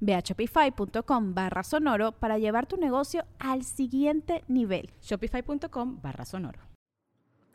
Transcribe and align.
Ve 0.00 0.14
a 0.14 0.20
shopify.com 0.20 1.34
barra 1.34 1.62
sonoro 1.62 2.12
para 2.12 2.38
llevar 2.38 2.66
tu 2.66 2.76
negocio 2.76 3.24
al 3.38 3.64
siguiente 3.64 4.44
nivel. 4.48 4.90
Shopify.com 5.02 6.00
barra 6.02 6.24
sonoro. 6.24 6.60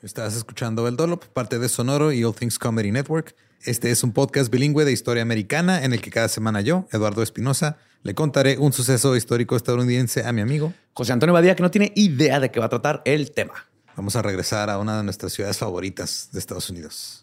Estás 0.02 0.36
escuchando 0.36 0.88
El 0.88 0.98
Dolo, 0.98 1.18
parte 1.18 1.60
de 1.60 1.70
Sonoro 1.70 2.12
y 2.12 2.26
All 2.26 2.36
Things 2.36 2.60
Comedy 2.60 2.92
Network. 2.92 3.36
Este 3.62 3.90
es 3.90 4.04
un 4.04 4.12
podcast 4.12 4.52
bilingüe 4.52 4.84
de 4.84 4.92
historia 4.92 5.22
americana 5.22 5.86
en 5.86 5.94
el 5.94 6.02
que 6.02 6.12
cada 6.12 6.28
semana 6.28 6.60
yo, 6.60 6.88
Eduardo 6.92 7.24
Espinosa, 7.24 7.78
le 8.02 8.14
contaré 8.14 8.58
un 8.58 8.74
suceso 8.74 9.16
histórico 9.16 9.56
estadounidense 9.56 10.26
a 10.26 10.34
mi 10.34 10.42
amigo 10.42 10.74
José 10.94 11.14
Antonio 11.14 11.34
Badía, 11.34 11.56
que 11.56 11.64
no 11.64 11.72
tiene 11.72 11.94
idea 11.96 12.42
de 12.42 12.52
qué 12.52 12.60
va 12.60 12.66
a 12.66 12.70
tratar 12.70 13.02
el 13.06 13.32
tema. 13.32 13.54
Vamos 13.96 14.18
a 14.18 14.22
regresar 14.22 14.70
a 14.70 14.78
una 14.78 14.98
de 14.98 15.04
nuestras 15.04 15.32
ciudades 15.32 15.58
favoritas 15.58 16.30
de 16.34 16.40
Estados 16.40 16.70
Unidos. 16.70 17.23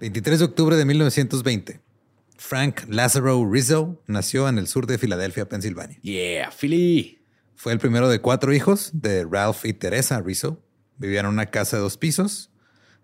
23 0.00 0.38
de 0.38 0.44
octubre 0.44 0.76
de 0.76 0.84
1920. 0.84 1.80
Frank 2.36 2.82
Lazaro 2.88 3.50
Rizzo 3.50 4.02
nació 4.06 4.48
en 4.48 4.58
el 4.58 4.66
sur 4.68 4.86
de 4.86 4.98
Filadelfia, 4.98 5.48
Pensilvania. 5.48 5.98
Yeah, 6.02 6.50
Philly. 6.50 7.22
Fue 7.54 7.72
el 7.72 7.78
primero 7.78 8.08
de 8.08 8.20
cuatro 8.20 8.52
hijos 8.52 8.90
de 8.92 9.24
Ralph 9.24 9.64
y 9.64 9.72
Teresa 9.72 10.20
Rizzo. 10.20 10.62
Vivían 10.98 11.24
en 11.26 11.32
una 11.32 11.46
casa 11.46 11.76
de 11.76 11.82
dos 11.82 11.96
pisos. 11.96 12.50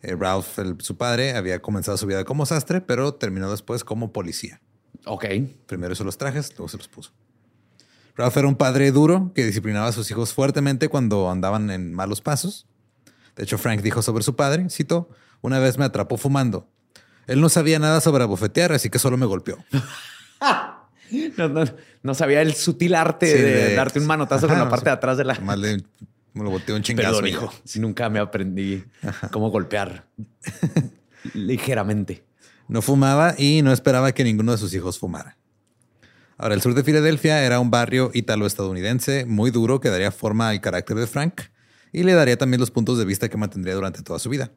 Eh, 0.02 0.16
Ralph, 0.18 0.58
el- 0.58 0.76
su 0.80 0.96
padre, 0.98 1.34
había 1.34 1.62
comenzado 1.62 1.96
su 1.96 2.06
vida 2.06 2.24
como 2.24 2.44
sastre, 2.44 2.80
pero 2.82 3.14
terminó 3.14 3.50
después 3.50 3.84
como 3.84 4.12
policía. 4.12 4.60
Ok. 5.06 5.24
Primero 5.66 5.94
hizo 5.94 6.04
los 6.04 6.18
trajes, 6.18 6.50
luego 6.50 6.68
se 6.68 6.76
los 6.76 6.88
puso. 6.88 7.12
Ralph 8.14 8.36
era 8.36 8.48
un 8.48 8.56
padre 8.56 8.90
duro 8.92 9.32
que 9.34 9.46
disciplinaba 9.46 9.86
a 9.86 9.92
sus 9.92 10.10
hijos 10.10 10.34
fuertemente 10.34 10.88
cuando 10.88 11.30
andaban 11.30 11.70
en 11.70 11.94
malos 11.94 12.20
pasos. 12.20 12.66
De 13.36 13.44
hecho, 13.44 13.56
Frank 13.56 13.80
dijo 13.80 14.02
sobre 14.02 14.22
su 14.22 14.36
padre, 14.36 14.68
cito, 14.68 15.08
una 15.40 15.58
vez 15.58 15.78
me 15.78 15.86
atrapó 15.86 16.18
fumando. 16.18 16.68
Él 17.26 17.40
no 17.40 17.48
sabía 17.48 17.78
nada 17.78 18.00
sobre 18.00 18.24
abofetear, 18.24 18.72
así 18.72 18.90
que 18.90 18.98
solo 18.98 19.16
me 19.16 19.26
golpeó. 19.26 19.58
No, 21.36 21.46
no, 21.46 21.64
no 22.02 22.14
sabía 22.14 22.40
el 22.40 22.54
sutil 22.54 22.94
arte 22.94 23.26
Sí, 23.26 23.34
de, 23.34 23.42
de- 23.68 23.74
darte 23.74 23.98
un 24.00 24.06
manotazo 24.06 24.46
Ajá, 24.46 24.54
con 24.54 24.64
la 24.64 24.70
parte 24.70 24.86
de 24.86 24.92
atrás 24.92 25.18
de 25.18 25.24
la. 25.24 25.34
Más 25.40 25.58
le, 25.58 25.82
me 26.32 26.42
lo 26.42 26.48
boteó 26.48 26.74
un 26.74 26.80
chingazo. 26.82 27.10
Perdón, 27.20 27.26
hijo. 27.28 27.52
Si 27.64 27.80
nunca 27.80 28.08
me 28.08 28.18
aprendí 28.18 28.82
cómo 29.30 29.50
golpear 29.50 30.06
ligeramente. 31.34 32.24
No 32.68 32.80
fumaba 32.80 33.34
y 33.36 33.60
no 33.62 33.72
esperaba 33.72 34.12
que 34.12 34.24
ninguno 34.24 34.52
de 34.52 34.58
sus 34.58 34.72
hijos 34.74 34.98
fumara. 34.98 35.36
Ahora, 36.38 36.54
el 36.54 36.62
sur 36.62 36.74
de 36.74 36.82
Filadelfia 36.82 37.44
era 37.44 37.60
un 37.60 37.70
barrio 37.70 38.10
italo-estadounidense 38.14 39.26
muy 39.26 39.50
duro 39.50 39.80
que 39.80 39.90
daría 39.90 40.10
forma 40.10 40.48
al 40.48 40.60
carácter 40.60 40.96
de 40.96 41.06
Frank 41.06 41.42
y 41.92 42.04
le 42.04 42.14
daría 42.14 42.38
también 42.38 42.58
los 42.60 42.70
puntos 42.70 42.98
de 42.98 43.04
vista 43.04 43.28
que 43.28 43.36
mantendría 43.36 43.74
durante 43.74 44.02
toda 44.02 44.18
su 44.18 44.30
vida. 44.30 44.50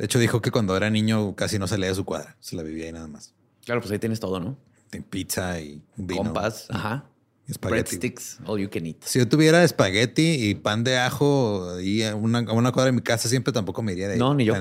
De 0.00 0.06
hecho, 0.06 0.18
dijo 0.18 0.40
que 0.40 0.50
cuando 0.50 0.74
era 0.74 0.88
niño 0.88 1.36
casi 1.36 1.58
no 1.58 1.68
salía 1.68 1.88
de 1.88 1.94
su 1.94 2.06
cuadra, 2.06 2.34
se 2.40 2.56
la 2.56 2.62
vivía 2.62 2.86
ahí 2.86 2.92
nada 2.92 3.06
más. 3.06 3.34
Claro, 3.66 3.82
pues 3.82 3.92
ahí 3.92 3.98
tienes 3.98 4.18
todo, 4.18 4.40
¿no? 4.40 4.56
En 4.92 5.02
pizza 5.02 5.60
y 5.60 5.82
vino. 5.94 6.22
Compas. 6.22 6.68
Ajá. 6.70 7.04
espagueti. 7.46 7.98
Breadsticks, 7.98 8.38
all 8.46 8.58
you 8.58 8.70
can 8.70 8.86
eat. 8.86 8.96
Si 9.04 9.18
yo 9.18 9.28
tuviera 9.28 9.62
espagueti 9.62 10.48
y 10.48 10.54
pan 10.54 10.84
de 10.84 10.96
ajo 10.96 11.78
y 11.82 12.02
una, 12.04 12.40
una 12.50 12.72
cuadra 12.72 12.86
de 12.86 12.92
mi 12.92 13.02
casa, 13.02 13.28
siempre 13.28 13.52
tampoco 13.52 13.82
me 13.82 13.92
iría 13.92 14.08
de 14.08 14.14
ahí. 14.14 14.18
No, 14.18 14.32
ni 14.32 14.46
yo. 14.46 14.54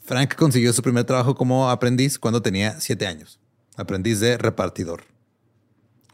Frank 0.00 0.34
consiguió 0.34 0.72
su 0.72 0.80
primer 0.80 1.04
trabajo 1.04 1.34
como 1.34 1.68
aprendiz 1.68 2.18
cuando 2.18 2.40
tenía 2.40 2.80
siete 2.80 3.06
años. 3.06 3.38
Aprendiz 3.76 4.18
de 4.18 4.38
repartidor. 4.38 5.04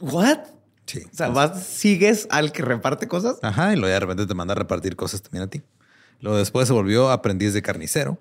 ¿What? 0.00 0.40
Sí. 0.86 1.02
O 1.04 1.16
sea, 1.16 1.28
vas, 1.28 1.64
sigues 1.64 2.26
al 2.30 2.50
que 2.50 2.62
reparte 2.62 3.06
cosas. 3.06 3.38
Ajá, 3.42 3.72
y 3.72 3.76
luego 3.76 3.92
de 3.92 4.00
repente 4.00 4.26
te 4.26 4.34
manda 4.34 4.54
a 4.54 4.56
repartir 4.56 4.96
cosas 4.96 5.22
también 5.22 5.44
a 5.44 5.46
ti. 5.46 5.62
Luego 6.20 6.38
después 6.38 6.68
se 6.68 6.74
volvió 6.74 7.10
aprendiz 7.10 7.52
de 7.52 7.62
carnicero. 7.62 8.18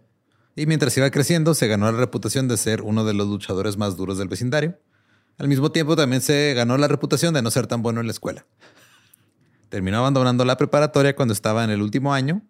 Y 0.56 0.66
mientras 0.66 0.98
iba 0.98 1.10
creciendo, 1.12 1.54
se 1.54 1.68
ganó 1.68 1.92
la 1.92 1.98
reputación 1.98 2.48
de 2.48 2.58
ser 2.58 2.82
uno 2.82 3.06
de 3.06 3.14
los 3.14 3.28
luchadores 3.28 3.78
más 3.78 3.96
duros 3.96 4.18
del 4.18 4.28
vecindario. 4.28 4.80
Al 5.38 5.48
mismo 5.48 5.72
tiempo, 5.72 5.96
también 5.96 6.22
se 6.22 6.54
ganó 6.56 6.78
la 6.78 6.88
reputación 6.88 7.34
de 7.34 7.42
no 7.42 7.52
ser 7.52 7.68
tan 7.68 7.82
bueno 7.82 8.00
en 8.02 8.08
la 8.08 8.12
escuela. 8.12 8.46
Terminó 9.70 10.00
abandonando 10.00 10.46
la 10.46 10.58
preparatoria 10.58 11.16
cuando 11.16 11.34
estaba 11.34 11.64
en 11.64 11.70
el 11.70 11.82
último 11.82 12.14
año 12.14 12.42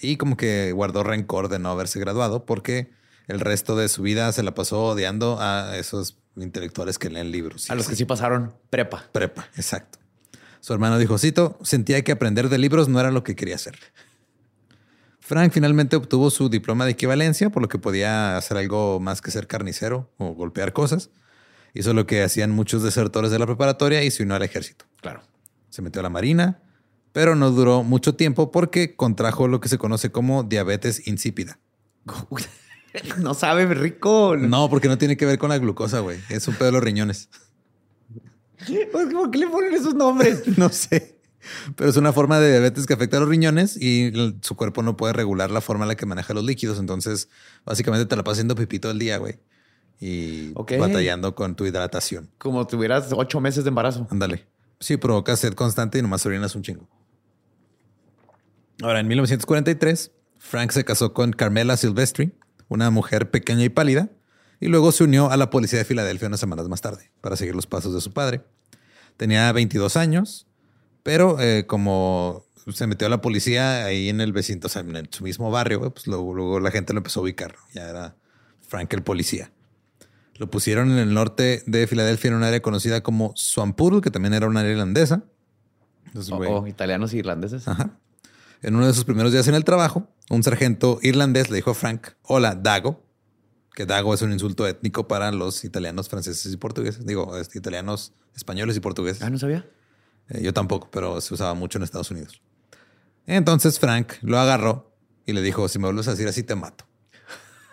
y 0.00 0.16
como 0.16 0.36
que 0.36 0.72
guardó 0.72 1.02
rencor 1.02 1.48
de 1.48 1.58
no 1.58 1.70
haberse 1.70 1.98
graduado 1.98 2.44
porque 2.44 2.90
el 3.26 3.40
resto 3.40 3.76
de 3.76 3.88
su 3.88 4.02
vida 4.02 4.30
se 4.32 4.42
la 4.42 4.54
pasó 4.54 4.84
odiando 4.84 5.38
a 5.40 5.76
esos 5.76 6.18
intelectuales 6.36 6.98
que 6.98 7.10
leen 7.10 7.32
libros. 7.32 7.70
A 7.70 7.74
los 7.74 7.88
que 7.88 7.96
sí 7.96 8.04
pasaron 8.04 8.54
prepa. 8.70 9.04
Prepa, 9.10 9.48
exacto. 9.56 9.98
Su 10.60 10.72
hermano 10.72 10.98
dijo, 10.98 11.18
cito, 11.18 11.58
sentía 11.62 12.02
que 12.02 12.12
aprender 12.12 12.48
de 12.48 12.58
libros 12.58 12.88
no 12.88 13.00
era 13.00 13.10
lo 13.10 13.24
que 13.24 13.36
quería 13.36 13.54
hacer. 13.54 13.78
Frank 15.26 15.52
finalmente 15.52 15.96
obtuvo 15.96 16.30
su 16.30 16.48
diploma 16.48 16.84
de 16.84 16.92
equivalencia, 16.92 17.50
por 17.50 17.60
lo 17.60 17.68
que 17.68 17.80
podía 17.80 18.36
hacer 18.36 18.58
algo 18.58 19.00
más 19.00 19.20
que 19.20 19.32
ser 19.32 19.48
carnicero 19.48 20.08
o 20.18 20.34
golpear 20.34 20.72
cosas. 20.72 21.10
Hizo 21.74 21.94
lo 21.94 22.06
que 22.06 22.22
hacían 22.22 22.52
muchos 22.52 22.84
desertores 22.84 23.32
de 23.32 23.40
la 23.40 23.46
preparatoria 23.46 24.04
y 24.04 24.12
se 24.12 24.22
unió 24.22 24.36
al 24.36 24.44
ejército. 24.44 24.84
Claro. 25.00 25.22
Se 25.68 25.82
metió 25.82 25.98
a 25.98 26.04
la 26.04 26.10
marina, 26.10 26.62
pero 27.10 27.34
no 27.34 27.50
duró 27.50 27.82
mucho 27.82 28.14
tiempo 28.14 28.52
porque 28.52 28.94
contrajo 28.94 29.48
lo 29.48 29.60
que 29.60 29.68
se 29.68 29.78
conoce 29.78 30.12
como 30.12 30.44
diabetes 30.44 31.08
insípida. 31.08 31.58
no 33.18 33.34
sabe 33.34 33.66
rico. 33.74 34.36
No, 34.36 34.70
porque 34.70 34.86
no 34.86 34.96
tiene 34.96 35.16
que 35.16 35.26
ver 35.26 35.38
con 35.40 35.48
la 35.48 35.58
glucosa, 35.58 35.98
güey. 35.98 36.20
Es 36.28 36.46
un 36.46 36.54
pedo 36.54 36.66
de 36.66 36.72
los 36.72 36.84
riñones. 36.84 37.30
Pues, 38.90 39.12
¿Por 39.12 39.30
qué 39.30 39.38
le 39.38 39.48
ponen 39.48 39.74
esos 39.74 39.94
nombres? 39.94 40.44
No 40.56 40.68
sé. 40.70 41.15
Pero 41.74 41.90
es 41.90 41.96
una 41.96 42.12
forma 42.12 42.40
de 42.40 42.50
diabetes 42.50 42.86
que 42.86 42.94
afecta 42.94 43.16
a 43.16 43.20
los 43.20 43.28
riñones 43.28 43.76
y 43.76 44.12
su 44.42 44.56
cuerpo 44.56 44.82
no 44.82 44.96
puede 44.96 45.12
regular 45.12 45.50
la 45.50 45.60
forma 45.60 45.84
en 45.84 45.88
la 45.88 45.94
que 45.96 46.06
maneja 46.06 46.34
los 46.34 46.44
líquidos. 46.44 46.78
Entonces, 46.78 47.28
básicamente 47.64 48.06
te 48.06 48.16
la 48.16 48.24
pasas 48.24 48.38
haciendo 48.38 48.54
pipí 48.54 48.78
todo 48.78 48.92
el 48.92 48.98
día, 48.98 49.18
güey. 49.18 49.38
Y 50.00 50.52
batallando 50.52 51.34
con 51.34 51.56
tu 51.56 51.64
hidratación. 51.64 52.30
Como 52.38 52.66
tuvieras 52.66 53.08
ocho 53.12 53.40
meses 53.40 53.64
de 53.64 53.68
embarazo. 53.68 54.06
Ándale. 54.10 54.46
Sí, 54.78 54.96
provoca 54.96 55.36
sed 55.36 55.54
constante 55.54 55.98
y 55.98 56.02
nomás 56.02 56.26
orinas 56.26 56.54
un 56.54 56.62
chingo. 56.62 56.88
Ahora, 58.82 59.00
en 59.00 59.08
1943, 59.08 60.12
Frank 60.38 60.70
se 60.72 60.84
casó 60.84 61.14
con 61.14 61.32
Carmela 61.32 61.76
Silvestri, 61.78 62.32
una 62.68 62.90
mujer 62.90 63.30
pequeña 63.30 63.64
y 63.64 63.70
pálida, 63.70 64.10
y 64.60 64.66
luego 64.66 64.92
se 64.92 65.04
unió 65.04 65.30
a 65.30 65.36
la 65.36 65.48
policía 65.50 65.78
de 65.78 65.84
Filadelfia 65.84 66.28
unas 66.28 66.40
semanas 66.40 66.68
más 66.68 66.82
tarde 66.82 67.10
para 67.20 67.36
seguir 67.36 67.54
los 67.54 67.66
pasos 67.66 67.94
de 67.94 68.00
su 68.00 68.12
padre. 68.12 68.42
Tenía 69.16 69.50
22 69.52 69.96
años, 69.96 70.46
pero 71.06 71.38
eh, 71.38 71.66
como 71.68 72.44
se 72.72 72.88
metió 72.88 73.06
a 73.06 73.10
la 73.10 73.20
policía 73.20 73.84
ahí 73.84 74.08
en 74.08 74.20
el 74.20 74.32
vecino, 74.32 74.62
o 74.64 74.68
sea, 74.68 74.82
en 74.82 75.08
su 75.12 75.22
mismo 75.22 75.52
barrio, 75.52 75.94
pues 75.94 76.08
luego, 76.08 76.34
luego 76.34 76.58
la 76.58 76.72
gente 76.72 76.92
lo 76.92 76.98
empezó 76.98 77.20
a 77.20 77.22
ubicar. 77.22 77.54
Ya 77.72 77.88
era 77.88 78.16
Frank 78.66 78.92
el 78.92 79.04
policía. 79.04 79.52
Lo 80.34 80.50
pusieron 80.50 80.90
en 80.90 80.98
el 80.98 81.14
norte 81.14 81.62
de 81.66 81.86
Filadelfia 81.86 82.30
en 82.30 82.34
un 82.34 82.42
área 82.42 82.60
conocida 82.60 83.04
como 83.04 83.32
Swampur, 83.36 84.00
que 84.00 84.10
también 84.10 84.34
era 84.34 84.48
un 84.48 84.56
área 84.56 84.72
irlandesa. 84.72 85.22
Entonces, 86.06 86.32
Oh, 86.32 86.38
oh, 86.38 86.66
italianos 86.66 87.12
e 87.12 87.18
irlandeses. 87.18 87.68
Ajá. 87.68 88.00
En 88.62 88.74
uno 88.74 88.88
de 88.88 88.92
sus 88.92 89.04
primeros 89.04 89.30
días 89.30 89.46
en 89.46 89.54
el 89.54 89.62
trabajo, 89.62 90.08
un 90.28 90.42
sargento 90.42 90.98
irlandés 91.02 91.50
le 91.50 91.56
dijo 91.58 91.70
a 91.70 91.74
Frank, 91.74 92.08
hola, 92.22 92.56
Dago, 92.56 93.06
que 93.76 93.86
Dago 93.86 94.12
es 94.12 94.22
un 94.22 94.32
insulto 94.32 94.66
étnico 94.66 95.06
para 95.06 95.30
los 95.30 95.64
italianos, 95.64 96.08
franceses 96.08 96.52
y 96.52 96.56
portugueses. 96.56 97.06
Digo, 97.06 97.36
este, 97.36 97.58
italianos, 97.58 98.12
españoles 98.34 98.76
y 98.76 98.80
portugueses. 98.80 99.22
Ah, 99.22 99.30
no 99.30 99.38
sabía. 99.38 99.70
Eh, 100.28 100.42
yo 100.42 100.52
tampoco, 100.52 100.88
pero 100.90 101.20
se 101.20 101.34
usaba 101.34 101.54
mucho 101.54 101.78
en 101.78 101.84
Estados 101.84 102.10
Unidos. 102.10 102.40
Entonces 103.26 103.78
Frank 103.78 104.14
lo 104.22 104.38
agarró 104.38 104.92
y 105.24 105.32
le 105.32 105.42
dijo, 105.42 105.68
si 105.68 105.78
me 105.78 105.86
vuelves 105.86 106.08
a 106.08 106.12
decir 106.12 106.28
así, 106.28 106.42
te 106.42 106.54
mato. 106.54 106.84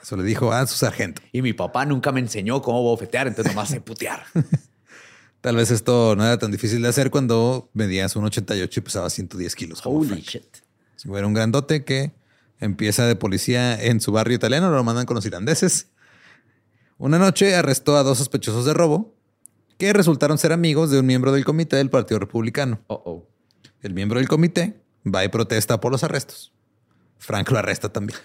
Eso 0.01 0.17
le 0.17 0.23
dijo 0.23 0.51
a 0.51 0.67
su 0.67 0.75
sargento. 0.75 1.21
Y 1.31 1.41
mi 1.41 1.53
papá 1.53 1.85
nunca 1.85 2.11
me 2.11 2.19
enseñó 2.19 2.61
cómo 2.61 2.81
bofetear, 2.83 3.27
entonces 3.27 3.53
nomás 3.53 3.69
sé 3.69 3.79
putear. 3.79 4.25
Tal 5.41 5.55
vez 5.55 5.71
esto 5.71 6.15
no 6.15 6.25
era 6.25 6.37
tan 6.37 6.51
difícil 6.51 6.81
de 6.81 6.87
hacer 6.87 7.09
cuando 7.09 7.69
medías 7.73 8.15
un 8.15 8.25
88 8.25 8.79
y 8.79 8.83
pesaba 8.83 9.09
110 9.09 9.55
kilos. 9.55 9.81
Holy 9.83 10.07
Frank. 10.07 10.21
shit. 10.23 10.57
Si 10.95 11.07
fuera 11.07 11.27
un 11.27 11.33
grandote 11.33 11.83
que 11.83 12.13
empieza 12.59 13.05
de 13.05 13.15
policía 13.15 13.81
en 13.81 13.99
su 13.99 14.11
barrio 14.11 14.35
italiano, 14.35 14.69
lo 14.71 14.83
mandan 14.83 15.05
con 15.05 15.15
los 15.15 15.25
irlandeses. 15.25 15.87
Una 16.97 17.19
noche 17.19 17.55
arrestó 17.55 17.97
a 17.97 18.03
dos 18.03 18.17
sospechosos 18.17 18.65
de 18.65 18.73
robo 18.73 19.12
que 19.77 19.93
resultaron 19.93 20.37
ser 20.37 20.51
amigos 20.53 20.89
de 20.91 20.99
un 20.99 21.05
miembro 21.05 21.31
del 21.31 21.45
comité 21.45 21.75
del 21.77 21.89
Partido 21.89 22.19
Republicano. 22.19 22.79
Oh, 22.87 23.01
oh. 23.05 23.27
El 23.81 23.93
miembro 23.93 24.19
del 24.19 24.27
comité 24.29 24.81
va 25.05 25.23
y 25.25 25.27
protesta 25.29 25.79
por 25.79 25.91
los 25.91 26.03
arrestos. 26.03 26.53
Frank 27.19 27.49
lo 27.51 27.57
arresta 27.59 27.89
también. 27.91 28.19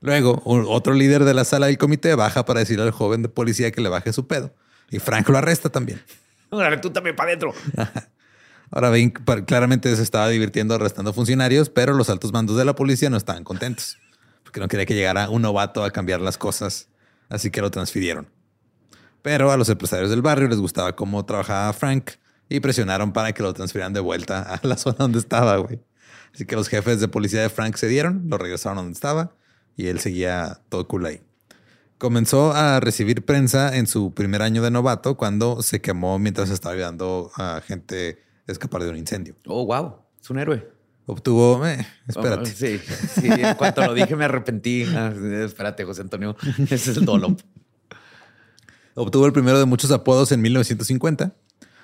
Luego, 0.00 0.42
un- 0.44 0.66
otro 0.68 0.92
líder 0.94 1.24
de 1.24 1.34
la 1.34 1.44
sala 1.44 1.66
del 1.66 1.78
comité 1.78 2.14
baja 2.14 2.44
para 2.44 2.60
decirle 2.60 2.84
al 2.84 2.90
joven 2.90 3.22
de 3.22 3.28
policía 3.28 3.70
que 3.70 3.80
le 3.80 3.88
baje 3.88 4.12
su 4.12 4.26
pedo. 4.26 4.54
Y 4.90 4.98
Frank 4.98 5.28
lo 5.28 5.38
arresta 5.38 5.70
también. 5.70 6.02
Órale, 6.50 6.76
tú 6.78 6.90
también 6.90 7.16
para 7.16 7.30
adentro. 7.30 7.54
Ahora 8.70 8.92
pa- 9.24 9.44
claramente 9.44 9.94
se 9.96 10.02
estaba 10.02 10.28
divirtiendo 10.28 10.74
arrestando 10.74 11.12
funcionarios, 11.12 11.70
pero 11.70 11.94
los 11.94 12.10
altos 12.10 12.32
mandos 12.32 12.56
de 12.56 12.64
la 12.64 12.74
policía 12.74 13.08
no 13.08 13.16
estaban 13.16 13.44
contentos. 13.44 13.98
Porque 14.42 14.60
no 14.60 14.68
quería 14.68 14.84
que 14.86 14.94
llegara 14.94 15.30
un 15.30 15.42
novato 15.42 15.84
a 15.84 15.90
cambiar 15.90 16.20
las 16.20 16.36
cosas. 16.38 16.88
Así 17.28 17.50
que 17.50 17.60
lo 17.62 17.70
transfirieron. 17.70 18.28
Pero 19.24 19.50
a 19.50 19.56
los 19.56 19.70
empresarios 19.70 20.10
del 20.10 20.20
barrio 20.20 20.48
les 20.48 20.58
gustaba 20.58 20.94
cómo 20.94 21.24
trabajaba 21.24 21.72
Frank 21.72 22.10
y 22.50 22.60
presionaron 22.60 23.14
para 23.14 23.32
que 23.32 23.42
lo 23.42 23.54
transfirieran 23.54 23.94
de 23.94 24.00
vuelta 24.00 24.42
a 24.42 24.60
la 24.66 24.76
zona 24.76 24.96
donde 24.98 25.18
estaba, 25.18 25.56
güey. 25.56 25.80
Así 26.34 26.44
que 26.44 26.54
los 26.56 26.68
jefes 26.68 27.00
de 27.00 27.08
policía 27.08 27.40
de 27.40 27.48
Frank 27.48 27.76
se 27.76 27.88
dieron, 27.88 28.24
lo 28.28 28.36
regresaron 28.36 28.76
a 28.76 28.82
donde 28.82 28.92
estaba 28.92 29.32
y 29.78 29.86
él 29.86 29.98
seguía 29.98 30.60
todo 30.68 30.86
cool 30.88 31.06
ahí. 31.06 31.22
Comenzó 31.96 32.52
a 32.52 32.80
recibir 32.80 33.24
prensa 33.24 33.74
en 33.74 33.86
su 33.86 34.12
primer 34.12 34.42
año 34.42 34.60
de 34.60 34.70
novato 34.70 35.16
cuando 35.16 35.62
se 35.62 35.80
quemó 35.80 36.18
mientras 36.18 36.50
estaba 36.50 36.74
ayudando 36.74 37.30
a 37.36 37.62
gente 37.66 38.18
a 38.46 38.52
escapar 38.52 38.82
de 38.82 38.90
un 38.90 38.98
incendio. 38.98 39.36
Oh, 39.46 39.64
wow. 39.64 40.00
Es 40.20 40.28
un 40.28 40.38
héroe. 40.38 40.68
Obtuvo, 41.06 41.66
eh, 41.66 41.86
espérate, 42.06 42.50
Oh, 42.50 42.54
sí, 42.54 42.78
sí. 42.78 43.26
En 43.26 43.54
cuanto 43.54 43.86
lo 43.86 43.94
dije, 43.94 44.16
me 44.16 44.26
arrepentí. 44.26 44.84
Ah, 44.94 45.14
espérate, 45.46 45.84
José 45.84 46.02
Antonio. 46.02 46.36
Ese 46.58 46.90
es 46.90 46.98
el 46.98 47.06
dolo. 47.06 47.34
Obtuvo 48.94 49.26
el 49.26 49.32
primero 49.32 49.58
de 49.58 49.64
muchos 49.64 49.90
apodos 49.90 50.32
en 50.32 50.40
1950. 50.42 51.34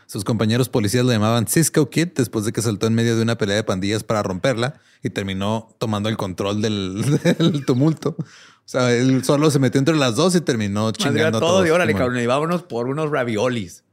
Sus 0.06 0.24
compañeros 0.24 0.68
policías 0.68 1.04
lo 1.04 1.12
llamaban 1.12 1.46
Cisco 1.46 1.88
Kid 1.88 2.08
después 2.16 2.44
de 2.44 2.52
que 2.52 2.62
saltó 2.62 2.88
en 2.88 2.94
medio 2.94 3.16
de 3.16 3.22
una 3.22 3.38
pelea 3.38 3.56
de 3.56 3.62
pandillas 3.62 4.02
para 4.02 4.22
romperla 4.24 4.80
y 5.04 5.10
terminó 5.10 5.68
tomando 5.78 6.08
el 6.08 6.16
control 6.16 6.60
del, 6.60 7.20
del 7.38 7.64
tumulto. 7.64 8.16
O 8.18 8.24
sea, 8.64 8.92
él 8.92 9.22
solo 9.24 9.50
se 9.50 9.58
metió 9.60 9.78
entre 9.78 9.94
las 9.94 10.16
dos 10.16 10.34
y 10.34 10.40
terminó 10.40 10.90
chingando 10.90 11.38
a 11.38 11.40
todo 11.40 11.50
todos. 11.52 11.66
y 11.66 11.70
órale, 11.70 11.94
cabrón. 11.94 12.18
Y 12.18 12.26
vámonos 12.26 12.64
por 12.64 12.88
unos 12.88 13.10
raviolis. 13.10 13.84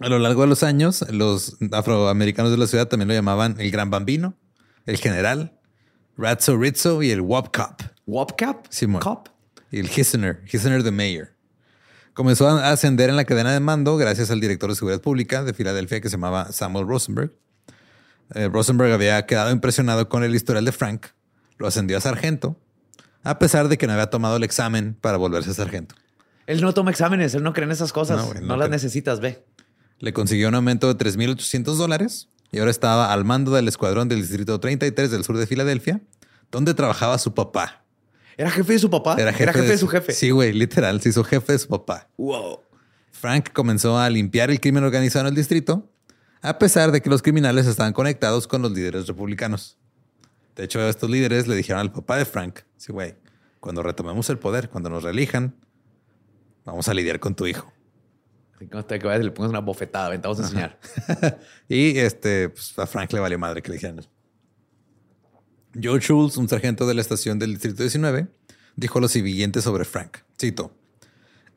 A 0.00 0.08
lo 0.08 0.18
largo 0.18 0.42
de 0.42 0.48
los 0.48 0.62
años, 0.62 1.04
los 1.10 1.56
afroamericanos 1.72 2.50
de 2.50 2.58
la 2.58 2.66
ciudad 2.66 2.88
también 2.88 3.08
lo 3.08 3.14
llamaban 3.14 3.54
el 3.58 3.70
Gran 3.70 3.88
Bambino, 3.88 4.34
el 4.84 4.98
General, 4.98 5.58
Ratso 6.16 6.56
Rizzo 6.56 7.02
y 7.02 7.10
el 7.10 7.20
Wop 7.20 7.56
Cop. 7.56 7.82
Wopcap. 8.06 8.66
Simón. 8.68 9.00
Cop. 9.00 9.28
Y 9.70 9.78
el 9.78 9.90
Hisner, 9.90 10.42
Hisner 10.52 10.82
the 10.82 10.90
Mayor. 10.90 11.35
Comenzó 12.16 12.48
a 12.48 12.70
ascender 12.70 13.10
en 13.10 13.16
la 13.16 13.26
cadena 13.26 13.52
de 13.52 13.60
mando 13.60 13.98
gracias 13.98 14.30
al 14.30 14.40
director 14.40 14.70
de 14.70 14.74
seguridad 14.76 15.02
pública 15.02 15.44
de 15.44 15.52
Filadelfia 15.52 16.00
que 16.00 16.08
se 16.08 16.12
llamaba 16.16 16.50
Samuel 16.50 16.86
Rosenberg. 16.88 17.30
Eh, 18.34 18.48
Rosenberg 18.48 18.90
había 18.90 19.26
quedado 19.26 19.50
impresionado 19.50 20.08
con 20.08 20.24
el 20.24 20.34
historial 20.34 20.64
de 20.64 20.72
Frank, 20.72 21.08
lo 21.58 21.66
ascendió 21.66 21.98
a 21.98 22.00
sargento, 22.00 22.58
a 23.22 23.38
pesar 23.38 23.68
de 23.68 23.76
que 23.76 23.86
no 23.86 23.92
había 23.92 24.06
tomado 24.08 24.38
el 24.38 24.44
examen 24.44 24.96
para 24.98 25.18
volverse 25.18 25.52
sargento. 25.52 25.94
Él 26.46 26.62
no 26.62 26.72
toma 26.72 26.90
exámenes, 26.90 27.34
él 27.34 27.42
no 27.42 27.52
cree 27.52 27.66
en 27.66 27.72
esas 27.72 27.92
cosas. 27.92 28.16
No, 28.16 28.22
No, 28.24 28.32
güey, 28.32 28.44
no 28.44 28.56
las 28.56 28.68
cree. 28.68 28.76
necesitas, 28.76 29.20
ve. 29.20 29.44
Le 29.98 30.14
consiguió 30.14 30.48
un 30.48 30.54
aumento 30.54 30.92
de 30.92 30.96
3.800 30.98 31.76
dólares 31.76 32.30
y 32.50 32.60
ahora 32.60 32.70
estaba 32.70 33.12
al 33.12 33.26
mando 33.26 33.50
del 33.52 33.68
escuadrón 33.68 34.08
del 34.08 34.22
Distrito 34.22 34.58
33 34.58 35.10
del 35.10 35.22
sur 35.22 35.36
de 35.36 35.46
Filadelfia, 35.46 36.00
donde 36.50 36.72
trabajaba 36.72 37.18
su 37.18 37.34
papá. 37.34 37.84
¿Era 38.36 38.50
jefe 38.50 38.74
de 38.74 38.78
su 38.78 38.90
papá? 38.90 39.16
Era 39.18 39.32
jefe, 39.32 39.62
de, 39.62 39.78
su 39.78 39.88
jefe. 39.88 40.12
Sí, 40.12 40.30
güey, 40.30 40.52
literal, 40.52 41.00
se 41.00 41.08
hizo 41.08 41.24
jefe 41.24 41.52
de 41.54 41.58
su 41.58 41.68
papá. 41.68 42.08
Wow. 42.18 42.60
Frank 43.10 43.52
comenzó 43.52 43.98
a 43.98 44.10
limpiar 44.10 44.50
el 44.50 44.60
crimen 44.60 44.84
organizado 44.84 45.26
en 45.26 45.30
el 45.30 45.34
distrito, 45.34 45.90
a 46.42 46.58
pesar 46.58 46.92
de 46.92 47.00
que 47.00 47.08
los 47.08 47.22
criminales 47.22 47.66
estaban 47.66 47.94
conectados 47.94 48.46
con 48.46 48.60
los 48.60 48.72
líderes 48.72 49.06
republicanos. 49.06 49.78
De 50.54 50.64
hecho, 50.64 50.86
estos 50.86 51.08
líderes 51.08 51.48
le 51.48 51.56
dijeron 51.56 51.80
al 51.80 51.92
papá 51.92 52.18
de 52.18 52.26
Frank, 52.26 52.60
sí, 52.76 52.92
güey, 52.92 53.14
cuando 53.60 53.82
retomemos 53.82 54.28
el 54.28 54.38
poder, 54.38 54.68
cuando 54.68 54.90
nos 54.90 55.02
reelijan, 55.02 55.56
vamos 56.64 56.88
a 56.88 56.94
lidiar 56.94 57.20
con 57.20 57.34
tu 57.34 57.46
hijo. 57.46 57.72
Así 58.54 58.68
que 58.68 58.98
que 58.98 59.06
vayas 59.06 59.24
le 59.24 59.30
pongas 59.30 59.50
una 59.50 59.60
bofetada, 59.60 60.08
ven, 60.08 60.20
te 60.20 60.28
vamos 60.28 60.40
a 60.40 60.44
enseñar. 60.44 60.78
Y 61.68 61.98
este, 61.98 62.48
pues, 62.48 62.78
a 62.78 62.86
Frank 62.86 63.12
le 63.12 63.20
valió 63.20 63.38
madre 63.38 63.62
que 63.62 63.68
le 63.68 63.74
dijeran 63.74 63.98
eso. 63.98 64.10
Joe 65.80 66.00
Schultz, 66.00 66.36
un 66.36 66.48
sargento 66.48 66.86
de 66.86 66.94
la 66.94 67.00
estación 67.00 67.38
del 67.38 67.52
Distrito 67.52 67.82
19, 67.82 68.28
dijo 68.76 69.00
lo 69.00 69.08
siguiente 69.08 69.60
sobre 69.62 69.84
Frank. 69.84 70.18
Cito. 70.40 70.72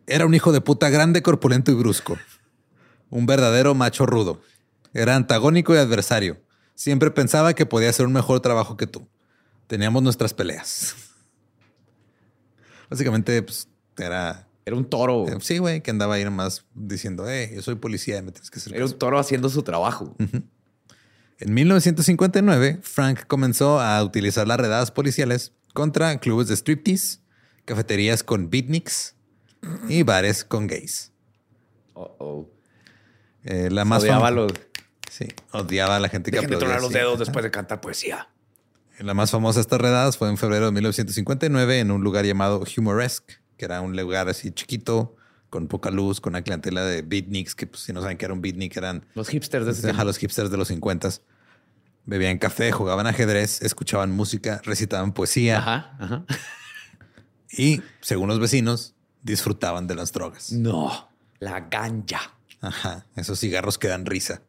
Era 0.07 0.25
un 0.25 0.33
hijo 0.33 0.51
de 0.51 0.61
puta 0.61 0.89
grande, 0.89 1.21
corpulento 1.21 1.71
y 1.71 1.75
brusco. 1.75 2.17
Un 3.09 3.25
verdadero 3.25 3.75
macho 3.75 4.05
rudo. 4.05 4.41
Era 4.93 5.15
antagónico 5.15 5.73
y 5.73 5.77
adversario. 5.77 6.41
Siempre 6.75 7.11
pensaba 7.11 7.53
que 7.53 7.65
podía 7.65 7.89
hacer 7.89 8.05
un 8.05 8.13
mejor 8.13 8.39
trabajo 8.39 8.75
que 8.77 8.87
tú. 8.87 9.07
Teníamos 9.67 10.01
nuestras 10.01 10.33
peleas. 10.33 10.95
Básicamente, 12.89 13.41
pues, 13.43 13.67
era... 13.97 14.47
Era 14.65 14.75
un 14.75 14.85
toro. 14.85 15.27
eh, 15.27 15.37
Sí, 15.41 15.57
güey, 15.57 15.81
que 15.81 15.91
andaba 15.91 16.15
ahí 16.15 16.23
nomás 16.23 16.65
diciendo, 16.75 17.27
eh, 17.29 17.51
yo 17.55 17.61
soy 17.61 17.75
policía 17.75 18.17
y 18.17 18.21
me 18.21 18.31
tienes 18.31 18.51
que 18.51 18.59
hacer 18.59 18.73
Era 18.73 18.83
caso". 18.83 18.93
un 18.93 18.99
toro 18.99 19.17
haciendo 19.19 19.49
su 19.49 19.63
trabajo. 19.63 20.15
En 21.41 21.53
1959, 21.53 22.79
Frank 22.81 23.25
comenzó 23.25 23.79
a 23.79 24.03
utilizar 24.03 24.45
las 24.45 24.59
redadas 24.59 24.91
policiales 24.91 25.53
contra 25.73 26.19
clubes 26.19 26.49
de 26.49 26.55
striptease, 26.55 27.19
cafeterías 27.63 28.23
con 28.23 28.49
beatniks 28.49 29.15
y 29.87 30.03
bares 30.03 30.43
con 30.43 30.67
gays. 30.67 31.13
Oh, 31.93 32.15
oh. 32.19 32.49
Eh, 33.45 33.69
la 33.71 33.85
más 33.85 34.03
Odiaba 34.03 34.31
los... 34.31 34.51
Sí, 35.09 35.27
odiaba 35.51 35.95
a 35.95 35.99
la 36.01 36.09
gente 36.09 36.29
que 36.29 36.37
Dejen 36.37 36.49
de 36.49 36.55
aplaudía 36.57 36.77
tronar 36.77 36.81
los 36.81 36.93
dedos 36.93 37.19
después 37.19 37.41
de 37.41 37.51
cantar 37.51 37.79
poesía. 37.79 38.27
La 38.99 39.13
más 39.13 39.31
famosa 39.31 39.59
de 39.59 39.61
estas 39.61 39.79
redadas 39.79 40.17
fue 40.17 40.27
en 40.27 40.37
febrero 40.37 40.65
de 40.65 40.71
1959 40.73 41.79
en 41.79 41.91
un 41.91 42.03
lugar 42.03 42.25
llamado 42.25 42.61
Humoresque, 42.77 43.35
que 43.55 43.63
era 43.63 43.79
un 43.79 43.95
lugar 43.95 44.27
así 44.27 44.51
chiquito, 44.51 45.15
con 45.49 45.67
poca 45.67 45.89
luz, 45.89 46.19
con 46.21 46.31
una 46.33 46.41
clientela 46.41 46.83
de 46.83 47.01
beatniks, 47.01 47.55
que 47.55 47.65
pues, 47.65 47.83
si 47.83 47.93
no 47.93 48.01
saben 48.01 48.17
qué 48.17 48.25
era 48.25 48.33
un 48.33 48.41
beatnik, 48.41 48.75
eran 48.77 49.05
Los 49.15 49.29
hipsters 49.29 49.65
de 49.65 49.71
ese 49.71 49.93
los 49.93 50.17
hipsters 50.17 50.51
de 50.51 50.57
los 50.57 50.67
50 50.67 51.09
Bebían 52.09 52.39
café, 52.39 52.71
jugaban 52.71 53.05
ajedrez, 53.05 53.61
escuchaban 53.61 54.09
música, 54.09 54.61
recitaban 54.63 55.13
poesía 55.13 55.59
Ajá, 55.59 55.95
ajá. 55.99 56.25
y, 57.51 57.83
según 58.01 58.29
los 58.29 58.39
vecinos, 58.39 58.95
disfrutaban 59.21 59.85
de 59.85 59.93
las 59.93 60.11
drogas. 60.11 60.51
No, 60.51 61.07
la 61.37 61.67
ganja. 61.69 62.35
Ajá, 62.61 63.05
esos 63.15 63.39
cigarros 63.39 63.77
que 63.77 63.87
dan 63.89 64.07
risa. 64.07 64.41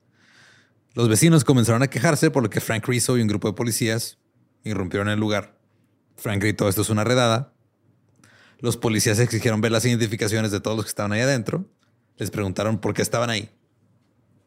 Los 0.95 1.11
vecinos 1.11 1.45
comenzaron 1.45 1.83
a 1.83 1.89
quejarse 1.89 2.31
por 2.31 2.43
lo 2.43 2.49
que 2.49 2.63
Frank 2.63 2.87
Rizzo 2.89 3.19
y 3.19 3.21
un 3.21 3.29
grupo 3.29 3.49
de 3.49 3.55
policías 3.55 4.17
irrumpieron 4.65 5.11
el 5.11 5.21
lugar. 5.21 5.59
Frank 6.17 6.41
gritó, 6.41 6.67
esto 6.67 6.81
es 6.81 6.89
una 6.89 7.05
redada. 7.05 7.53
Los 8.59 8.79
policías 8.79 9.19
exigieron 9.19 9.61
ver 9.61 9.73
las 9.73 9.85
identificaciones 9.85 10.51
de 10.51 10.61
todos 10.61 10.79
los 10.79 10.87
que 10.87 10.91
estaban 10.91 11.13
ahí 11.13 11.21
adentro. 11.21 11.67
Les 12.17 12.31
preguntaron 12.31 12.79
por 12.81 12.95
qué 12.95 13.03
estaban 13.03 13.29
ahí. 13.29 13.51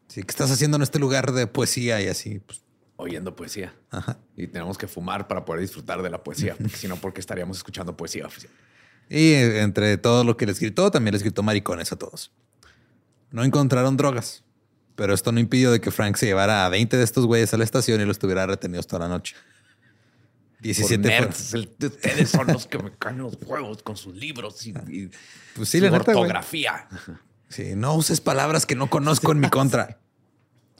Sí, 0.08 0.22
¿Qué 0.22 0.30
estás 0.30 0.50
haciendo 0.50 0.76
en 0.78 0.82
este 0.82 0.98
lugar 0.98 1.32
de 1.32 1.46
poesía? 1.46 2.02
Y 2.02 2.08
así, 2.08 2.40
pues, 2.40 2.64
Oyendo 2.96 3.34
poesía. 3.34 3.74
ajá. 3.90 4.18
Y 4.36 4.46
tenemos 4.46 4.78
que 4.78 4.86
fumar 4.86 5.26
para 5.26 5.44
poder 5.44 5.60
disfrutar 5.62 6.00
de 6.02 6.10
la 6.10 6.22
poesía. 6.22 6.54
Porque 6.56 6.76
si 6.76 6.86
no, 6.88 6.96
porque 6.96 7.20
estaríamos 7.20 7.56
escuchando 7.56 7.96
poesía 7.96 8.26
oficial. 8.26 8.52
Y 9.08 9.32
eh, 9.32 9.62
entre 9.62 9.98
todo 9.98 10.22
lo 10.24 10.36
que 10.36 10.46
les 10.46 10.60
gritó, 10.60 10.90
también 10.90 11.12
les 11.12 11.22
gritó 11.22 11.42
maricones 11.42 11.90
a 11.92 11.96
todos. 11.96 12.30
No 13.30 13.42
encontraron 13.44 13.96
drogas, 13.96 14.44
pero 14.94 15.12
esto 15.12 15.32
no 15.32 15.40
impidió 15.40 15.72
de 15.72 15.80
que 15.80 15.90
Frank 15.90 16.16
se 16.16 16.26
llevara 16.26 16.64
a 16.64 16.68
20 16.68 16.96
de 16.96 17.02
estos 17.02 17.26
güeyes 17.26 17.52
a 17.52 17.56
la 17.58 17.64
estación 17.64 18.00
y 18.00 18.04
los 18.04 18.18
tuviera 18.20 18.46
retenidos 18.46 18.86
toda 18.86 19.00
la 19.00 19.08
noche. 19.08 19.34
17 20.60 21.02
Por 21.02 21.10
fueron- 21.10 21.24
nerds, 21.28 21.54
el- 21.54 21.74
ustedes 21.88 22.30
son 22.30 22.46
los 22.46 22.66
que 22.66 22.78
me 22.78 22.92
caen 22.96 23.18
los 23.18 23.36
huevos 23.44 23.82
con 23.82 23.96
sus 23.96 24.14
libros 24.14 24.64
y, 24.66 24.70
y 24.88 25.10
Pues 25.56 25.68
sí, 25.68 25.78
su 25.78 25.84
la 25.84 25.90
neta, 25.90 26.04
güey. 26.12 26.16
ortografía. 26.22 26.88
Sí, 27.48 27.74
no 27.76 27.94
uses 27.94 28.20
palabras 28.20 28.64
que 28.64 28.74
no 28.74 28.88
conozco 28.88 29.32
en 29.32 29.40
mi 29.40 29.50
contra. 29.50 29.98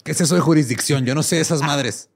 ¿Qué 0.05 0.11
es 0.11 0.21
eso 0.21 0.35
de 0.35 0.41
jurisdicción? 0.41 1.03
Yo 1.03 1.15
no 1.15 1.23
sé 1.23 1.39
esas 1.39 1.63
madres. 1.63 2.11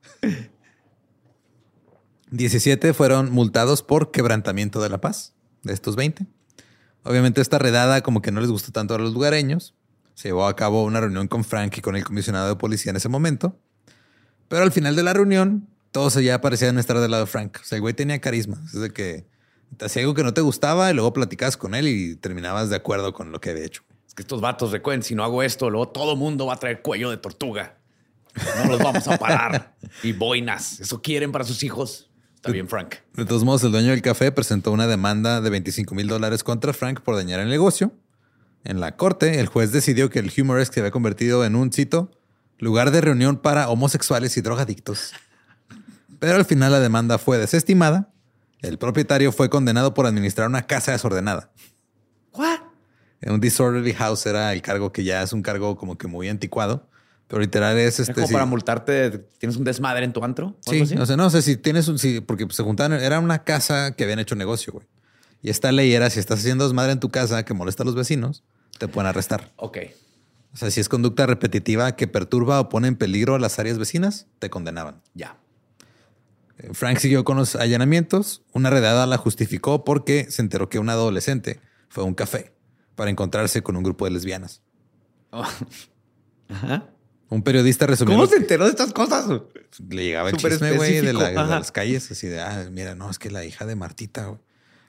17 2.29 2.93
fueron 2.93 3.31
multados 3.31 3.81
por 3.81 4.12
quebrantamiento 4.12 4.79
de 4.79 4.89
la 4.89 5.01
paz, 5.01 5.34
de 5.63 5.74
estos 5.74 5.96
20. 5.96 6.27
Obviamente 7.03 7.41
esta 7.41 7.58
redada 7.58 8.01
como 8.01 8.22
que 8.22 8.31
no 8.31 8.41
les 8.41 8.51
gustó 8.51 8.72
tanto 8.72 8.93
a 8.93 9.00
los 9.00 9.12
lugareños. 9.12 9.74
Se 10.13 10.27
llevó 10.27 10.46
a 10.46 10.55
cabo 10.55 10.84
una 10.84 11.01
reunión 11.01 11.27
con 11.27 11.43
Frank 11.43 11.79
y 11.79 11.81
con 11.81 11.96
el 11.96 12.03
comisionado 12.03 12.48
de 12.50 12.58
policía 12.58 12.91
en 12.91 12.98
ese 12.98 13.10
momento. 13.10 13.58
Pero 14.50 14.62
al 14.62 14.72
final 14.72 14.96
de 14.96 15.01
la 15.01 15.13
reunión, 15.13 15.67
todos 15.91 16.13
ya 16.13 16.41
parecían 16.41 16.77
estar 16.77 17.00
del 17.00 17.10
lado 17.10 17.25
de 17.25 17.31
Frank. 17.31 17.58
O 17.60 17.65
sea, 17.65 17.77
el 17.77 17.81
güey 17.81 17.96
tenía 17.96 18.22
carisma. 18.22 18.62
Es 18.72 18.79
de 18.79 18.93
que 18.93 19.25
hacía 19.81 20.03
algo 20.03 20.13
que 20.13 20.22
no 20.22 20.36
te 20.36 20.41
gustaba 20.41 20.91
y 20.91 20.93
luego 20.93 21.12
platicabas 21.12 21.58
con 21.58 21.74
él 21.74 21.88
y 21.88 22.15
terminabas 22.17 22.69
de 22.69 22.75
acuerdo 22.75 23.13
con 23.13 23.31
lo 23.31 23.41
que 23.41 23.50
había 23.50 23.65
hecho. 23.65 23.81
Es 24.08 24.13
que 24.13 24.22
estos 24.22 24.41
vatos 24.41 24.72
recuerden, 24.72 25.01
si 25.01 25.15
no 25.15 25.24
hago 25.24 25.41
esto, 25.41 25.72
luego 25.72 25.88
todo 25.89 26.15
mundo 26.15 26.46
va 26.46 26.53
a 26.53 26.58
traer 26.58 26.84
cuello 26.84 27.10
de 27.10 27.17
tortuga. 27.17 27.78
No 28.58 28.72
los 28.72 28.79
vamos 28.79 29.08
a 29.08 29.17
parar. 29.17 29.75
y 30.03 30.13
boinas. 30.13 30.79
¿Eso 30.79 31.01
quieren 31.01 31.31
para 31.31 31.46
sus 31.46 31.63
hijos? 31.63 32.10
Está 32.36 32.51
bien, 32.51 32.69
Frank. 32.69 32.96
De 33.15 33.25
todos 33.25 33.43
modos, 33.43 33.63
el 33.63 33.72
dueño 33.72 33.89
del 33.89 34.01
café 34.01 34.31
presentó 34.31 34.72
una 34.72 34.88
demanda 34.88 35.41
de 35.41 35.50
25 35.50 35.93
mil 35.93 36.08
dólares 36.08 36.43
contra 36.43 36.72
Frank 36.72 37.01
por 37.01 37.15
dañar 37.15 37.39
el 37.41 37.50
negocio. 37.50 37.91
En 38.63 38.79
la 38.79 38.96
corte, 38.96 39.39
el 39.39 39.48
juez 39.48 39.72
decidió 39.72 40.10
que 40.10 40.19
el 40.19 40.31
Humoresque 40.36 40.75
se 40.75 40.79
había 40.81 40.91
convertido 40.91 41.43
en 41.43 41.55
un, 41.55 41.72
cito, 41.72 42.12
lugar 42.58 42.91
de 42.91 43.01
reunión 43.01 43.38
para 43.38 43.69
homosexuales 43.69 44.38
y 44.38 44.41
drogadictos. 44.41 45.13
Pero 46.19 46.36
al 46.36 46.46
final 46.46 46.72
la 46.72 46.79
demanda 46.79 47.17
fue 47.17 47.38
desestimada. 47.38 48.12
El 48.62 48.77
propietario 48.77 49.31
fue 49.31 49.50
condenado 49.50 49.93
por 49.93 50.05
administrar 50.05 50.48
una 50.48 50.63
casa 50.63 50.91
desordenada. 50.91 51.51
¿What? 52.34 52.60
Un 53.25 53.39
disorderly 53.39 53.93
house 53.93 54.25
era 54.25 54.53
el 54.53 54.62
cargo 54.62 54.91
que 54.91 55.03
ya 55.03 55.22
es 55.22 55.34
un 55.34 55.41
cargo 55.41 55.75
como 55.75 55.98
que 55.98 56.08
muy 56.08 56.29
anticuado. 56.29 56.89
Pero 57.29 57.41
literal 57.41 57.77
es 57.77 58.00
este. 58.00 58.13
como 58.13 58.27
para 58.27 58.45
multarte, 58.45 59.12
¿tienes 59.38 59.55
un 59.55 59.63
desmadre 59.63 60.03
en 60.03 60.12
tu 60.12 60.21
antro? 60.24 60.48
¿O 60.48 60.57
Sí, 60.62 60.71
algo 60.71 60.83
así? 60.83 60.95
o 60.98 61.05
sea, 61.05 61.15
no 61.15 61.29
sé 61.29 61.41
si 61.41 61.55
tienes 61.55 61.88
un. 61.88 61.98
Sí, 62.00 62.19
porque 62.21 62.45
se 62.50 62.63
juntaban. 62.63 62.93
Era 63.00 63.19
una 63.19 63.43
casa 63.43 63.95
que 63.95 64.03
habían 64.03 64.19
hecho 64.19 64.36
negocio, 64.36 64.74
güey. 64.74 64.88
Y 65.41 65.50
esta 65.51 65.71
ley 65.71 65.93
era: 65.93 66.09
si 66.09 66.19
estás 66.19 66.39
haciendo 66.39 66.63
desmadre 66.65 66.91
en 66.91 67.00
tu 67.00 67.09
casa 67.12 67.45
que 67.45 67.53
molesta 67.53 67.83
a 67.83 67.86
los 67.86 67.95
vecinos, 67.95 68.43
te 68.79 68.88
pueden 68.88 69.07
arrestar. 69.07 69.53
Ok. 69.57 69.77
O 70.51 70.57
sea, 70.57 70.71
si 70.71 70.81
es 70.81 70.89
conducta 70.89 71.27
repetitiva 71.27 71.95
que 71.95 72.07
perturba 72.07 72.59
o 72.59 72.67
pone 72.69 72.88
en 72.88 72.95
peligro 72.95 73.36
a 73.36 73.39
las 73.39 73.59
áreas 73.59 73.77
vecinas, 73.77 74.25
te 74.39 74.50
condenaban. 74.50 75.03
Ya. 75.13 75.38
Eh, 76.57 76.71
Frank 76.74 76.98
siguió 76.98 77.24
con 77.24 77.38
los 77.38 77.55
allanamientos. 77.55 78.41
Una 78.53 78.71
redada 78.71 79.05
la 79.05 79.17
justificó 79.17 79.86
porque 79.86 80.25
se 80.31 80.41
enteró 80.41 80.67
que 80.67 80.79
un 80.79 80.89
adolescente 80.89 81.59
fue 81.89 82.03
a 82.03 82.07
un 82.07 82.15
café 82.15 82.53
para 82.95 83.12
encontrarse 83.12 83.62
con 83.62 83.75
un 83.77 83.83
grupo 83.83 84.05
de 84.05 84.12
lesbianas. 84.12 84.63
Oh. 85.29 85.45
Ajá. 86.50 86.89
Un 87.29 87.43
periodista 87.43 87.86
resumió. 87.86 88.15
¿Cómo 88.15 88.27
se 88.27 88.38
enteró 88.38 88.65
de 88.65 88.71
estas 88.71 88.91
cosas? 88.91 89.27
Le 89.89 90.03
llegaba 90.03 90.29
el 90.29 90.36
Súper 90.36 90.53
chisme, 90.53 90.71
güey, 90.77 91.00
de, 91.01 91.13
la- 91.13 91.31
las 91.31 91.71
calles, 91.71 92.09
así 92.12 92.27
de, 92.27 92.41
ah, 92.41 92.67
mira, 92.71 92.95
no, 92.95 93.09
es 93.09 93.19
que 93.19 93.29
la 93.29 93.45
hija 93.45 93.65
de 93.67 93.75
Martita 93.75 94.36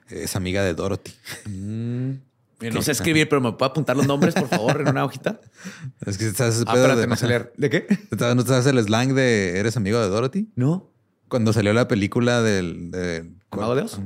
es 0.09 0.35
amiga 0.35 0.63
de 0.63 0.73
Dorothy. 0.73 1.13
Mira, 1.45 2.73
No 2.73 2.81
sé 2.81 2.91
escribir, 2.91 3.27
pero 3.29 3.41
me 3.41 3.51
puedo 3.53 3.69
apuntar 3.71 3.95
los 3.97 4.07
nombres, 4.07 4.33
por 4.33 4.47
favor, 4.47 4.81
en 4.81 4.89
una 4.89 5.05
hojita. 5.05 5.39
Es 6.05 6.17
que 6.17 6.27
estás 6.27 6.61
Ah, 6.65 6.73
pedo 6.73 6.83
espérate, 6.83 7.01
de- 7.01 7.07
no 7.07 7.15
sé 7.15 7.27
leer. 7.27 7.53
¿De 7.57 7.69
qué? 7.69 7.85
¿No 8.19 8.35
¿No 8.35 8.41
sabes 8.45 8.65
el 8.65 8.83
slang 8.83 9.13
de 9.13 9.59
eres 9.59 9.77
amigo 9.77 9.99
de 9.99 10.07
Dorothy? 10.09 10.49
No. 10.55 10.89
Cuando 11.27 11.53
salió 11.53 11.73
la 11.73 11.87
película 11.87 12.41
del... 12.41 12.91
De, 12.91 13.29
¿Mago 13.51 13.75
de 13.75 13.83
Oz? 13.83 13.99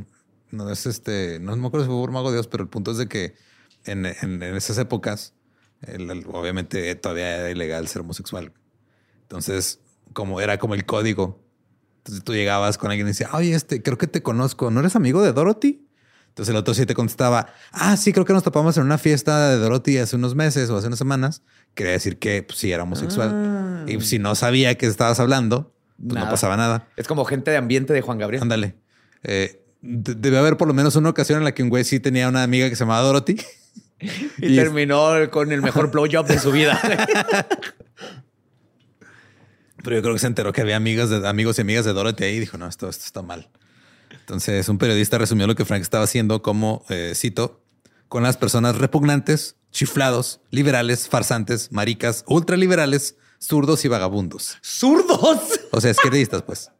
No, 0.52 0.70
es 0.70 0.86
este... 0.86 1.40
No 1.42 1.56
me 1.56 1.68
acuerdo 1.68 1.86
si 1.86 1.90
fue 1.92 1.98
por 2.00 2.12
Mago 2.12 2.30
de 2.32 2.36
Dios, 2.38 2.48
pero 2.48 2.64
el 2.64 2.70
punto 2.70 2.92
es 2.92 2.98
de 2.98 3.08
que 3.08 3.34
en, 3.86 4.06
en- 4.06 4.44
en 4.44 4.56
esas 4.56 4.78
épocas, 4.78 5.34
el- 5.88 6.10
el- 6.12 6.26
obviamente 6.32 6.94
todavía 6.96 7.38
era 7.38 7.52
ilegal 7.52 7.88
ser 7.88 8.02
homosexual. 8.02 8.52
Entonces, 9.24 9.80
como 10.14 10.42
era 10.42 10.58
como 10.60 10.76
el 10.76 10.86
código. 10.86 11.44
Entonces 11.98 12.24
tú 12.24 12.34
llegabas 12.34 12.78
con 12.78 12.92
alguien 12.92 13.08
y 13.08 13.12
decía, 13.12 13.30
oye, 13.34 13.56
este, 13.56 13.82
creo 13.82 13.98
que 13.98 14.08
te 14.08 14.22
conozco. 14.22 14.70
¿No 14.72 14.80
eres 14.82 14.96
amigo 14.96 15.24
de 15.24 15.34
Dorothy? 15.34 15.82
Entonces 16.28 16.52
el 16.52 16.58
otro 16.58 16.74
sí 16.74 16.86
te 16.86 16.94
contestaba, 16.94 17.48
ah, 17.72 17.96
sí, 17.98 18.12
creo 18.12 18.26
que 18.26 18.34
nos 18.34 18.44
topamos 18.44 18.76
en 18.78 18.84
una 18.84 18.98
fiesta 18.98 19.50
de 19.52 19.58
Dorothy 19.58 19.98
hace 20.00 20.16
unos 20.18 20.36
meses 20.36 20.70
o 20.70 20.76
hace 20.78 20.88
unas 20.88 21.00
semanas. 21.00 21.42
Quería 21.74 21.94
decir 21.94 22.20
que 22.20 22.44
pues, 22.44 22.60
sí 22.60 22.72
era 22.72 22.84
homosexual. 22.84 23.86
Y 23.88 24.00
si 24.02 24.20
no 24.20 24.36
sabía 24.36 24.76
que 24.78 24.86
estabas 24.86 25.20
hablando, 25.22 25.74
pues 25.98 26.22
no 26.22 26.30
pasaba 26.30 26.58
nada. 26.58 26.88
Es 26.98 27.08
como 27.08 27.24
gente 27.26 27.52
de 27.52 27.58
ambiente 27.58 27.94
de 27.94 28.02
Juan 28.02 28.18
Gabriel. 28.18 28.44
Ándale. 28.44 28.76
Eh, 29.24 29.64
de- 29.82 30.16
debe 30.16 30.38
haber 30.38 30.58
por 30.58 30.68
lo 30.68 30.74
menos 30.74 30.96
una 30.98 31.10
ocasión 31.10 31.38
en 31.40 31.46
la 31.46 31.54
que 31.54 31.64
un 31.64 31.70
güey 31.70 31.84
sí 31.86 32.00
tenía 32.02 32.28
una 32.28 32.44
amiga 32.44 32.70
que 32.70 32.76
se 32.76 32.84
llamaba 32.84 33.02
Dorothy. 33.02 33.38
Y, 34.40 34.48
Y 34.48 34.58
es- 34.58 34.64
terminó 34.64 35.14
con 35.32 35.52
el 35.52 35.62
mejor 35.62 35.92
blowjob 35.92 36.28
de 36.28 36.40
su 36.40 36.52
vida. 36.52 36.80
Pero 39.84 39.96
yo 39.98 40.02
creo 40.02 40.14
que 40.14 40.20
se 40.20 40.28
enteró 40.28 40.52
que 40.52 40.62
había 40.62 40.76
amigas 40.78 41.10
de, 41.10 41.28
amigos 41.28 41.58
y 41.58 41.62
amigas 41.62 41.86
de 41.86 41.94
Dorothy 41.94 42.24
ahí 42.24 42.36
y 42.36 42.40
dijo, 42.40 42.58
no, 42.58 42.68
esto, 42.68 42.90
esto 42.90 43.06
está 43.06 43.22
mal. 43.22 43.50
Entonces 44.12 44.68
un 44.70 44.78
periodista 44.80 45.18
resumió 45.18 45.46
lo 45.46 45.56
que 45.56 45.66
Frank 45.66 45.82
estaba 45.82 46.04
haciendo 46.04 46.42
como, 46.42 46.84
eh, 46.90 47.14
cito, 47.16 47.62
con 48.08 48.24
las 48.24 48.38
personas 48.38 48.78
repugnantes, 48.78 49.58
chiflados, 49.72 50.42
liberales, 50.50 51.08
farsantes, 51.08 51.72
maricas, 51.72 52.24
ultraliberales, 52.28 53.18
zurdos 53.40 53.86
y 53.86 53.88
vagabundos. 53.88 54.58
¡Zurdos! 54.64 55.60
O 55.72 55.82
sea, 55.82 55.92
izquierdistas, 55.92 56.42
pues. 56.42 56.72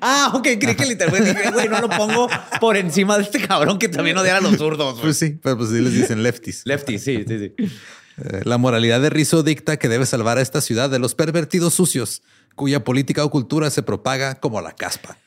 Ah, 0.00 0.32
ok, 0.34 0.42
creí 0.60 0.76
que 0.76 0.86
literalmente 0.86 1.50
güey, 1.50 1.68
no 1.68 1.80
lo 1.80 1.88
pongo 1.88 2.28
por 2.60 2.76
encima 2.76 3.16
de 3.16 3.24
este 3.24 3.44
cabrón 3.46 3.78
que 3.78 3.88
también 3.88 4.16
odia 4.16 4.36
a 4.36 4.40
los 4.40 4.56
zurdos. 4.56 4.92
güey. 4.94 5.02
Pues 5.02 5.18
sí, 5.18 5.38
pero 5.42 5.56
pues 5.58 5.70
sí 5.70 5.80
les 5.80 5.92
dicen 5.92 6.22
lefties. 6.22 6.62
Lefty, 6.64 6.98
sí, 6.98 7.24
sí, 7.26 7.38
sí. 7.38 7.54
Eh, 7.58 8.42
La 8.44 8.58
moralidad 8.58 9.00
de 9.00 9.10
Rizzo 9.10 9.42
dicta 9.42 9.76
que 9.76 9.88
debe 9.88 10.06
salvar 10.06 10.38
a 10.38 10.40
esta 10.40 10.60
ciudad 10.60 10.88
de 10.88 10.98
los 10.98 11.14
pervertidos 11.14 11.74
sucios, 11.74 12.22
cuya 12.54 12.84
política 12.84 13.24
o 13.24 13.30
cultura 13.30 13.70
se 13.70 13.82
propaga 13.82 14.36
como 14.36 14.60
la 14.60 14.72
caspa. 14.72 15.18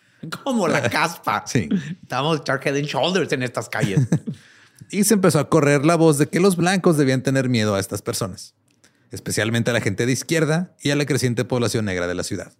Como 0.43 0.67
la 0.67 0.81
caspa. 0.89 1.43
Sí. 1.47 1.69
Estamos 2.01 2.39
echar 2.39 2.59
head 2.65 2.75
and 2.75 2.85
shoulders 2.85 3.31
en 3.33 3.43
estas 3.43 3.69
calles. 3.69 3.99
Y 4.91 5.03
se 5.03 5.13
empezó 5.15 5.37
a 5.39 5.49
correr 5.49 5.85
la 5.85 5.95
voz 5.95 6.17
de 6.17 6.27
que 6.29 6.39
los 6.39 6.55
blancos 6.55 6.97
debían 6.97 7.21
tener 7.21 7.47
miedo 7.47 7.75
a 7.75 7.79
estas 7.79 8.01
personas, 8.01 8.55
especialmente 9.11 9.69
a 9.69 9.73
la 9.73 9.81
gente 9.81 10.05
de 10.07 10.11
izquierda 10.13 10.73
y 10.81 10.89
a 10.89 10.95
la 10.95 11.05
creciente 11.05 11.45
población 11.45 11.85
negra 11.85 12.07
de 12.07 12.15
la 12.15 12.23
ciudad. 12.23 12.53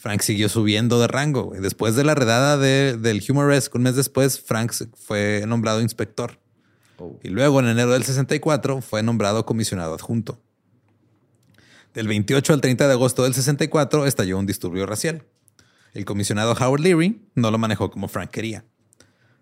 Frank 0.00 0.22
siguió 0.22 0.48
subiendo 0.48 0.98
de 0.98 1.08
rango. 1.08 1.42
güey. 1.44 1.60
Después 1.60 1.94
de 1.94 2.04
la 2.04 2.14
redada 2.14 2.56
de- 2.56 2.96
del 2.96 3.22
Humoresque, 3.28 3.76
un 3.76 3.84
mes 3.84 3.96
después, 3.96 4.40
Frank 4.40 4.72
fue 4.96 5.44
nombrado 5.46 5.82
inspector. 5.82 6.40
Y 7.22 7.28
luego, 7.28 7.60
en 7.60 7.66
enero 7.66 7.92
del 7.92 8.02
64, 8.04 8.80
fue 8.80 9.02
nombrado 9.02 9.44
comisionado 9.44 9.92
adjunto. 9.94 10.40
Del 11.92 12.08
28 12.08 12.52
al 12.54 12.60
30 12.62 12.86
de 12.86 12.92
agosto 12.94 13.24
del 13.24 13.34
64 13.34 14.06
estalló 14.06 14.38
un 14.38 14.46
disturbio 14.46 14.86
racial. 14.86 15.26
El 15.92 16.04
comisionado 16.06 16.52
Howard 16.52 16.80
Leary 16.80 17.20
no 17.34 17.50
lo 17.50 17.58
manejó 17.58 17.90
como 17.90 18.08
Frank 18.08 18.30
quería. 18.30 18.64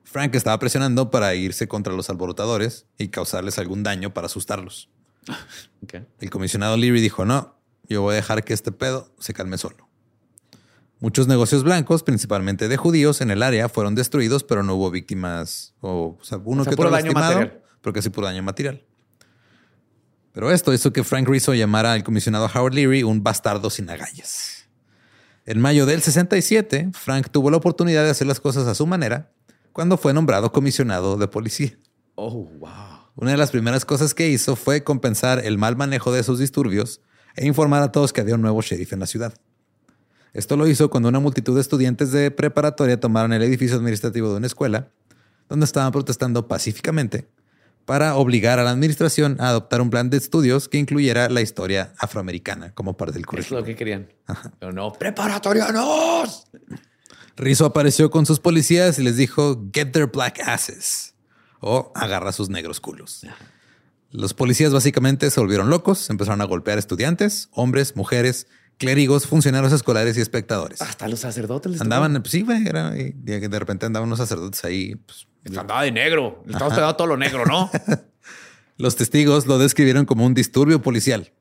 Frank 0.03 0.35
estaba 0.35 0.59
presionando 0.59 1.11
para 1.11 1.35
irse 1.35 1.69
contra 1.69 1.93
los 1.93 2.11
alborotadores 2.11 2.87
y 2.97 3.09
causarles 3.09 3.59
algún 3.59 3.83
daño 3.85 4.13
para 4.15 4.27
asustarlos. 4.27 4.89
El 6.21 6.31
comisionado 6.31 6.77
Leary 6.77 7.01
dijo, 7.01 7.25
no, 7.25 7.61
yo 7.89 8.03
voy 8.03 8.15
a 8.15 8.17
dejar 8.17 8.43
que 8.45 8.55
este 8.55 8.73
pedo 8.73 9.15
se 9.21 9.35
calme 9.35 9.59
solo. 9.59 9.88
Muchos 11.01 11.29
negocios 11.29 11.63
blancos, 11.63 12.03
principalmente 12.03 12.67
de 12.69 12.77
judíos 12.77 13.21
en 13.21 13.31
el 13.31 13.43
área, 13.43 13.69
fueron 13.69 13.95
destruidos, 13.95 14.43
pero 14.43 14.63
no 14.63 14.75
hubo 14.75 14.91
víctimas 14.91 15.75
o, 15.81 16.19
o 16.21 16.25
sea, 16.25 16.39
uno 16.45 16.63
O 16.63 16.65
sea, 16.65 16.71
que 16.71 16.75
otro 16.75 16.91
daño 16.91 17.05
lastimado, 17.07 17.35
material. 17.35 17.63
pero 17.81 17.93
casi 17.95 18.11
puro 18.11 18.27
daño 18.27 18.43
material. 18.43 18.85
Pero 20.33 20.51
esto 20.51 20.73
hizo 20.73 20.93
que 20.93 21.05
Frank 21.05 21.29
Rizzo 21.29 21.55
llamara 21.55 21.93
al 21.93 22.05
comisionado 22.05 22.49
Howard 22.53 22.75
Leary 22.75 23.03
un 23.03 23.23
bastardo 23.23 23.71
sin 23.71 23.89
agallas. 23.91 24.69
En 25.47 25.61
mayo 25.61 25.87
del 25.87 26.03
67, 26.03 26.91
Frank 26.93 27.29
tuvo 27.31 27.51
la 27.51 27.57
oportunidad 27.57 28.05
de 28.05 28.11
hacer 28.11 28.27
las 28.27 28.39
cosas 28.41 28.67
a 28.67 28.75
su 28.75 28.87
manera 28.87 29.33
cuando 29.73 29.97
fue 29.97 30.13
nombrado 30.13 30.53
comisionado 30.53 31.17
de 31.17 31.29
policía. 31.29 31.79
Oh, 32.17 32.45
wow. 32.59 32.71
Una 33.15 33.31
de 33.31 33.37
las 33.37 33.51
primeras 33.51 33.85
cosas 33.85 34.15
que 34.15 34.29
hizo 34.29 34.57
fue 34.57 34.85
compensar 34.85 35.45
el 35.45 35.59
mal 35.59 35.77
manejo 35.77 36.13
de 36.13 36.21
esos 36.21 36.39
disturbios 36.39 37.01
e 37.35 37.47
informar 37.47 37.83
a 37.83 37.93
todos 37.93 38.13
que 38.13 38.21
había 38.21 38.35
un 38.35 38.43
nuevo 38.43 38.61
sheriff 38.63 38.93
en 38.93 39.01
la 39.01 39.07
ciudad. 39.07 39.35
Esto 40.33 40.57
lo 40.57 40.67
hizo 40.67 40.91
cuando 40.91 41.09
una 41.09 41.21
multitud 41.21 41.55
de 41.55 41.61
estudiantes 41.61 42.13
de 42.13 42.31
preparatoria 42.31 43.01
tomaron 43.01 43.33
el 43.33 43.43
edificio 43.43 43.77
administrativo 43.77 44.31
de 44.31 44.37
una 44.37 44.47
escuela, 44.47 44.89
donde 45.49 45.65
estaban 45.65 45.93
protestando 45.93 46.47
pacíficamente 46.49 47.29
para 47.87 48.17
obligar 48.17 48.59
a 48.59 48.65
la 48.65 48.71
administración 48.71 49.37
a 49.41 49.49
adoptar 49.49 49.81
un 49.81 49.89
plan 49.89 50.11
de 50.11 50.19
estudios 50.19 50.69
que 50.69 50.77
incluyera 50.77 51.31
la 51.31 51.41
historia 51.41 51.95
afroamericana 51.99 52.75
como 52.75 52.97
parte 52.99 53.15
del 53.15 53.23
Es 53.23 53.27
currículum. 53.27 53.61
lo 53.61 53.65
que 53.67 53.75
querían. 53.75 54.13
Pero 54.59 54.73
no, 54.73 54.93
preparatorianos. 54.93 56.45
Rizzo 57.37 57.65
apareció 57.65 58.11
con 58.11 58.27
sus 58.27 58.41
policías 58.41 58.99
y 58.99 59.03
les 59.03 59.17
dijo, 59.17 59.65
get 59.73 59.93
their 59.93 60.07
black 60.07 60.41
asses 60.47 61.15
o 61.61 61.91
agarra 61.95 62.33
sus 62.33 62.51
negros 62.51 62.79
culos. 62.81 63.27
Los 64.11 64.35
policías 64.35 64.73
básicamente 64.73 65.31
se 65.31 65.41
volvieron 65.41 65.71
locos, 65.71 66.11
empezaron 66.11 66.41
a 66.41 66.45
golpear 66.45 66.79
estudiantes, 66.79 67.49
hombres, 67.53 67.97
mujeres, 67.97 68.49
clérigos, 68.79 69.27
funcionarios 69.27 69.73
escolares 69.73 70.17
y 70.17 70.21
espectadores. 70.21 70.81
Hasta 70.81 71.09
los 71.09 71.21
sacerdotes 71.21 71.73
les 71.73 71.81
Andaban, 71.81 72.15
pues 72.23 72.31
sí, 72.31 72.43
güey, 72.43 72.67
era, 72.67 72.97
y 72.97 73.13
de 73.13 73.59
repente 73.59 73.87
andaban 73.87 74.09
unos 74.09 74.19
sacerdotes 74.19 74.65
ahí. 74.65 74.95
pues. 74.95 75.27
Andaba 75.57 75.83
de 75.83 75.93
negro. 75.93 76.43
Le 76.47 76.53
estamos 76.53 76.75
pegando 76.75 76.97
todo 76.97 77.07
lo 77.07 77.17
negro, 77.17 77.45
¿no? 77.47 77.71
Los 78.77 78.95
testigos 78.97 79.47
lo 79.47 79.59
describieron 79.59 80.05
como 80.05 80.25
un 80.25 80.35
disturbio 80.35 80.81
policial. 80.83 81.33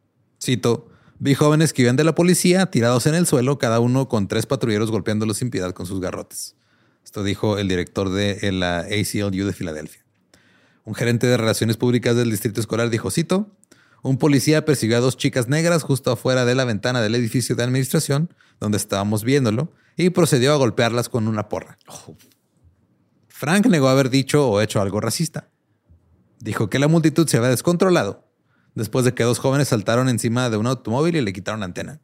Cito, 0.41 0.89
Vi 1.19 1.33
jóvenes 1.33 1.73
que 1.73 1.81
iban 1.81 1.95
de 1.95 2.03
la 2.03 2.13
policía 2.13 2.67
tirados 2.67 3.07
en 3.07 3.15
el 3.15 3.25
suelo, 3.25 3.57
cada 3.57 3.79
uno 3.79 4.07
con 4.07 4.27
tres 4.27 4.45
patrulleros 4.45 4.91
golpeándolos 4.91 5.37
sin 5.37 5.49
piedad 5.49 5.73
con 5.73 5.87
sus 5.87 5.99
garrotes. 5.99 6.55
Esto 7.03 7.23
dijo 7.23 7.57
el 7.57 7.67
director 7.67 8.09
de 8.09 8.51
la 8.51 8.81
ACLU 8.81 9.45
de 9.47 9.53
Filadelfia. 9.53 10.03
Un 10.83 10.93
gerente 10.93 11.25
de 11.25 11.35
relaciones 11.35 11.75
públicas 11.75 12.15
del 12.15 12.29
distrito 12.29 12.61
escolar 12.61 12.91
dijo, 12.91 13.09
cito, 13.09 13.49
un 14.03 14.17
policía 14.17 14.65
persiguió 14.65 14.97
a 14.97 15.01
dos 15.01 15.17
chicas 15.17 15.47
negras 15.47 15.83
justo 15.83 16.11
afuera 16.11 16.45
de 16.45 16.55
la 16.55 16.65
ventana 16.65 17.01
del 17.01 17.15
edificio 17.15 17.55
de 17.55 17.63
administración, 17.63 18.33
donde 18.59 18.77
estábamos 18.77 19.23
viéndolo, 19.23 19.71
y 19.95 20.09
procedió 20.11 20.53
a 20.53 20.57
golpearlas 20.57 21.09
con 21.09 21.27
una 21.27 21.49
porra. 21.49 21.77
Frank 23.27 23.65
negó 23.67 23.89
haber 23.89 24.09
dicho 24.09 24.49
o 24.49 24.61
hecho 24.61 24.81
algo 24.81 25.01
racista. 25.01 25.49
Dijo 26.39 26.69
que 26.69 26.79
la 26.79 26.87
multitud 26.87 27.27
se 27.27 27.37
había 27.37 27.49
descontrolado 27.49 28.27
después 28.77 29.03
de 29.03 29.13
que 29.13 29.23
dos 29.23 29.39
jóvenes 29.39 29.69
saltaron 29.69 30.07
encima 30.07 30.49
de 30.49 30.57
un 30.57 30.67
automóvil 30.67 31.15
y 31.15 31.21
le 31.21 31.33
quitaron 31.33 31.61
la 31.61 31.65
antena. 31.65 31.99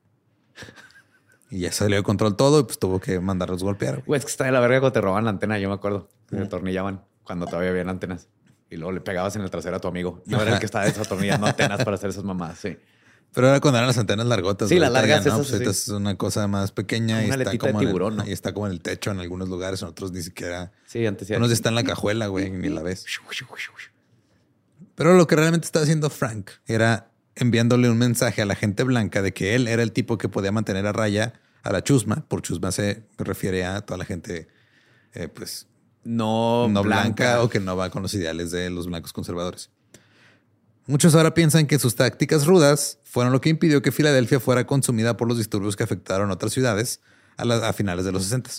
Y 1.49 1.59
ya 1.59 1.71
salió 1.71 1.97
de 1.97 2.03
control 2.03 2.35
todo 2.35 2.59
y 2.59 2.63
pues 2.63 2.79
tuvo 2.79 2.99
que 2.99 3.19
mandarlos 3.19 3.63
golpear. 3.63 4.03
Güey, 4.05 4.17
es 4.17 4.25
que 4.25 4.31
está 4.31 4.45
de 4.45 4.51
la 4.51 4.59
verga 4.59 4.79
cuando 4.79 4.93
te 4.93 5.01
roban 5.01 5.23
la 5.23 5.29
antena, 5.29 5.59
yo 5.59 5.69
me 5.69 5.75
acuerdo. 5.75 6.09
Se 6.29 6.39
atornillaban 6.39 7.03
cuando 7.23 7.45
todavía 7.45 7.69
había 7.69 7.83
antenas. 7.83 8.27
Y 8.73 8.77
luego 8.77 8.91
le 8.91 9.01
pegabas 9.01 9.35
en 9.35 9.43
el 9.43 9.49
trasero 9.49 9.75
a 9.75 9.79
tu 9.79 9.87
amigo. 9.87 10.23
Yo 10.25 10.41
era 10.41 10.53
el 10.53 10.59
que 10.59 10.65
estaba 10.65 10.85
desatornillando 10.85 11.47
antenas 11.47 11.83
para 11.83 11.95
hacer 11.95 12.09
esas 12.09 12.23
mamadas, 12.23 12.59
sí. 12.59 12.77
Pero 13.33 13.47
era 13.49 13.59
cuando 13.59 13.79
eran 13.79 13.87
las 13.87 13.97
antenas 13.97 14.27
largotas. 14.27 14.69
Sí, 14.69 14.77
las 14.77 14.91
largas, 14.91 15.23
ya 15.23 15.31
no, 15.31 15.41
esas 15.41 15.51
pues, 15.51 15.63
sí. 15.63 15.69
es 15.69 15.87
una 15.89 16.15
cosa 16.17 16.47
más 16.47 16.71
pequeña 16.71 17.21
y 17.21 17.23
está, 17.25 17.33
aletita 17.35 17.51
de 17.51 17.57
como 17.57 17.69
en 17.81 17.87
el- 17.87 17.87
tiburón, 17.87 18.15
¿no? 18.17 18.27
y 18.27 18.31
está 18.31 18.53
como 18.53 18.67
en 18.67 18.73
el 18.73 18.81
techo 18.81 19.09
en 19.11 19.19
algunos 19.19 19.49
lugares, 19.49 19.81
en 19.81 19.87
otros 19.87 20.11
ni 20.11 20.21
siquiera. 20.21 20.71
Sí, 20.85 21.05
antes 21.05 21.27
sí. 21.27 21.33
Unos 21.33 21.49
ya 21.49 21.55
están 21.55 21.71
en 21.71 21.75
la 21.75 21.83
cajuela, 21.83 22.27
güey, 22.27 22.51
ni 22.51 22.69
la 22.69 22.83
ves. 22.83 23.05
Pero 24.95 25.15
lo 25.15 25.25
que 25.25 25.35
realmente 25.35 25.65
estaba 25.65 25.83
haciendo 25.83 26.09
Frank 26.09 26.51
era 26.67 27.09
enviándole 27.35 27.89
un 27.89 27.97
mensaje 27.97 28.41
a 28.41 28.45
la 28.45 28.55
gente 28.55 28.83
blanca 28.83 29.21
de 29.21 29.33
que 29.33 29.55
él 29.55 29.67
era 29.67 29.81
el 29.81 29.91
tipo 29.91 30.17
que 30.17 30.29
podía 30.29 30.51
mantener 30.51 30.85
a 30.85 30.91
raya 30.91 31.33
a 31.63 31.71
la 31.71 31.83
chusma. 31.83 32.25
Por 32.27 32.41
chusma 32.43 32.71
se 32.71 33.03
refiere 33.17 33.65
a 33.65 33.81
toda 33.81 33.97
la 33.97 34.05
gente, 34.05 34.47
eh, 35.13 35.27
pues, 35.27 35.67
No, 36.03 36.67
no 36.69 36.83
blanca. 36.83 37.41
o 37.41 37.49
que 37.49 37.59
no 37.59 37.75
va 37.77 37.89
con 37.89 38.01
los 38.01 38.13
ideales 38.13 38.51
de 38.51 38.69
los 38.69 38.87
blancos 38.87 39.13
conservadores. 39.13 39.69
Muchos 40.85 41.15
ahora 41.15 41.33
piensan 41.33 41.65
que 41.65 41.79
sus 41.79 41.95
tácticas 41.95 42.45
rudas 42.45 42.99
fueron 43.03 43.31
lo 43.31 43.39
que 43.39 43.49
impidió 43.49 43.81
que 43.81 43.91
Filadelfia 43.93 44.39
fuera 44.41 44.67
consumida 44.67 45.15
por 45.15 45.27
los 45.29 45.37
disturbios 45.37 45.75
que 45.77 45.83
afectaron 45.83 46.29
otras 46.29 46.51
ciudades 46.51 46.99
a, 47.37 47.45
la- 47.45 47.69
a 47.69 47.73
finales 47.73 48.03
de 48.03 48.11
los 48.11 48.23
60. 48.23 48.49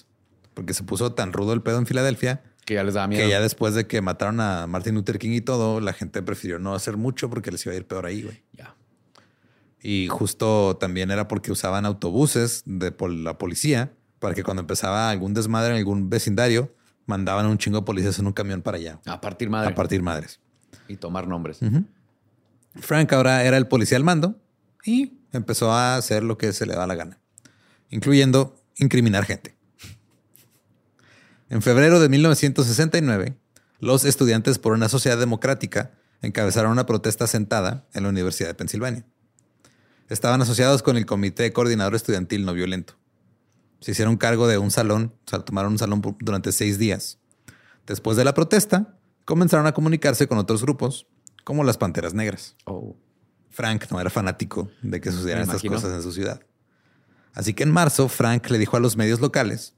Porque 0.55 0.73
se 0.73 0.85
puso 0.85 1.13
tan 1.13 1.33
rudo 1.35 1.53
el 1.53 1.61
pedo 1.63 1.77
en 1.79 1.87
Filadelfia 1.87 2.43
Que 2.65 2.75
ya 2.75 2.85
les 2.85 2.95
daba 2.95 3.09
miedo. 3.09 3.23
que 3.23 3.29
ya 3.29 3.41
después 3.43 3.75
de 3.75 3.87
que 3.87 4.01
mataron 4.01 4.41
a 4.41 4.67
Martin 4.67 4.95
Luther 4.95 5.19
King 5.19 5.33
y 5.33 5.41
todo, 5.43 5.81
la 5.81 5.93
gente 5.93 6.23
prefirió 6.23 6.59
no 6.59 6.75
hacer 6.75 6.97
mucho 6.97 7.29
porque 7.29 7.51
les 7.51 7.67
iba 7.67 7.75
a 7.75 7.77
ir 7.77 7.87
peor 7.87 8.07
ahí, 8.07 8.23
güey. 8.23 8.43
Ya. 8.53 8.75
Y 9.83 10.09
justo 10.09 10.79
también 10.81 11.11
era 11.11 11.29
porque 11.29 11.53
usaban 11.53 11.85
autobuses 11.85 12.63
de 12.65 12.95
la 13.11 13.37
policía 13.37 13.93
para 14.19 14.35
que 14.35 14.43
cuando 14.43 14.63
empezaba 14.63 15.11
algún 15.11 15.35
desmadre 15.35 15.73
en 15.73 15.77
algún 15.79 16.09
vecindario, 16.09 16.73
mandaban 17.07 17.47
un 17.47 17.59
chingo 17.59 17.79
de 17.81 17.85
policías 17.85 18.19
en 18.19 18.27
un 18.27 18.33
camión 18.33 18.63
para 18.63 18.77
allá 18.79 19.01
A 19.07 19.21
partir 19.21 19.51
madre. 19.51 19.71
a 19.71 19.75
partir 19.75 20.03
madres. 20.03 20.41
Y 20.89 20.97
tomar 20.97 21.27
nombres. 21.27 21.61
Frank 22.77 23.13
ahora 23.13 23.45
era 23.45 23.57
el 23.57 23.67
policía 23.69 23.97
al 23.97 24.05
mando 24.05 24.41
y 24.85 25.19
empezó 25.33 25.73
a 25.73 25.97
hacer 25.97 26.23
lo 26.23 26.37
que 26.39 26.53
se 26.53 26.67
le 26.67 26.75
da 26.75 26.87
la 26.87 26.95
gana, 26.95 27.19
incluyendo 27.91 28.57
incriminar 28.77 29.25
gente. 29.25 29.57
En 31.49 31.63
febrero 31.63 32.01
de 32.01 32.09
1969, 32.09 33.37
los 33.79 34.05
estudiantes 34.05 34.59
por 34.59 34.73
una 34.73 34.89
sociedad 34.89 35.19
democrática 35.19 35.93
encabezaron 36.23 36.73
una 36.73 36.87
protesta 36.87 37.27
sentada 37.27 37.87
en 37.93 38.03
la 38.05 38.09
Universidad 38.09 38.49
de 38.49 38.55
Pensilvania. 38.55 39.05
Estaban 40.09 40.41
asociados 40.43 40.83
con 40.83 40.97
el 40.97 41.07
Comité 41.07 41.53
Coordinador 41.53 41.95
Estudiantil 41.95 42.45
No 42.45 42.53
Violento. 42.55 42.95
Se 43.85 43.91
hicieron 43.91 44.17
cargo 44.17 44.47
de 44.47 44.57
un 44.57 44.71
salón, 44.71 45.13
o 45.27 45.29
sea, 45.29 45.41
tomaron 45.41 45.73
un 45.73 45.79
salón 45.79 46.01
durante 46.21 46.53
seis 46.53 46.79
días. 46.79 47.19
Después 47.87 48.17
de 48.17 48.25
la 48.25 48.33
protesta, 48.33 48.97
comenzaron 49.27 49.67
a 49.67 49.73
comunicarse 49.73 50.27
con 50.27 50.39
otros 50.39 50.63
grupos, 50.63 51.07
como 51.45 51.65
las 51.65 51.77
Panteras 51.77 52.15
Negras. 52.15 52.57
Oh. 52.65 52.97
Frank 53.51 53.85
no 53.91 54.01
era 54.01 54.09
fanático 54.09 54.71
de 54.81 55.03
que 55.03 55.13
sucedieran 55.13 55.43
estas 55.43 55.61
cosas 55.61 55.93
en 55.93 56.03
su 56.03 56.13
ciudad. 56.13 56.41
Así 57.35 57.53
que 57.53 57.65
en 57.65 57.73
marzo, 57.73 58.09
Frank 58.09 58.49
le 58.49 58.57
dijo 58.57 58.79
a 58.79 58.81
los 58.81 58.97
medios 58.97 59.21
locales 59.21 59.75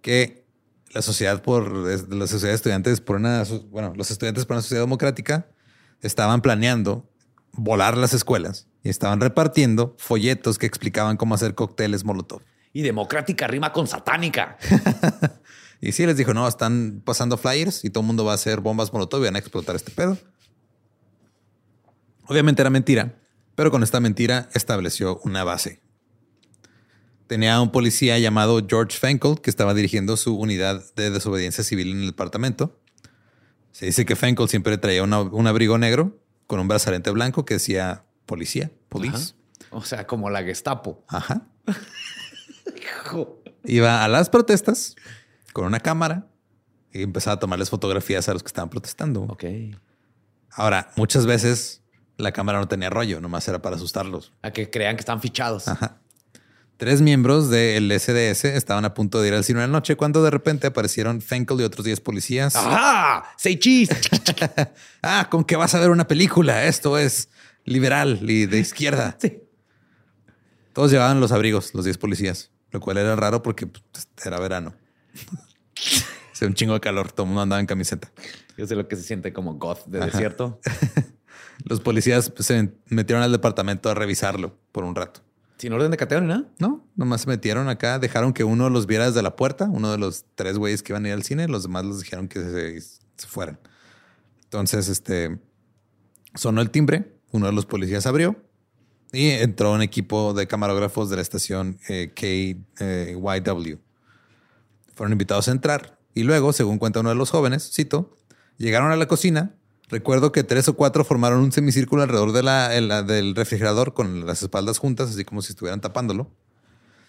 que 0.00 0.46
la 0.92 1.02
sociedad 1.02 1.42
por 1.42 1.72
la 1.72 2.28
sociedad 2.28 2.52
de 2.52 2.54
estudiantes 2.54 3.00
por 3.00 3.16
una 3.16 3.42
bueno, 3.68 3.94
los 3.96 4.12
estudiantes 4.12 4.46
por 4.46 4.54
una 4.54 4.62
sociedad 4.62 4.84
democrática 4.84 5.48
estaban 6.02 6.40
planeando 6.40 7.10
volar 7.50 7.96
las 7.98 8.14
escuelas 8.14 8.68
y 8.84 8.90
estaban 8.90 9.20
repartiendo 9.20 9.96
folletos 9.98 10.56
que 10.56 10.66
explicaban 10.66 11.16
cómo 11.16 11.34
hacer 11.34 11.56
cócteles 11.56 12.04
Molotov. 12.04 12.42
Y 12.74 12.82
democrática 12.82 13.46
rima 13.46 13.72
con 13.72 13.86
satánica. 13.86 14.58
Y 15.80 15.92
sí 15.92 16.06
les 16.06 16.16
dijo, 16.16 16.32
no, 16.32 16.48
están 16.48 17.02
pasando 17.04 17.36
flyers 17.36 17.84
y 17.84 17.90
todo 17.90 18.00
el 18.00 18.06
mundo 18.06 18.24
va 18.24 18.32
a 18.32 18.36
hacer 18.36 18.60
bombas 18.60 18.90
Molotov 18.90 19.20
y 19.20 19.24
van 19.26 19.36
a 19.36 19.38
explotar 19.38 19.76
este 19.76 19.90
pedo. 19.90 20.16
Obviamente 22.26 22.62
era 22.62 22.70
mentira, 22.70 23.16
pero 23.54 23.70
con 23.70 23.82
esta 23.82 24.00
mentira 24.00 24.48
estableció 24.54 25.20
una 25.24 25.44
base. 25.44 25.82
Tenía 27.26 27.60
un 27.60 27.70
policía 27.70 28.18
llamado 28.18 28.64
George 28.66 28.96
Fenkel 28.98 29.40
que 29.42 29.50
estaba 29.50 29.74
dirigiendo 29.74 30.16
su 30.16 30.34
unidad 30.38 30.82
de 30.94 31.10
desobediencia 31.10 31.62
civil 31.64 31.90
en 31.90 32.00
el 32.00 32.06
departamento. 32.06 32.80
Se 33.72 33.84
dice 33.84 34.06
que 34.06 34.16
Fenkel 34.16 34.48
siempre 34.48 34.78
traía 34.78 35.02
una- 35.02 35.20
un 35.20 35.46
abrigo 35.46 35.76
negro 35.76 36.18
con 36.46 36.60
un 36.60 36.68
brazalete 36.68 37.10
blanco 37.10 37.44
que 37.44 37.54
decía 37.54 38.04
policía, 38.24 38.70
police. 38.88 39.34
O 39.70 39.82
sea, 39.84 40.06
como 40.06 40.30
la 40.30 40.42
Gestapo. 40.44 41.04
Ajá. 41.08 41.46
Hijo. 42.76 43.42
Iba 43.64 44.04
a 44.04 44.08
las 44.08 44.28
protestas 44.28 44.96
con 45.52 45.64
una 45.66 45.80
cámara 45.80 46.26
y 46.92 47.02
empezaba 47.02 47.34
a 47.34 47.38
tomarles 47.38 47.70
fotografías 47.70 48.28
a 48.28 48.32
los 48.32 48.42
que 48.42 48.48
estaban 48.48 48.70
protestando. 48.70 49.22
Ok. 49.22 49.44
Ahora, 50.50 50.90
muchas 50.96 51.26
veces 51.26 51.82
la 52.16 52.32
cámara 52.32 52.58
no 52.58 52.68
tenía 52.68 52.90
rollo, 52.90 53.20
nomás 53.20 53.46
era 53.48 53.60
para 53.60 53.76
asustarlos. 53.76 54.32
A 54.42 54.50
que 54.52 54.70
crean 54.70 54.96
que 54.96 55.00
están 55.00 55.20
fichados. 55.20 55.68
Ajá. 55.68 56.00
Tres 56.76 57.00
miembros 57.00 57.50
del 57.50 57.92
SDS 57.92 58.46
estaban 58.46 58.84
a 58.84 58.94
punto 58.94 59.22
de 59.22 59.28
ir 59.28 59.34
al 59.34 59.44
cine 59.44 59.60
una 59.60 59.68
noche 59.68 59.94
cuando 59.94 60.24
de 60.24 60.30
repente 60.30 60.66
aparecieron 60.66 61.20
Fenkel 61.20 61.60
y 61.60 61.64
otros 61.64 61.84
10 61.84 62.00
policías. 62.00 62.56
¡Ajá! 62.56 63.32
¡Say 63.36 63.58
cheese! 63.58 63.90
ah, 65.02 65.28
con 65.30 65.44
que 65.44 65.54
vas 65.54 65.74
a 65.76 65.80
ver 65.80 65.90
una 65.90 66.08
película. 66.08 66.64
Esto 66.64 66.98
es 66.98 67.28
liberal 67.64 68.18
y 68.28 68.46
de 68.46 68.58
izquierda. 68.58 69.16
Sí. 69.20 69.40
Todos 70.72 70.90
llevaban 70.90 71.20
los 71.20 71.30
abrigos, 71.30 71.72
los 71.74 71.84
10 71.84 71.96
policías, 71.98 72.50
lo 72.74 72.80
cual 72.80 72.98
era 72.98 73.14
raro 73.14 73.40
porque 73.40 73.68
pues, 73.68 74.08
era 74.26 74.38
verano. 74.40 74.74
Hacía 76.32 76.48
un 76.48 76.54
chingo 76.54 76.74
de 76.74 76.80
calor, 76.80 77.12
todo 77.12 77.22
el 77.22 77.28
mundo 77.28 77.42
andaba 77.42 77.60
en 77.60 77.66
camiseta. 77.66 78.10
Yo 78.58 78.66
sé 78.66 78.74
lo 78.74 78.88
que 78.88 78.96
se 78.96 79.02
siente 79.02 79.32
como 79.32 79.54
goth 79.54 79.86
de 79.86 79.98
Ajá. 79.98 80.06
desierto. 80.06 80.60
Los 81.64 81.80
policías 81.80 82.30
pues, 82.30 82.46
se 82.46 82.72
metieron 82.88 83.22
al 83.22 83.30
departamento 83.30 83.88
a 83.90 83.94
revisarlo 83.94 84.58
por 84.72 84.82
un 84.82 84.96
rato. 84.96 85.20
Sin 85.56 85.72
orden 85.72 85.92
de 85.92 85.96
cateo 85.96 86.20
ni 86.20 86.26
nada. 86.26 86.48
No, 86.58 86.84
nomás 86.96 87.20
se 87.20 87.28
metieron 87.28 87.68
acá, 87.68 88.00
dejaron 88.00 88.32
que 88.32 88.42
uno 88.42 88.68
los 88.68 88.88
viera 88.88 89.06
desde 89.06 89.22
la 89.22 89.36
puerta, 89.36 89.66
uno 89.66 89.92
de 89.92 89.98
los 89.98 90.24
tres 90.34 90.58
güeyes 90.58 90.82
que 90.82 90.92
iban 90.92 91.04
a 91.04 91.08
ir 91.08 91.14
al 91.14 91.22
cine, 91.22 91.46
los 91.46 91.62
demás 91.62 91.84
los 91.84 92.00
dijeron 92.00 92.26
que 92.26 92.40
se, 92.40 92.80
se 92.80 93.28
fueran. 93.28 93.60
Entonces, 94.42 94.88
este 94.88 95.38
sonó 96.34 96.60
el 96.60 96.70
timbre, 96.70 97.14
uno 97.30 97.46
de 97.46 97.52
los 97.52 97.66
policías 97.66 98.04
abrió 98.06 98.36
y 99.14 99.30
entró 99.30 99.72
un 99.72 99.82
equipo 99.82 100.34
de 100.34 100.46
camarógrafos 100.46 101.08
de 101.10 101.16
la 101.16 101.22
estación 101.22 101.78
eh, 101.88 102.12
KYW. 102.14 103.76
Fueron 104.94 105.12
invitados 105.12 105.48
a 105.48 105.52
entrar 105.52 105.98
y 106.14 106.22
luego, 106.22 106.52
según 106.52 106.78
cuenta 106.78 107.00
uno 107.00 107.08
de 107.10 107.14
los 107.16 107.30
jóvenes, 107.30 107.70
cito, 107.72 108.14
llegaron 108.58 108.92
a 108.92 108.96
la 108.96 109.06
cocina. 109.06 109.54
Recuerdo 109.88 110.32
que 110.32 110.44
tres 110.44 110.68
o 110.68 110.74
cuatro 110.76 111.04
formaron 111.04 111.40
un 111.40 111.52
semicírculo 111.52 112.02
alrededor 112.02 112.32
de 112.32 112.42
la, 112.42 112.74
el- 112.74 112.88
la- 112.88 113.02
del 113.02 113.34
refrigerador 113.34 113.92
con 113.94 114.24
las 114.26 114.42
espaldas 114.42 114.78
juntas, 114.78 115.10
así 115.10 115.24
como 115.24 115.42
si 115.42 115.52
estuvieran 115.52 115.80
tapándolo. 115.80 116.30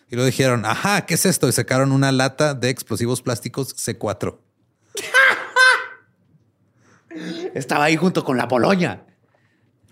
Y 0.10 0.16
lo 0.16 0.26
dijeron, 0.26 0.66
ajá, 0.66 1.06
¿qué 1.06 1.14
es 1.16 1.26
esto? 1.26 1.48
Y 1.48 1.52
sacaron 1.52 1.92
una 1.92 2.12
lata 2.12 2.54
de 2.54 2.70
explosivos 2.70 3.22
plásticos 3.22 3.76
C4. 3.76 4.38
Estaba 7.54 7.86
ahí 7.86 7.96
junto 7.96 8.24
con 8.24 8.38
la 8.38 8.48
Poloña. 8.48 9.04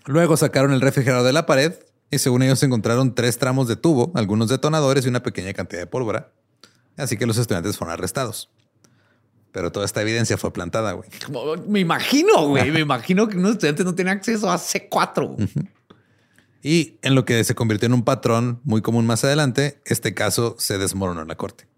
Luego 0.06 0.36
sacaron 0.36 0.72
el 0.72 0.80
refrigerador 0.80 1.24
de 1.26 1.32
la 1.32 1.46
pared 1.46 1.72
y 2.10 2.18
según 2.18 2.42
ellos 2.42 2.62
encontraron 2.62 3.14
tres 3.14 3.38
tramos 3.38 3.68
de 3.68 3.76
tubo, 3.76 4.12
algunos 4.14 4.48
detonadores 4.48 5.04
y 5.04 5.08
una 5.08 5.22
pequeña 5.22 5.52
cantidad 5.52 5.80
de 5.80 5.86
pólvora. 5.86 6.32
Así 6.96 7.16
que 7.16 7.26
los 7.26 7.38
estudiantes 7.38 7.76
fueron 7.76 7.92
arrestados. 7.92 8.50
Pero 9.52 9.70
toda 9.70 9.86
esta 9.86 10.02
evidencia 10.02 10.36
fue 10.36 10.52
plantada, 10.52 10.92
güey. 10.92 11.08
Me 11.68 11.80
imagino, 11.80 12.48
güey. 12.48 12.70
Me 12.70 12.80
imagino 12.80 13.28
que 13.28 13.36
unos 13.36 13.52
estudiantes 13.52 13.84
no 13.84 13.94
tenían 13.94 14.16
acceso 14.18 14.50
a 14.50 14.56
C4. 14.58 15.68
Y 16.62 16.98
en 17.02 17.14
lo 17.14 17.24
que 17.24 17.44
se 17.44 17.54
convirtió 17.54 17.86
en 17.86 17.92
un 17.92 18.04
patrón 18.04 18.60
muy 18.64 18.80
común 18.80 19.06
más 19.06 19.22
adelante, 19.22 19.80
este 19.84 20.14
caso 20.14 20.56
se 20.58 20.78
desmoronó 20.78 21.22
en 21.22 21.28
la 21.28 21.36
corte. 21.36 21.68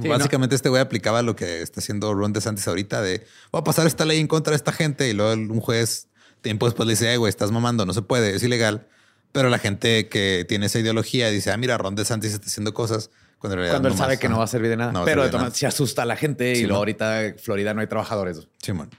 Sí, 0.00 0.08
Básicamente 0.08 0.54
este 0.54 0.68
güey 0.68 0.80
aplicaba 0.80 1.22
lo 1.22 1.36
que 1.36 1.62
está 1.62 1.80
haciendo 1.80 2.14
Ron 2.14 2.32
DeSantis 2.32 2.66
ahorita 2.68 3.02
de 3.02 3.26
voy 3.50 3.60
a 3.60 3.64
pasar 3.64 3.86
esta 3.86 4.04
ley 4.04 4.20
en 4.20 4.26
contra 4.26 4.52
de 4.52 4.56
esta 4.56 4.72
gente 4.72 5.08
y 5.08 5.12
luego 5.12 5.32
un 5.32 5.60
juez 5.60 6.08
tiempo 6.40 6.66
después 6.66 6.86
le 6.86 6.92
dice, 6.94 7.12
"Eh, 7.12 7.16
güey, 7.18 7.28
estás 7.28 7.50
mamando, 7.50 7.84
no 7.86 7.92
se 7.92 8.02
puede, 8.02 8.34
es 8.34 8.42
ilegal. 8.42 8.88
Pero 9.32 9.48
la 9.48 9.58
gente 9.58 10.08
que 10.08 10.44
tiene 10.48 10.66
esa 10.66 10.78
ideología 10.78 11.30
dice, 11.30 11.50
ah, 11.50 11.56
mira, 11.56 11.78
Ron 11.78 11.94
DeSantis 11.94 12.32
está 12.32 12.46
haciendo 12.46 12.74
cosas 12.74 13.10
cuando 13.38 13.54
en 13.54 13.58
realidad 13.60 13.74
Cuando 13.74 13.88
él 13.88 13.94
nomás- 13.94 14.04
sabe 14.06 14.18
que 14.18 14.28
no 14.28 14.38
va 14.38 14.44
a 14.44 14.48
servir 14.48 14.70
de 14.70 14.76
nada. 14.76 14.92
No 14.92 15.04
Pero 15.04 15.24
de 15.24 15.30
todas 15.30 15.56
se 15.56 15.66
asusta 15.66 16.02
a 16.02 16.06
la 16.06 16.16
gente 16.16 16.54
Sí, 16.54 16.62
y 16.62 16.64
luego 16.66 16.78
ahorita 16.78 17.24
en 17.24 17.38
Florida 17.38 17.74
no 17.74 17.80
hay 17.80 17.86
trabajadores. 17.86 18.46
Simón. 18.62 18.90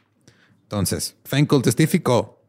Entonces, 0.64 1.16
Fenkel 1.24 1.62
testificó 1.62 2.42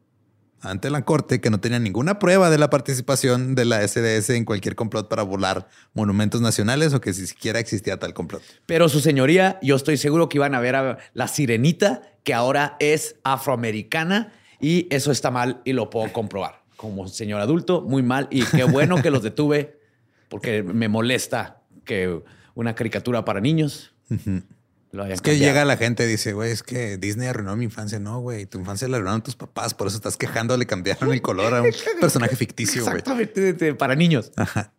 ante 0.62 0.88
la 0.88 1.04
corte 1.04 1.42
que 1.42 1.50
no 1.50 1.60
tenía 1.60 1.78
ninguna 1.78 2.18
prueba 2.18 2.48
de 2.48 2.56
la 2.56 2.70
participación 2.70 3.54
de 3.54 3.66
la 3.66 3.82
SDS 3.86 4.30
en 4.34 4.46
cualquier 4.46 4.74
complot 4.74 5.10
para 5.10 5.22
volar 5.22 5.68
monumentos 5.92 6.40
nacionales 6.40 6.94
o 6.94 7.02
que 7.02 7.12
si 7.12 7.26
siquiera 7.26 7.58
existía 7.58 7.98
tal 7.98 8.14
complot. 8.14 8.42
Pero 8.64 8.88
su 8.88 9.00
señoría, 9.00 9.58
yo 9.60 9.76
estoy 9.76 9.98
seguro 9.98 10.30
que 10.30 10.38
iban 10.38 10.54
a 10.54 10.60
ver 10.60 10.74
a 10.76 10.98
la 11.12 11.28
sirenita, 11.28 12.00
que 12.22 12.32
ahora 12.32 12.76
es 12.80 13.16
afroamericana, 13.24 14.32
y 14.58 14.86
eso 14.90 15.12
está 15.12 15.30
mal 15.30 15.60
y 15.66 15.74
lo 15.74 15.90
puedo 15.90 16.10
comprobar. 16.14 16.63
Como 16.76 17.06
señor 17.08 17.40
adulto, 17.40 17.82
muy 17.82 18.02
mal. 18.02 18.28
Y 18.30 18.44
qué 18.44 18.64
bueno 18.64 19.00
que 19.02 19.10
los 19.10 19.22
detuve, 19.22 19.78
porque 20.28 20.62
me 20.62 20.88
molesta 20.88 21.62
que 21.84 22.20
una 22.54 22.74
caricatura 22.74 23.24
para 23.24 23.40
niños 23.40 23.92
lo 24.92 25.02
hayan 25.02 25.12
Es 25.14 25.20
que 25.22 25.30
cambiado. 25.32 25.52
llega 25.52 25.64
la 25.64 25.76
gente 25.76 26.04
y 26.04 26.06
dice, 26.08 26.32
güey, 26.32 26.50
es 26.52 26.62
que 26.62 26.98
Disney 26.98 27.28
arruinó 27.28 27.56
mi 27.56 27.64
infancia. 27.64 27.98
No, 27.98 28.20
güey, 28.20 28.46
tu 28.46 28.58
infancia 28.58 28.86
la 28.88 28.96
arruinaron 28.96 29.22
tus 29.22 29.36
papás, 29.36 29.74
por 29.74 29.86
eso 29.88 29.96
estás 29.96 30.16
quejando, 30.16 30.56
le 30.56 30.66
cambiaron 30.66 31.12
el 31.12 31.20
color 31.22 31.54
a 31.54 31.62
un 31.62 31.70
personaje 32.00 32.36
ficticio, 32.36 32.82
güey. 32.84 32.98
Exactamente, 32.98 33.74
para 33.74 33.94
niños. 33.94 34.32
Ajá. 34.36 34.72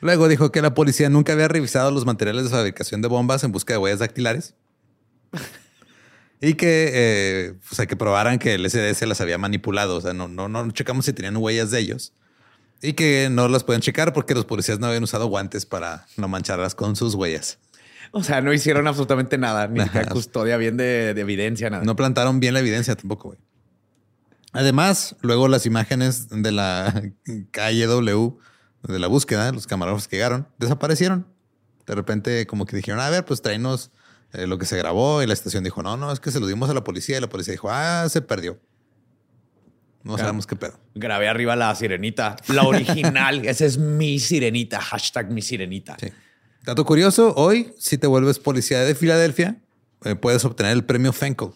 Luego 0.00 0.28
dijo 0.28 0.52
que 0.52 0.62
la 0.62 0.74
policía 0.74 1.08
nunca 1.08 1.32
había 1.32 1.48
revisado 1.48 1.90
los 1.90 2.06
materiales 2.06 2.44
de 2.44 2.50
fabricación 2.50 3.02
de 3.02 3.08
bombas 3.08 3.42
en 3.42 3.50
busca 3.50 3.74
de 3.74 3.78
huellas 3.78 3.98
dactilares. 3.98 4.54
Y 6.40 6.54
que, 6.54 6.90
eh, 6.92 7.54
o 7.70 7.74
sea, 7.74 7.86
que 7.86 7.96
probaran 7.96 8.38
que 8.38 8.54
el 8.54 8.68
SDS 8.68 9.06
las 9.06 9.20
había 9.20 9.38
manipulado. 9.38 9.96
O 9.96 10.00
sea, 10.00 10.12
no, 10.12 10.28
no, 10.28 10.48
no 10.48 10.70
checamos 10.70 11.04
si 11.04 11.12
tenían 11.12 11.36
huellas 11.36 11.70
de 11.70 11.80
ellos. 11.80 12.12
Y 12.80 12.92
que 12.92 13.28
no 13.30 13.48
las 13.48 13.64
pueden 13.64 13.82
checar 13.82 14.12
porque 14.12 14.34
los 14.34 14.44
policías 14.44 14.78
no 14.78 14.86
habían 14.86 15.02
usado 15.02 15.26
guantes 15.26 15.66
para 15.66 16.06
no 16.16 16.28
mancharlas 16.28 16.76
con 16.76 16.94
sus 16.94 17.14
huellas. 17.14 17.58
O 18.12 18.22
sea, 18.22 18.40
no 18.40 18.52
hicieron 18.52 18.86
absolutamente 18.86 19.36
nada, 19.36 19.66
ni 19.66 19.80
siquiera 19.84 20.08
custodia 20.08 20.56
bien 20.56 20.76
de, 20.76 21.12
de 21.12 21.20
evidencia, 21.20 21.70
nada. 21.70 21.82
No 21.84 21.96
plantaron 21.96 22.38
bien 22.38 22.54
la 22.54 22.60
evidencia 22.60 22.94
tampoco, 22.94 23.28
güey. 23.28 23.40
Además, 24.52 25.16
luego 25.20 25.48
las 25.48 25.66
imágenes 25.66 26.28
de 26.30 26.52
la 26.52 27.02
calle 27.50 27.86
W, 27.86 28.32
de 28.84 28.98
la 28.98 29.08
búsqueda, 29.08 29.50
los 29.52 29.66
camarógrafos 29.66 30.06
que 30.06 30.16
llegaron, 30.16 30.46
desaparecieron. 30.58 31.26
De 31.84 31.94
repente, 31.94 32.46
como 32.46 32.64
que 32.64 32.76
dijeron, 32.76 33.00
a 33.00 33.10
ver, 33.10 33.24
pues 33.24 33.42
tráenos 33.42 33.90
eh, 34.32 34.46
lo 34.46 34.58
que 34.58 34.66
se 34.66 34.76
grabó. 34.76 35.22
Y 35.22 35.26
la 35.26 35.32
estación 35.34 35.64
dijo, 35.64 35.82
no, 35.82 35.96
no, 35.96 36.12
es 36.12 36.20
que 36.20 36.30
se 36.30 36.40
lo 36.40 36.46
dimos 36.46 36.68
a 36.70 36.74
la 36.74 36.84
policía. 36.84 37.18
Y 37.18 37.20
la 37.20 37.28
policía 37.28 37.52
dijo, 37.52 37.68
ah, 37.70 38.06
se 38.08 38.20
perdió. 38.22 38.58
No 40.04 40.14
Claro. 40.14 40.28
sabemos 40.28 40.46
qué 40.46 40.56
pedo. 40.56 40.78
Grabé 40.94 41.28
arriba 41.28 41.56
la 41.56 41.74
sirenita, 41.74 42.36
la 42.48 42.62
original. 42.64 43.44
Esa 43.46 43.64
es 43.66 43.78
mi 43.78 44.18
sirenita, 44.18 44.80
hashtag 44.80 45.30
mi 45.30 45.42
sirenita. 45.42 45.96
Sí. 46.00 46.08
Dato 46.64 46.84
curioso, 46.84 47.34
hoy, 47.36 47.72
si 47.78 47.98
te 47.98 48.06
vuelves 48.06 48.38
policía 48.38 48.80
de 48.80 48.94
Filadelfia, 48.94 49.56
eh, 50.04 50.14
puedes 50.14 50.44
obtener 50.44 50.72
el 50.72 50.84
premio 50.84 51.12
Fenkel. 51.12 51.50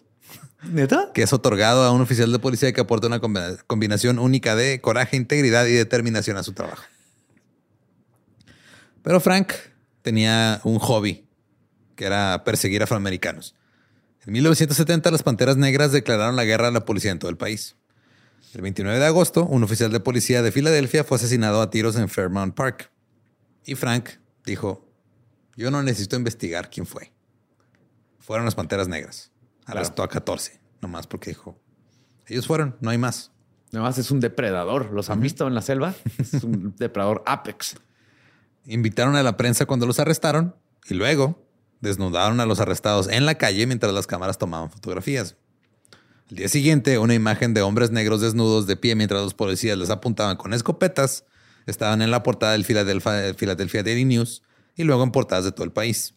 ¿Neta? 0.65 1.11
que 1.13 1.23
es 1.25 1.33
otorgado 1.33 1.83
a 1.83 1.91
un 1.91 2.01
oficial 2.03 2.31
de 2.31 2.39
policía 2.39 2.73
que 2.73 2.81
aporta 2.81 3.09
una 3.09 3.21
combi- 3.21 3.59
combinación 3.67 4.21
única 4.21 4.55
de 4.55 4.81
coraje, 4.81 5.17
integridad 5.17 5.67
y 5.67 5.73
determinación 5.73 6.37
a 6.37 6.45
su 6.45 6.53
trabajo. 6.53 6.85
Pero 9.03 9.21
Frank 9.21 9.53
tenía 10.03 10.61
un 10.65 10.79
hobby, 10.79 11.27
que 12.03 12.07
era 12.07 12.43
perseguir 12.43 12.83
afroamericanos. 12.83 13.55
En 14.27 14.33
1970 14.33 15.09
las 15.13 15.23
Panteras 15.23 15.57
Negras 15.57 15.93
declararon 15.93 16.35
la 16.35 16.43
guerra 16.43 16.67
a 16.67 16.71
la 16.73 16.85
policía 16.85 17.13
en 17.13 17.21
todo 17.21 17.31
el 17.31 17.37
país. 17.37 17.77
El 18.55 18.63
29 18.63 18.99
de 18.99 19.07
agosto, 19.07 19.47
un 19.47 19.63
oficial 19.63 19.93
de 19.93 20.01
policía 20.01 20.43
de 20.43 20.51
Filadelfia 20.51 21.05
fue 21.05 21.19
asesinado 21.19 21.63
a 21.63 21.71
tiros 21.71 21.95
en 21.95 22.09
Fairmount 22.09 22.57
Park. 22.57 22.91
Y 23.65 23.77
Frank 23.77 24.19
dijo, 24.45 24.85
yo 25.55 25.71
no 25.71 25.81
necesito 25.85 26.17
investigar 26.17 26.71
quién 26.71 26.87
fue. 26.87 27.13
Fueron 28.19 28.47
las 28.47 28.57
Panteras 28.57 28.89
Negras. 28.89 29.31
Arrestó 29.65 30.03
a 30.03 30.09
14, 30.09 30.61
nomás 30.81 31.07
porque 31.07 31.31
dijo, 31.31 31.57
ellos 32.27 32.49
fueron, 32.49 32.77
no 32.81 32.91
hay 32.91 32.99
más. 32.99 33.31
Nada 33.71 33.87
más 33.87 33.97
es 33.99 34.11
un 34.11 34.19
depredador. 34.19 34.91
¿Los 34.91 35.09
han 35.09 35.21
visto 35.21 35.47
en 35.47 35.55
la 35.55 35.63
selva? 35.63 35.95
Es 36.19 36.43
un 36.43 36.75
depredador 36.77 37.23
apex. 37.27 37.77
Invitaron 38.67 39.15
a 39.15 39.23
la 39.23 39.37
prensa 39.37 39.67
cuando 39.67 39.87
los 39.87 40.01
arrestaron 40.01 40.57
y 40.89 40.95
luego 40.95 41.52
desnudaron 41.83 42.41
a 42.41 42.47
los 42.47 42.59
arrestados 42.61 43.09
en 43.09 43.27
la 43.27 43.35
calle 43.35 43.67
mientras 43.67 43.93
las 43.93 44.07
cámaras 44.07 44.39
tomaban 44.39 44.71
fotografías. 44.71 45.37
Al 46.31 46.37
día 46.37 46.49
siguiente, 46.49 46.97
una 46.99 47.13
imagen 47.13 47.53
de 47.53 47.61
hombres 47.61 47.91
negros 47.91 48.23
desnudos 48.23 48.67
de 48.67 48.77
pie 48.77 48.95
mientras 48.95 49.21
los 49.23 49.35
policías 49.35 49.77
les 49.77 49.91
apuntaban 49.91 50.37
con 50.39 50.55
escopetas 50.55 51.25
estaban 51.67 52.01
en 52.03 52.11
la 52.11 52.23
portada 52.23 52.53
del 52.53 52.65
Philadelphia, 52.65 53.35
Philadelphia 53.37 53.83
Daily 53.83 54.05
News 54.07 54.43
y 54.77 54.85
luego 54.85 55.03
en 55.05 55.11
portadas 55.13 55.45
de 55.45 55.53
todo 55.53 55.65
el 55.65 55.73
país. 55.73 56.15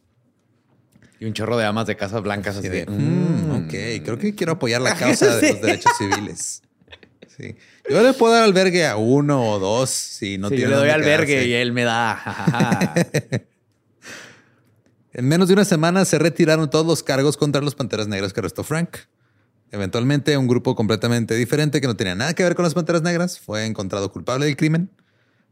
Y 1.20 1.26
un 1.26 1.34
chorro 1.34 1.58
de 1.58 1.66
amas 1.66 1.86
de 1.88 1.96
casas 1.96 2.22
blancas 2.24 2.58
así 2.58 2.68
de... 2.70 2.86
de, 2.86 2.92
"Mm, 2.92 3.52
ok, 3.66 4.04
creo 4.06 4.18
que 4.18 4.36
quiero 4.36 4.54
apoyar 4.54 4.82
la 4.82 4.96
causa 4.98 5.36
de 5.38 5.52
los 5.54 5.62
derechos 5.62 5.92
civiles. 5.98 6.62
Sí. 7.38 7.56
Yo 7.90 8.02
le 8.02 8.14
puedo 8.14 8.34
dar 8.34 8.44
albergue 8.44 8.86
a 8.88 8.96
uno 8.96 9.44
o 9.52 9.60
dos 9.60 9.90
si 9.90 10.38
no 10.38 10.48
Sí, 10.50 10.56
tiene 10.56 10.72
yo 10.72 10.78
le 10.78 10.82
doy 10.84 10.90
albergue 10.92 11.26
quedarse. 11.28 11.48
y 11.50 11.54
él 11.54 11.74
me 11.74 11.84
da. 11.84 12.94
En 15.18 15.28
menos 15.30 15.48
de 15.48 15.54
una 15.54 15.64
semana 15.64 16.04
se 16.04 16.20
retiraron 16.20 16.70
todos 16.70 16.86
los 16.86 17.02
cargos 17.02 17.38
contra 17.38 17.62
los 17.62 17.74
Panteras 17.74 18.08
Negras 18.10 18.34
que 18.34 18.42
arrestó 18.42 18.64
Frank. 18.66 18.98
Eventualmente, 19.72 20.38
un 20.38 20.48
grupo 20.48 20.76
completamente 20.76 21.36
diferente 21.36 21.80
que 21.80 21.88
no 21.88 21.96
tenía 21.96 22.16
nada 22.16 22.34
que 22.34 22.44
ver 22.44 22.54
con 22.56 22.64
las 22.64 22.74
Panteras 22.74 23.02
Negras 23.02 23.40
fue 23.40 23.66
encontrado 23.66 24.12
culpable 24.12 24.46
del 24.46 24.58
crimen. 24.58 24.90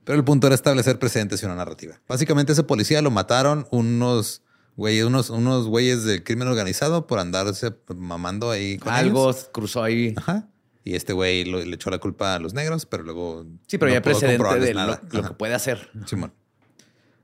Pero 0.04 0.18
el 0.18 0.26
punto 0.26 0.48
era 0.48 0.54
establecer 0.56 1.00
precedentes 1.00 1.42
y 1.42 1.46
una 1.46 1.56
narrativa. 1.56 2.02
Básicamente, 2.10 2.52
ese 2.52 2.64
policía 2.64 3.02
lo 3.02 3.10
mataron 3.10 3.66
unos 3.72 4.42
güeyes, 4.76 5.06
unos, 5.06 5.30
unos 5.30 5.68
güeyes 5.68 6.04
del 6.04 6.26
crimen 6.26 6.50
organizado 6.50 7.08
por 7.08 7.20
andarse 7.20 7.74
mamando 7.96 8.52
ahí 8.52 8.78
con 8.78 8.92
Algo 8.92 9.30
ellos. 9.30 9.50
cruzó 9.54 9.82
ahí. 9.82 10.14
Ajá. 10.18 10.50
Y 10.84 10.96
este 10.96 11.14
güey 11.14 11.46
lo- 11.46 11.64
le 11.64 11.74
echó 11.76 11.90
la 11.90 12.00
culpa 12.00 12.36
a 12.36 12.40
los 12.40 12.54
negros, 12.54 12.86
pero 12.86 13.04
luego. 13.04 13.46
Sí, 13.68 13.78
pero 13.78 13.92
no 13.92 13.96
ya 13.96 14.02
precedente 14.02 14.60
de 14.60 14.74
lo, 14.74 15.00
lo 15.10 15.24
que 15.24 15.34
puede 15.36 15.54
hacer. 15.54 15.90
Simón. 16.06 16.34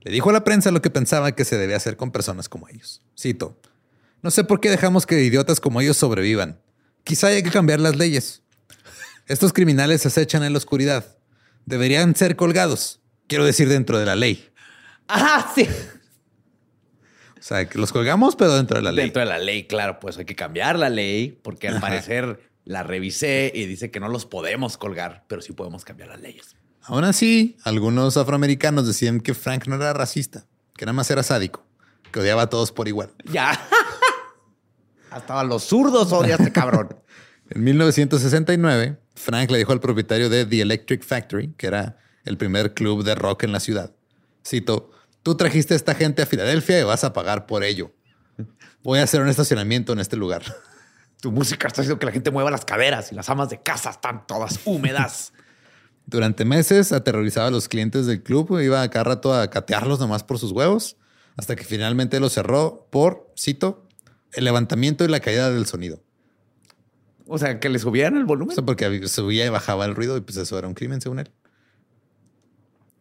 Le 0.02 0.12
dijo 0.12 0.30
a 0.30 0.34
la 0.34 0.44
prensa 0.44 0.72
lo 0.72 0.82
que 0.82 0.90
pensaba 0.90 1.34
que 1.34 1.46
se 1.46 1.58
debía 1.58 1.76
hacer 1.78 1.98
con 1.98 2.12
personas 2.12 2.48
como 2.48 2.68
ellos. 2.70 3.02
Cito. 3.18 3.60
No 4.22 4.32
sé 4.32 4.44
por 4.44 4.60
qué 4.60 4.70
dejamos 4.70 5.06
que 5.06 5.22
idiotas 5.22 5.60
como 5.60 5.82
ellos 5.82 5.98
sobrevivan. 5.98 6.60
Quizá 7.04 7.28
haya 7.28 7.42
que 7.42 7.52
cambiar 7.52 7.80
las 7.80 7.98
leyes. 7.98 8.44
Estos 9.28 9.54
criminales 9.54 10.02
se 10.02 10.08
acechan 10.08 10.44
en 10.44 10.54
la 10.54 10.58
oscuridad. 10.58 11.18
Deberían 11.66 12.16
ser 12.16 12.36
colgados. 12.36 13.00
Quiero 13.28 13.46
decir 13.46 13.70
dentro 13.70 14.00
de 14.00 14.06
la 14.06 14.16
ley. 14.16 14.50
Ah, 15.08 15.52
sí. 15.56 15.68
O 17.40 17.42
sea, 17.42 17.68
que 17.68 17.78
los 17.78 17.92
colgamos, 17.92 18.36
pero 18.36 18.56
dentro 18.56 18.78
de 18.78 18.84
la 18.84 18.92
ley. 18.92 19.06
Dentro 19.06 19.22
de 19.22 19.26
la 19.28 19.40
ley, 19.40 19.66
claro, 19.66 20.00
pues 20.00 20.18
hay 20.18 20.26
que 20.26 20.36
cambiar 20.36 20.78
la 20.78 20.90
ley 20.90 21.40
porque 21.42 21.68
al 21.68 21.78
Ajá. 21.78 21.88
parecer 21.88 22.40
la 22.66 22.84
revisé 22.84 23.52
y 23.56 23.66
dice 23.66 23.92
que 23.92 24.00
no 24.00 24.10
los 24.10 24.26
podemos 24.26 24.78
colgar, 24.78 25.26
pero 25.28 25.42
sí 25.42 25.54
podemos 25.54 25.86
cambiar 25.86 26.10
las 26.10 26.22
leyes. 26.22 26.56
Aún 26.84 27.04
así, 27.04 27.58
algunos 27.64 28.18
afroamericanos 28.18 28.88
decían 28.88 29.20
que 29.22 29.34
Frank 29.34 29.68
no 29.68 29.76
era 29.76 29.94
racista, 29.94 30.46
que 30.76 30.86
nada 30.86 30.94
más 30.94 31.10
era 31.12 31.24
sádico, 31.24 31.66
que 32.12 32.20
odiaba 32.20 32.44
a 32.44 32.50
todos 32.50 32.72
por 32.72 32.88
igual. 32.88 33.12
Ya. 33.26 33.60
Hasta 35.12 35.40
a 35.40 35.44
los 35.44 35.64
zurdos 35.64 36.12
odia 36.12 36.36
este 36.36 36.52
cabrón. 36.52 36.96
En 37.52 37.64
1969, 37.64 39.00
Frank 39.16 39.50
le 39.50 39.58
dijo 39.58 39.72
al 39.72 39.80
propietario 39.80 40.30
de 40.30 40.46
The 40.46 40.62
Electric 40.62 41.04
Factory, 41.04 41.52
que 41.58 41.66
era 41.66 41.98
el 42.24 42.38
primer 42.38 42.76
club 42.76 43.04
de 43.04 43.16
rock 43.16 43.42
en 43.42 43.52
la 43.52 43.60
ciudad, 43.60 43.92
cito, 44.46 44.92
tú 45.24 45.36
trajiste 45.36 45.74
a 45.74 45.78
esta 45.78 45.96
gente 45.96 46.22
a 46.22 46.26
Filadelfia 46.26 46.80
y 46.80 46.84
vas 46.84 47.04
a 47.04 47.14
pagar 47.14 47.46
por 47.46 47.64
ello. 47.64 47.92
Voy 48.84 49.00
a 49.00 49.04
hacer 49.04 49.22
un 49.22 49.30
estacionamiento 49.30 49.94
en 49.94 50.00
este 50.00 50.16
lugar. 50.16 50.44
Tu 51.22 51.32
música 51.32 51.68
está 51.68 51.82
haciendo 51.82 52.00
que 52.00 52.06
la 52.06 52.12
gente 52.12 52.32
mueva 52.32 52.50
las 52.50 52.66
caderas 52.66 53.12
y 53.12 53.16
las 53.16 53.30
amas 53.30 53.50
de 53.50 53.62
casa 53.62 53.90
están 53.90 54.26
todas 54.26 54.60
húmedas. 54.66 55.34
Durante 56.10 56.44
meses 56.44 56.92
aterrorizaba 56.92 57.48
a 57.48 57.52
los 57.52 57.68
clientes 57.68 58.08
del 58.08 58.24
club, 58.24 58.60
iba 58.62 58.82
a 58.82 58.90
cada 58.90 59.04
rato 59.04 59.32
a 59.32 59.48
catearlos 59.52 60.00
nomás 60.00 60.24
por 60.24 60.40
sus 60.40 60.52
huevos, 60.52 60.98
hasta 61.38 61.56
que 61.56 61.64
finalmente 61.64 62.20
lo 62.20 62.30
cerró 62.30 62.88
por, 62.90 63.32
cito, 63.38 63.88
el 64.34 64.44
levantamiento 64.46 65.06
y 65.06 65.08
la 65.08 65.20
caída 65.20 65.52
del 65.52 65.68
sonido. 65.68 66.02
O 67.28 67.38
sea, 67.38 67.60
que 67.60 67.70
le 67.70 67.78
subieran 67.78 68.18
el 68.18 68.24
O 68.24 68.26
volumen. 68.26 68.56
sea, 68.56 68.66
porque 68.66 69.08
subía 69.08 69.46
y 69.46 69.50
bajaba 69.50 69.86
el 69.86 69.94
ruido 69.94 70.18
y 70.18 70.22
pues 70.22 70.38
eso 70.38 70.58
era 70.58 70.68
un 70.68 70.74
crimen 70.74 71.00
según 71.00 71.20
él. 71.20 71.30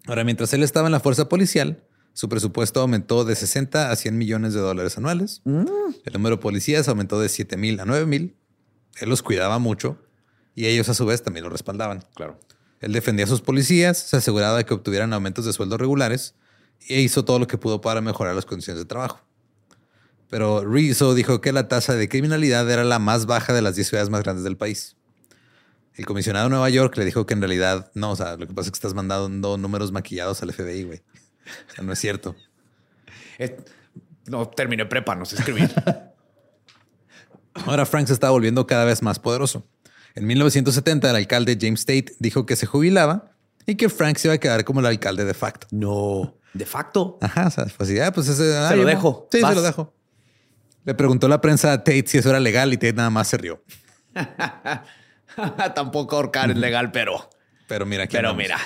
Ahora, 0.07 0.23
mientras 0.23 0.53
él 0.53 0.63
estaba 0.63 0.87
en 0.89 0.93
la 0.93 1.01
fuerza 1.01 1.31
policial, 1.31 1.83
su 2.13 2.29
presupuesto 2.29 2.81
aumentó 2.81 3.25
de 3.25 3.35
60 3.35 3.91
a 3.91 3.97
100 3.97 4.19
millones 4.19 4.53
de 4.53 4.61
dólares 4.61 4.99
anuales. 4.99 5.41
El 5.47 6.13
número 6.13 6.37
de 6.37 6.43
policías 6.43 6.89
aumentó 6.89 7.19
de 7.21 7.31
7 7.31 7.57
mil 7.57 7.81
a 7.81 7.87
9 7.87 8.05
mil. 8.05 8.37
Él 9.01 9.09
los 9.09 9.23
cuidaba 9.23 9.59
mucho 9.59 9.97
y 10.55 10.67
ellos 10.67 10.91
a 10.91 10.95
su 10.95 11.07
vez 11.07 11.23
también 11.23 11.45
lo 11.45 11.51
respaldaban. 11.51 12.05
Claro. 12.15 12.39
Él 12.81 12.93
defendía 12.93 13.25
a 13.25 13.29
sus 13.29 13.41
policías, 13.41 13.99
se 13.99 14.17
aseguraba 14.17 14.57
de 14.59 14.65
que 14.65 14.75
obtuvieran 14.75 15.13
aumentos 15.13 15.45
de 15.45 15.53
sueldo 15.53 15.77
regulares 15.79 16.35
e 16.89 17.01
hizo 17.01 17.25
todo 17.25 17.39
lo 17.39 17.47
que 17.47 17.59
pudo 17.59 17.81
para 17.81 18.01
mejorar 18.01 18.35
las 18.35 18.47
condiciones 18.47 18.81
de 18.83 18.87
trabajo. 18.87 19.21
Pero 20.31 20.65
Rizzo 20.65 21.15
dijo 21.15 21.41
que 21.41 21.53
la 21.53 21.69
tasa 21.69 21.95
de 21.95 22.09
criminalidad 22.09 22.71
era 22.71 22.85
la 22.85 22.99
más 22.99 23.27
baja 23.27 23.53
de 23.53 23.63
las 23.63 23.75
10 23.75 23.89
ciudades 23.89 24.11
más 24.11 24.23
grandes 24.23 24.45
del 24.45 24.57
país. 24.57 24.97
El 25.95 26.07
comisionado 26.07 26.45
de 26.47 26.51
Nueva 26.51 26.71
York 26.71 26.97
le 26.97 27.05
dijo 27.05 27.27
que 27.27 27.35
en 27.35 27.41
realidad 27.41 27.91
no, 27.95 28.13
o 28.13 28.17
sea, 28.17 28.37
lo 28.37 28.47
que 28.47 28.55
pasa 28.55 28.67
es 28.69 28.73
que 28.73 28.77
estás 28.77 28.95
mandando 28.95 29.57
números 29.57 29.91
maquillados 29.91 30.41
al 30.43 30.53
FBI, 30.53 30.85
güey. 30.85 31.03
O 31.71 31.75
sea, 31.75 31.83
no 31.85 31.93
es 31.93 31.99
cierto. 31.99 32.37
Es- 33.39 33.53
no 34.27 34.47
terminé 34.49 34.85
prepa, 34.85 35.15
no 35.15 35.25
sé 35.25 35.37
escribir. 35.37 35.73
Ahora 37.67 37.87
Frank 37.87 38.07
se 38.07 38.13
estaba 38.13 38.31
volviendo 38.33 38.67
cada 38.67 38.85
vez 38.85 39.03
más 39.03 39.19
poderoso. 39.19 39.65
En 40.19 40.27
1970, 40.27 41.11
el 41.11 41.17
alcalde 41.17 41.57
James 41.61 41.87
Tate 41.87 42.07
dijo 42.19 42.45
que 42.45 42.57
se 42.57 42.67
jubilaba 42.67 43.31
y 43.67 43.77
que 43.77 43.89
Frank 43.89 44.17
se 44.17 44.27
iba 44.27 44.35
a 44.35 44.39
quedar 44.39 44.65
como 44.65 44.81
el 44.81 44.87
alcalde 44.87 45.25
de 45.25 45.35
facto. 45.35 45.67
no. 45.71 46.35
De 46.55 46.65
facto. 46.67 47.19
Ajá, 47.21 47.47
o 47.47 47.51
sea, 47.51 47.67
fue 47.67 47.85
así, 47.87 48.01
ah, 48.01 48.11
pues 48.11 48.27
ese... 48.27 48.57
ah, 48.57 48.75
lo 48.75 48.85
dejo, 48.85 49.29
Sí, 49.31 49.41
vas. 49.41 49.51
se 49.51 49.55
lo 49.55 49.63
dejo. 49.63 49.95
Le 50.85 50.95
preguntó 50.95 51.29
la 51.29 51.41
prensa 51.41 51.73
a 51.73 51.79
Tate 51.85 52.05
si 52.07 52.19
eso 52.19 52.31
era 52.31 52.41
legal 52.41 52.73
y 52.73 52.79
Tate 52.79 52.95
nada 52.95 53.11
más 53.11 53.29
se 53.29 53.37
rió. 53.37 53.63
Tampoco 55.75 56.17
ahorcar 56.17 56.51
es 56.51 56.57
legal, 56.57 56.91
pero. 56.91 57.29
Pero 57.69 57.87
mira, 57.87 58.05
aquí 58.05 58.17
Pero 58.17 58.35
mira. 58.35 58.59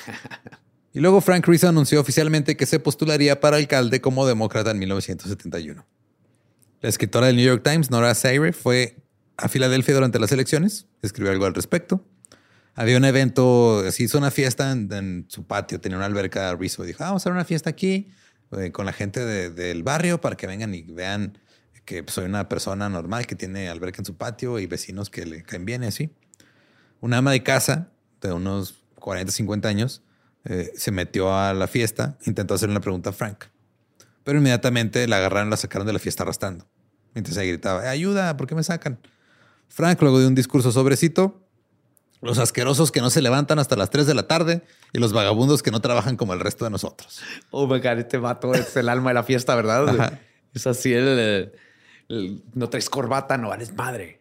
Y 0.95 1.01
luego 1.01 1.21
Frank 1.21 1.47
Rizzo 1.47 1.69
anunció 1.69 2.01
oficialmente 2.01 2.57
que 2.57 2.65
se 2.67 2.79
postularía 2.79 3.41
para 3.41 3.57
alcalde 3.57 4.01
como 4.01 4.27
demócrata 4.27 4.71
en 4.71 4.79
1971. 4.79 5.85
La 6.81 6.89
escritora 6.89 7.27
del 7.27 7.37
New 7.37 7.45
York 7.45 7.63
Times, 7.65 7.91
Nora 7.91 8.15
Sayre, 8.15 8.53
fue 8.53 8.97
a 9.43 9.49
Filadelfia 9.49 9.95
durante 9.95 10.19
las 10.19 10.33
elecciones, 10.33 10.87
escribió 11.03 11.33
algo 11.33 11.47
al 11.47 11.55
respecto. 11.55 12.07
Había 12.75 12.97
un 12.97 13.05
evento, 13.05 13.85
se 13.91 14.05
hizo 14.05 14.17
una 14.19 14.31
fiesta 14.31 14.73
en, 14.73 14.91
en 14.93 15.27
su 15.29 15.47
patio, 15.47 15.81
tenía 15.81 15.99
una 15.99 16.07
alberca 16.07 16.55
Rizzo. 16.57 16.85
Dijo, 16.85 17.03
ah, 17.05 17.09
vamos 17.09 17.21
a 17.21 17.25
hacer 17.25 17.33
una 17.33 17.45
fiesta 17.45 17.69
aquí 17.71 18.09
eh, 18.53 18.73
con 18.73 18.87
la 18.87 18.93
gente 18.93 19.25
de- 19.25 19.51
del 19.51 19.83
barrio 19.83 20.21
para 20.21 20.37
que 20.37 20.47
vengan 20.47 20.75
y 20.75 20.83
vean 20.83 21.39
que 21.85 22.05
soy 22.07 22.25
una 22.27 22.49
persona 22.49 22.89
normal 22.89 23.27
que 23.27 23.35
tiene 23.35 23.69
alberca 23.69 24.01
en 24.01 24.05
su 24.07 24.17
patio 24.17 24.59
y 24.59 24.67
vecinos 24.67 25.11
que 25.11 25.27
le 25.27 25.43
caen 25.43 25.65
bien 25.67 25.83
y 25.83 25.87
así. 25.87 26.15
Una 27.01 27.19
ama 27.19 27.33
de 27.33 27.43
casa 27.43 27.91
de 28.21 28.33
unos 28.33 28.85
40, 29.01 29.33
50 29.33 29.69
años 29.69 30.03
eh, 30.45 30.71
se 30.77 30.93
metió 30.93 31.37
a 31.37 31.53
la 31.55 31.67
fiesta, 31.67 32.17
intentó 32.25 32.55
hacerle 32.55 32.73
una 32.75 32.81
pregunta 32.81 33.11
a 33.11 33.13
Frank, 33.13 33.45
pero 34.25 34.39
inmediatamente 34.39 35.07
la 35.09 35.17
agarraron 35.17 35.51
la 35.51 35.57
sacaron 35.57 35.87
de 35.87 35.93
la 35.93 35.99
fiesta 35.99 36.23
arrastrando. 36.23 36.69
Mientras 37.15 37.37
ella 37.37 37.49
gritaba, 37.53 37.91
ayuda, 37.91 38.37
¿por 38.37 38.47
qué 38.47 38.55
me 38.55 38.63
sacan? 38.63 38.99
Frank 39.73 40.01
luego 40.03 40.19
dio 40.19 40.29
un 40.29 40.35
discurso 40.35 40.71
sobrecito. 40.73 41.39
Los 42.21 42.39
asquerosos 42.39 42.93
que 42.93 43.01
no 43.01 43.11
se 43.11 43.21
levantan 43.21 43.59
hasta 43.59 43.75
las 43.75 43.91
3 43.91 44.07
de 44.07 44.15
la 44.15 44.29
tarde 44.29 44.63
y 44.93 44.99
los 45.01 45.13
vagabundos 45.13 45.63
que 45.63 45.73
no 45.73 45.81
trabajan 45.81 46.17
como 46.17 46.35
el 46.35 46.41
resto 46.41 46.65
de 46.65 46.71
nosotros. 46.71 47.21
Oh 47.51 47.67
my 47.67 47.79
God, 47.81 47.99
este 47.99 48.19
vato 48.19 48.55
es 48.55 48.77
el 48.77 48.89
alma 48.89 49.11
de 49.11 49.15
la 49.15 49.25
fiesta, 49.25 49.55
¿verdad? 49.57 49.89
Ajá. 49.89 50.21
Es 50.55 50.67
así 50.69 50.93
el, 50.93 51.09
el- 51.19 51.53
el- 52.09 52.43
No 52.55 52.69
traes 52.69 52.89
corbata, 52.91 53.37
no 53.39 53.49
vales 53.49 53.75
madre. 53.75 54.21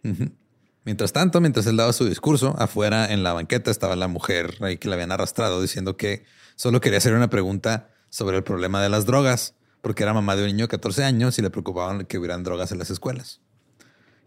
Mientras 0.83 1.13
tanto, 1.13 1.41
mientras 1.41 1.67
él 1.67 1.77
daba 1.77 1.93
su 1.93 2.05
discurso, 2.05 2.55
afuera 2.57 3.11
en 3.13 3.21
la 3.21 3.33
banqueta 3.33 3.69
estaba 3.69 3.95
la 3.95 4.07
mujer 4.07 4.55
ahí 4.61 4.77
que 4.77 4.87
la 4.87 4.95
habían 4.95 5.11
arrastrado 5.11 5.61
diciendo 5.61 5.95
que 5.95 6.23
solo 6.55 6.81
quería 6.81 6.97
hacer 6.97 7.13
una 7.13 7.29
pregunta 7.29 7.89
sobre 8.09 8.37
el 8.37 8.43
problema 8.43 8.81
de 8.81 8.89
las 8.89 9.05
drogas, 9.05 9.53
porque 9.81 10.01
era 10.01 10.13
mamá 10.13 10.35
de 10.35 10.41
un 10.43 10.47
niño 10.47 10.65
de 10.65 10.69
14 10.69 11.03
años 11.03 11.37
y 11.37 11.43
le 11.43 11.51
preocupaban 11.51 12.05
que 12.05 12.17
hubieran 12.17 12.43
drogas 12.43 12.71
en 12.71 12.79
las 12.79 12.89
escuelas. 12.89 13.41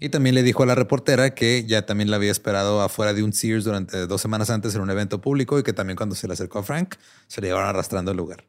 Y 0.00 0.08
también 0.08 0.34
le 0.34 0.42
dijo 0.42 0.62
a 0.62 0.66
la 0.66 0.74
reportera 0.74 1.34
que 1.34 1.64
ya 1.66 1.86
también 1.86 2.10
la 2.10 2.16
había 2.16 2.30
esperado 2.30 2.82
afuera 2.82 3.14
de 3.14 3.22
un 3.22 3.32
Sears 3.32 3.64
durante 3.64 4.06
dos 4.06 4.20
semanas 4.20 4.50
antes 4.50 4.74
en 4.74 4.80
un 4.80 4.90
evento 4.90 5.20
público 5.20 5.58
y 5.58 5.62
que 5.62 5.72
también 5.72 5.96
cuando 5.96 6.14
se 6.14 6.26
le 6.26 6.34
acercó 6.34 6.58
a 6.58 6.62
Frank 6.62 6.96
se 7.26 7.40
le 7.40 7.48
llevaron 7.48 7.68
arrastrando 7.68 8.10
al 8.10 8.16
lugar. 8.16 8.44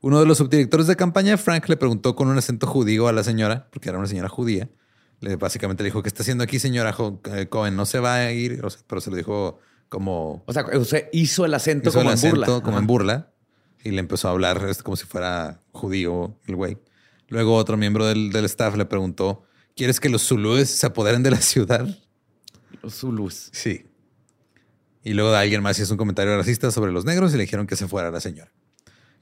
Uno 0.00 0.18
de 0.20 0.26
los 0.26 0.38
subdirectores 0.38 0.86
de 0.86 0.96
campaña, 0.96 1.36
Frank, 1.36 1.68
le 1.68 1.76
preguntó 1.76 2.16
con 2.16 2.28
un 2.28 2.36
acento 2.36 2.66
judío 2.66 3.08
a 3.08 3.12
la 3.12 3.22
señora, 3.22 3.68
porque 3.70 3.88
era 3.88 3.98
una 3.98 4.08
señora 4.08 4.28
judía. 4.28 4.68
Le, 5.20 5.36
básicamente 5.36 5.84
le 5.84 5.88
dijo, 5.88 6.02
¿qué 6.02 6.08
está 6.08 6.22
haciendo 6.22 6.42
aquí, 6.42 6.58
señora 6.58 6.94
eh, 7.32 7.46
Cohen? 7.48 7.76
No 7.76 7.86
se 7.86 8.00
va 8.00 8.16
a 8.16 8.32
ir, 8.32 8.64
o 8.64 8.70
sea, 8.70 8.80
pero 8.88 9.00
se 9.00 9.10
lo 9.10 9.16
dijo 9.16 9.60
como, 9.88 10.42
O 10.46 10.52
sea, 10.52 10.66
usted 10.76 11.08
hizo 11.12 11.44
el 11.44 11.54
acento 11.54 11.90
hizo 11.90 12.00
el 12.00 12.06
como 12.06 12.14
en 12.14 12.20
burla. 12.20 12.46
acento 12.46 12.62
como 12.62 12.76
Ajá. 12.76 12.80
en 12.80 12.86
burla 12.86 13.32
y 13.84 13.90
le 13.90 14.00
empezó 14.00 14.28
a 14.28 14.30
hablar 14.32 14.60
como 14.82 14.96
si 14.96 15.04
fuera 15.04 15.60
judío 15.70 16.36
el 16.46 16.56
güey. 16.56 16.78
Luego 17.28 17.54
otro 17.54 17.76
miembro 17.76 18.06
del, 18.06 18.32
del 18.32 18.44
staff 18.46 18.76
le 18.76 18.86
preguntó, 18.86 19.44
¿quieres 19.76 20.00
que 20.00 20.08
los 20.08 20.22
zulúes 20.26 20.70
se 20.70 20.86
apoderen 20.86 21.22
de 21.22 21.30
la 21.30 21.40
ciudad? 21.40 21.86
Los 22.82 22.94
Zulus. 22.96 23.48
Sí. 23.52 23.86
Y 25.04 25.14
luego 25.14 25.34
alguien 25.34 25.62
más 25.62 25.78
hizo 25.78 25.92
un 25.92 25.98
comentario 25.98 26.36
racista 26.36 26.70
sobre 26.70 26.92
los 26.92 27.04
negros 27.04 27.32
y 27.34 27.36
le 27.36 27.42
dijeron 27.42 27.66
que 27.66 27.76
se 27.76 27.88
fuera 27.88 28.10
la 28.10 28.20
señora. 28.20 28.50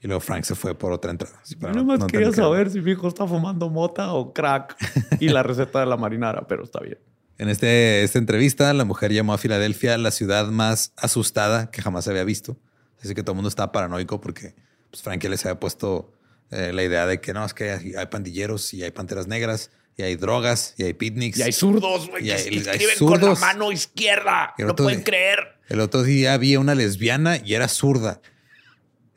Y 0.01 0.07
luego 0.07 0.19
Frank 0.19 0.43
se 0.45 0.55
fue 0.55 0.73
por 0.75 0.91
otra 0.93 1.11
entrada. 1.11 1.39
Yo 1.47 1.57
no- 1.67 1.73
nomás 1.73 1.99
no 1.99 2.07
quería 2.07 2.29
que- 2.29 2.35
saber 2.35 2.69
si 2.71 2.81
mi 2.81 2.91
hijo 2.91 3.07
está 3.07 3.27
fumando 3.27 3.69
mota 3.69 4.13
o 4.13 4.33
crack 4.33 4.75
y 5.19 5.29
la 5.29 5.43
receta 5.43 5.79
de 5.79 5.85
la 5.85 5.97
marinara, 5.97 6.47
pero 6.47 6.63
está 6.63 6.79
bien. 6.79 6.97
En 7.37 7.49
este, 7.49 8.03
esta 8.03 8.19
entrevista, 8.19 8.71
la 8.73 8.85
mujer 8.85 9.11
llamó 9.13 9.33
a 9.33 9.37
Filadelfia 9.37 9.97
la 9.97 10.11
ciudad 10.11 10.47
más 10.47 10.93
asustada 10.97 11.71
que 11.71 11.81
jamás 11.81 12.05
se 12.05 12.11
había 12.11 12.23
visto. 12.23 12.57
Así 13.03 13.13
que 13.15 13.23
todo 13.23 13.31
el 13.33 13.37
mundo 13.37 13.49
estaba 13.49 13.71
paranoico 13.71 14.21
porque 14.21 14.55
pues, 14.91 15.01
Frank 15.01 15.21
ya 15.23 15.29
les 15.29 15.43
había 15.45 15.59
puesto 15.59 16.13
eh, 16.51 16.71
la 16.73 16.83
idea 16.83 17.05
de 17.07 17.19
que 17.19 17.33
no, 17.33 17.43
es 17.45 17.53
que 17.53 17.71
hay, 17.71 17.93
hay 17.95 18.05
pandilleros 18.07 18.73
y 18.75 18.83
hay 18.83 18.91
panteras 18.91 19.27
negras 19.27 19.71
y 19.97 20.03
hay 20.03 20.15
drogas 20.15 20.73
y 20.77 20.83
hay 20.83 20.93
picnics. 20.93 21.37
Y 21.37 21.41
hay 21.43 21.51
zurdos, 21.51 22.09
güey, 22.09 22.23
que 22.23 22.33
hay- 22.33 22.49
que 22.49 22.57
escriben 22.71 22.97
con 22.99 23.21
la 23.21 23.35
mano 23.35 23.71
izquierda. 23.71 24.53
No 24.57 24.75
pueden 24.75 24.99
de- 24.99 25.03
creer. 25.05 25.39
El 25.69 25.79
otro 25.79 26.03
día 26.03 26.33
había 26.33 26.59
una 26.59 26.75
lesbiana 26.75 27.37
y 27.43 27.53
era 27.53 27.67
zurda. 27.67 28.21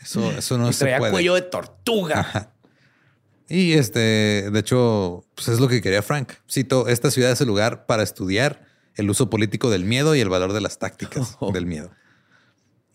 Eso, 0.01 0.31
eso 0.39 0.59
no 0.59 0.69
y 0.71 0.73
se 0.73 0.81
traía 0.81 0.99
puede. 0.99 1.13
cuello 1.13 1.35
de 1.35 1.43
tortuga. 1.43 2.21
Ajá. 2.21 2.51
Y 3.49 3.75
este, 3.75 4.51
de 4.51 4.59
hecho, 4.59 5.25
pues 5.35 5.49
es 5.49 5.61
lo 5.61 5.69
que 5.69 5.83
quería 5.83 6.03
Frank. 6.03 6.33
Cito, 6.51 6.89
esta 6.89 7.11
ciudad 7.11 7.31
es 7.31 7.41
el 7.41 7.47
lugar 7.49 7.87
para 7.87 8.03
estudiar 8.03 8.65
el 8.97 9.11
uso 9.11 9.29
político 9.29 9.71
del 9.71 9.85
miedo 9.85 10.15
y 10.15 10.21
el 10.21 10.29
valor 10.29 10.53
de 10.53 10.61
las 10.61 10.79
tácticas 10.79 11.37
Oh. 11.41 11.53
del 11.53 11.67
miedo. 11.67 11.91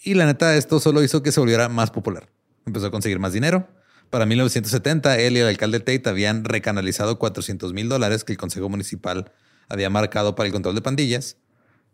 Y 0.01 0.13
la 0.15 0.25
neta, 0.25 0.55
esto 0.55 0.79
solo 0.79 1.03
hizo 1.03 1.21
que 1.21 1.31
se 1.31 1.39
volviera 1.39 1.69
más 1.69 1.91
popular. 1.91 2.29
Empezó 2.65 2.87
a 2.87 2.91
conseguir 2.91 3.19
más 3.19 3.33
dinero. 3.33 3.67
Para 4.09 4.25
1970, 4.25 5.19
él 5.19 5.37
y 5.37 5.39
el 5.39 5.47
alcalde 5.47 5.79
Tate 5.79 6.09
habían 6.09 6.43
recanalizado 6.43 7.19
400 7.19 7.73
mil 7.73 7.89
dólares 7.89 8.23
que 8.23 8.31
el 8.33 8.37
Consejo 8.37 8.67
Municipal 8.69 9.31
había 9.67 9.89
marcado 9.89 10.35
para 10.35 10.47
el 10.47 10.53
control 10.53 10.75
de 10.75 10.81
pandillas. 10.81 11.37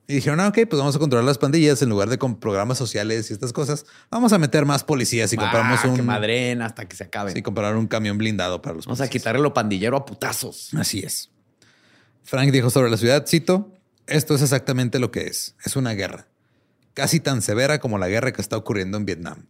Y 0.07 0.13
dijeron, 0.15 0.39
ah, 0.39 0.47
ok, 0.49 0.59
pues 0.69 0.77
vamos 0.79 0.95
a 0.95 0.99
controlar 0.99 1.25
las 1.25 1.39
pandillas 1.39 1.81
en 1.81 1.89
lugar 1.89 2.09
de 2.09 2.17
con 2.19 2.39
programas 2.39 2.77
sociales 2.77 3.29
y 3.29 3.33
estas 3.33 3.51
cosas. 3.51 3.85
Vamos 4.11 4.31
a 4.33 4.37
meter 4.37 4.63
más 4.65 4.83
policías 4.83 5.33
y 5.33 5.35
compramos 5.35 5.79
Ah, 5.79 5.93
que 5.93 5.99
un... 6.01 6.05
madren 6.05 6.61
hasta 6.61 6.87
que 6.87 6.95
se 6.95 7.03
acaben. 7.05 7.33
Sí, 7.33 7.41
compraron 7.41 7.79
un 7.79 7.87
camión 7.87 8.17
blindado 8.17 8.61
para 8.61 8.75
los 8.75 8.85
Vamos 8.85 8.99
a 8.99 9.03
policías. 9.05 9.21
quitarle 9.21 9.41
lo 9.41 9.53
pandillero 9.53 9.97
a 9.97 10.05
putazos. 10.05 10.69
Así 10.75 10.99
es. 10.99 11.31
Frank 12.23 12.51
dijo 12.51 12.69
sobre 12.69 12.91
la 12.91 12.97
ciudad, 12.97 13.25
cito, 13.27 13.73
esto 14.05 14.35
es 14.35 14.43
exactamente 14.43 14.99
lo 14.99 15.09
que 15.11 15.21
es. 15.21 15.55
Es 15.65 15.75
una 15.75 15.93
guerra. 15.93 16.27
Casi 16.93 17.19
tan 17.19 17.41
severa 17.41 17.79
como 17.79 17.97
la 17.97 18.07
guerra 18.07 18.31
que 18.31 18.41
está 18.41 18.57
ocurriendo 18.57 18.97
en 18.97 19.05
Vietnam. 19.05 19.47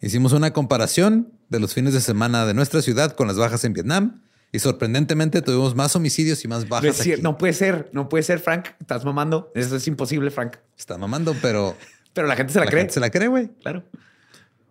Hicimos 0.00 0.32
una 0.32 0.52
comparación 0.52 1.32
de 1.48 1.60
los 1.60 1.74
fines 1.74 1.92
de 1.94 2.00
semana 2.00 2.46
de 2.46 2.54
nuestra 2.54 2.82
ciudad 2.82 3.12
con 3.12 3.26
las 3.26 3.36
bajas 3.36 3.64
en 3.64 3.72
Vietnam 3.72 4.22
y 4.52 4.60
sorprendentemente 4.60 5.42
tuvimos 5.42 5.74
más 5.74 5.94
homicidios 5.96 6.44
y 6.44 6.48
más 6.48 6.68
bajas. 6.68 7.00
aquí. 7.00 7.14
no 7.20 7.36
puede 7.36 7.52
ser, 7.52 7.90
no 7.92 8.08
puede 8.08 8.22
ser, 8.22 8.38
Frank. 8.38 8.68
Estás 8.80 9.04
mamando. 9.04 9.50
Eso 9.54 9.76
es 9.76 9.86
imposible, 9.86 10.30
Frank. 10.30 10.56
Está 10.76 10.96
mamando, 10.98 11.34
pero 11.42 11.76
Pero 12.18 12.26
la 12.26 12.34
gente 12.34 12.52
se 12.52 12.58
la, 12.58 12.66
cree. 12.66 12.80
gente 12.80 12.94
se 12.94 13.00
la 13.00 13.10
cree, 13.10 13.28
güey. 13.28 13.48
Claro. 13.62 13.84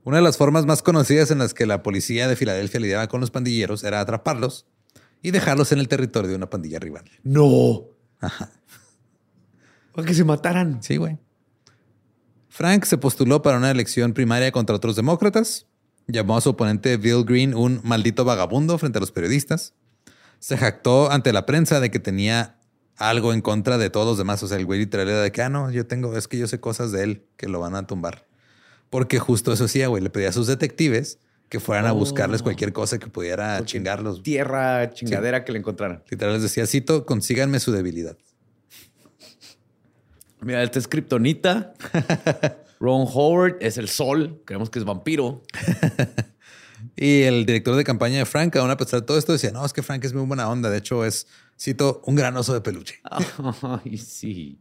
Una 0.04 0.18
de 0.18 0.24
las 0.24 0.36
formas 0.36 0.66
más 0.66 0.82
conocidas 0.82 1.32
en 1.32 1.38
las 1.40 1.54
que 1.54 1.66
la 1.66 1.82
policía 1.82 2.28
de 2.28 2.36
Filadelfia 2.36 2.80
lidiaba 2.80 3.08
con 3.08 3.22
los 3.22 3.32
pandilleros 3.32 3.86
era 3.86 4.02
atraparlos 4.02 4.66
y 5.22 5.32
dejarlos 5.32 5.72
en 5.72 5.80
el 5.80 5.88
territorio 5.88 6.30
de 6.30 6.36
una 6.36 6.50
pandilla 6.50 6.80
rival. 6.80 7.06
No. 7.24 7.86
O 9.94 10.04
que 10.06 10.14
se 10.14 10.24
mataran. 10.26 10.84
Sí, 10.84 10.98
güey. 10.98 11.18
Frank 12.58 12.86
se 12.86 12.98
postuló 12.98 13.44
para 13.44 13.58
una 13.58 13.70
elección 13.70 14.14
primaria 14.14 14.52
contra 14.52 14.76
otros 14.76 14.96
demócratas. 14.96 15.68
Llamó 16.08 16.38
a 16.38 16.42
su 16.42 16.50
oponente 16.50 16.98
Bill 16.98 17.24
Green 17.24 17.54
un 17.54 17.82
maldito 17.84 18.26
vagabundo 18.26 18.80
frente 18.80 18.98
a 18.98 19.00
los 19.00 19.12
periodistas. 19.12 19.76
Se 20.40 20.58
jactó 20.58 21.12
ante 21.12 21.32
la 21.34 21.46
prensa 21.46 21.80
de 21.80 21.92
que 21.92 22.00
tenía 22.00 22.58
algo 22.96 23.32
en 23.32 23.42
contra 23.42 23.78
de 23.78 23.92
todos 23.92 24.08
los 24.08 24.18
demás. 24.18 24.42
O 24.42 24.48
sea, 24.48 24.58
el 24.58 24.66
güey 24.66 24.80
literal 24.80 25.08
era 25.08 25.22
de 25.22 25.32
que, 25.32 25.44
ah, 25.44 25.50
no, 25.50 25.70
yo 25.70 25.86
tengo, 25.86 26.18
es 26.18 26.28
que 26.28 26.40
yo 26.40 26.48
sé 26.48 26.60
cosas 26.60 26.92
de 26.92 27.04
él 27.04 27.26
que 27.38 27.48
lo 27.48 27.60
van 27.60 27.76
a 27.76 27.86
tumbar. 27.86 28.26
Porque 28.90 29.20
justo 29.20 29.54
eso 29.54 29.66
hacía, 29.66 29.88
güey. 29.90 30.02
Le 30.02 30.10
pedía 30.10 30.30
a 30.30 30.34
sus 30.34 30.48
detectives 30.48 31.20
que 31.50 31.60
fueran 31.60 31.86
a 31.86 31.92
buscarles 31.92 32.42
cualquier 32.42 32.74
cosa 32.74 32.98
que 32.98 33.06
pudiera 33.06 33.64
chingarlos. 33.66 34.24
Tierra 34.24 34.90
chingadera 34.94 35.46
que 35.46 35.52
le 35.52 35.60
encontraran. 35.60 36.02
Literal 36.10 36.34
les 36.34 36.42
decía, 36.42 36.66
cito, 36.66 37.06
consíganme 37.06 37.60
su 37.60 37.72
debilidad. 37.72 38.18
Mira, 40.42 40.64
este 40.64 40.80
es 40.80 40.88
Kryptonita. 40.88 41.74
Ron 42.80 43.08
Howard 43.12 43.58
es 43.60 43.78
el 43.78 43.90
sol. 43.90 44.42
Creemos 44.46 44.70
que 44.70 44.80
es 44.80 44.86
vampiro. 44.86 45.44
Y 46.96 47.24
el 47.24 47.46
director 47.46 47.76
de 47.76 47.84
campaña 47.84 48.18
de 48.18 48.26
Frank, 48.26 48.56
aún 48.56 48.72
a 48.72 48.78
pesar 48.78 49.02
de 49.02 49.06
todo 49.06 49.18
esto, 49.18 49.32
decía, 49.32 49.52
no, 49.52 49.66
es 49.66 49.74
que 49.74 49.84
Frank 49.84 50.04
es 50.04 50.14
muy 50.14 50.26
buena 50.26 50.50
onda. 50.50 50.70
De 50.70 50.78
hecho, 50.78 51.06
es, 51.06 51.28
cito, 51.60 52.02
un 52.06 52.16
gran 52.16 52.36
oso 52.38 52.54
de 52.54 52.62
peluche. 52.62 53.00
Ay, 53.84 53.98
sí. 53.98 54.60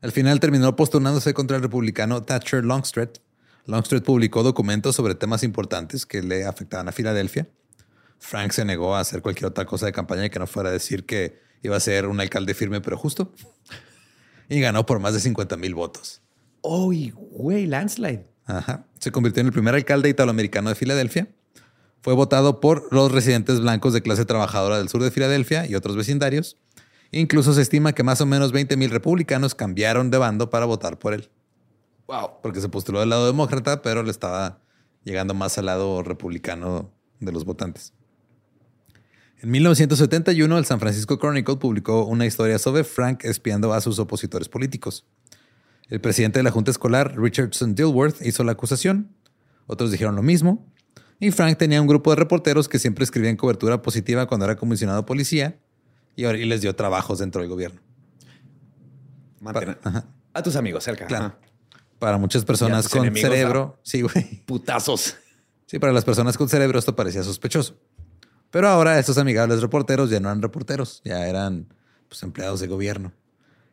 Al 0.00 0.12
final 0.12 0.40
terminó 0.40 0.74
postulándose 0.76 1.34
contra 1.34 1.56
el 1.56 1.62
republicano 1.62 2.22
Thatcher 2.22 2.64
Longstreet. 2.64 3.20
Longstreet 3.66 4.04
publicó 4.04 4.42
documentos 4.42 4.96
sobre 4.96 5.14
temas 5.14 5.42
importantes 5.42 6.06
que 6.06 6.22
le 6.22 6.44
afectaban 6.44 6.88
a 6.88 6.92
Filadelfia. 6.92 7.48
Frank 8.18 8.52
se 8.52 8.64
negó 8.64 8.96
a 8.96 9.00
hacer 9.00 9.22
cualquier 9.22 9.46
otra 9.46 9.66
cosa 9.66 9.86
de 9.86 9.92
campaña 9.92 10.28
que 10.28 10.38
no 10.38 10.46
fuera 10.46 10.70
a 10.70 10.72
decir 10.72 11.06
que 11.06 11.40
iba 11.62 11.76
a 11.76 11.80
ser 11.80 12.06
un 12.06 12.20
alcalde 12.20 12.54
firme 12.54 12.80
pero 12.80 12.96
justo. 12.96 13.32
Y 14.48 14.60
ganó 14.60 14.86
por 14.86 14.98
más 15.00 15.14
de 15.14 15.20
50 15.20 15.56
mil 15.56 15.74
votos. 15.74 16.22
¡Uy, 16.62 17.10
güey! 17.10 17.66
Landslide. 17.66 18.26
Ajá. 18.46 18.86
Se 18.98 19.10
convirtió 19.10 19.40
en 19.40 19.48
el 19.48 19.52
primer 19.52 19.74
alcalde 19.74 20.08
italoamericano 20.08 20.68
de 20.68 20.74
Filadelfia. 20.74 21.28
Fue 22.02 22.14
votado 22.14 22.60
por 22.60 22.92
los 22.92 23.12
residentes 23.12 23.60
blancos 23.60 23.92
de 23.92 24.02
clase 24.02 24.24
trabajadora 24.24 24.78
del 24.78 24.88
sur 24.88 25.02
de 25.02 25.10
Filadelfia 25.10 25.66
y 25.66 25.74
otros 25.74 25.96
vecindarios. 25.96 26.56
Incluso 27.12 27.52
se 27.52 27.62
estima 27.62 27.92
que 27.92 28.02
más 28.02 28.20
o 28.20 28.26
menos 28.26 28.52
20 28.52 28.76
mil 28.76 28.90
republicanos 28.90 29.54
cambiaron 29.54 30.10
de 30.10 30.18
bando 30.18 30.50
para 30.50 30.66
votar 30.66 30.98
por 30.98 31.14
él. 31.14 31.30
Wow. 32.06 32.40
Porque 32.42 32.60
se 32.60 32.68
postuló 32.68 33.00
del 33.00 33.10
lado 33.10 33.26
demócrata, 33.26 33.82
pero 33.82 34.02
le 34.02 34.10
estaba 34.10 34.60
llegando 35.04 35.34
más 35.34 35.58
al 35.58 35.66
lado 35.66 36.02
republicano 36.02 36.90
de 37.20 37.32
los 37.32 37.44
votantes. 37.44 37.92
En 39.42 39.50
1971, 39.50 40.56
el 40.56 40.64
San 40.64 40.78
Francisco 40.78 41.18
Chronicle 41.18 41.56
publicó 41.56 42.04
una 42.04 42.24
historia 42.26 42.60
sobre 42.60 42.84
Frank 42.84 43.24
espiando 43.24 43.72
a 43.72 43.80
sus 43.80 43.98
opositores 43.98 44.48
políticos. 44.48 45.04
El 45.88 46.00
presidente 46.00 46.38
de 46.38 46.44
la 46.44 46.52
Junta 46.52 46.70
Escolar, 46.70 47.18
Richardson 47.18 47.74
Dilworth, 47.74 48.22
hizo 48.22 48.44
la 48.44 48.52
acusación. 48.52 49.10
Otros 49.66 49.90
dijeron 49.90 50.14
lo 50.14 50.22
mismo. 50.22 50.64
Y 51.18 51.32
Frank 51.32 51.58
tenía 51.58 51.82
un 51.82 51.88
grupo 51.88 52.10
de 52.10 52.16
reporteros 52.16 52.68
que 52.68 52.78
siempre 52.78 53.02
escribían 53.02 53.36
cobertura 53.36 53.82
positiva 53.82 54.26
cuando 54.26 54.46
era 54.46 54.54
comisionado 54.54 55.04
policía 55.06 55.58
y, 56.14 56.22
les 56.22 56.60
dio 56.60 56.76
trabajos 56.76 57.18
dentro 57.18 57.40
del 57.40 57.50
gobierno. 57.50 57.80
Mantén-. 59.40 59.76
A 60.34 60.42
tus 60.44 60.54
amigos 60.54 60.84
cerca. 60.84 61.06
Claro. 61.06 61.24
Ajá. 61.24 61.38
Para 61.98 62.16
muchas 62.16 62.44
personas 62.44 62.88
con 62.88 63.12
cerebro. 63.16 63.80
Sí, 63.82 64.02
güey. 64.02 64.44
Putazos. 64.46 65.16
Sí, 65.66 65.80
para 65.80 65.92
las 65.92 66.04
personas 66.04 66.36
con 66.38 66.48
cerebro 66.48 66.78
esto 66.78 66.94
parecía 66.94 67.24
sospechoso. 67.24 67.76
Pero 68.52 68.68
ahora 68.68 68.98
estos 68.98 69.16
amigables 69.16 69.62
reporteros 69.62 70.10
ya 70.10 70.20
no 70.20 70.28
eran 70.28 70.42
reporteros, 70.42 71.00
ya 71.04 71.26
eran 71.26 71.74
pues, 72.08 72.22
empleados 72.22 72.60
de 72.60 72.68
gobierno. 72.68 73.12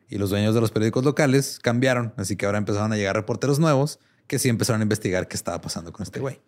Y 0.08 0.16
los 0.16 0.30
dueños 0.30 0.54
de 0.54 0.62
los 0.62 0.72
periódicos 0.72 1.04
locales 1.04 1.58
cambiaron, 1.62 2.14
así 2.16 2.34
que 2.34 2.46
ahora 2.46 2.56
empezaron 2.56 2.90
a 2.92 2.96
llegar 2.96 3.14
reporteros 3.14 3.60
nuevos 3.60 4.00
que 4.26 4.38
sí 4.38 4.48
empezaron 4.48 4.80
a 4.80 4.84
investigar 4.84 5.28
qué 5.28 5.36
estaba 5.36 5.60
pasando 5.60 5.92
con 5.92 6.02
este 6.02 6.18
güey. 6.18 6.40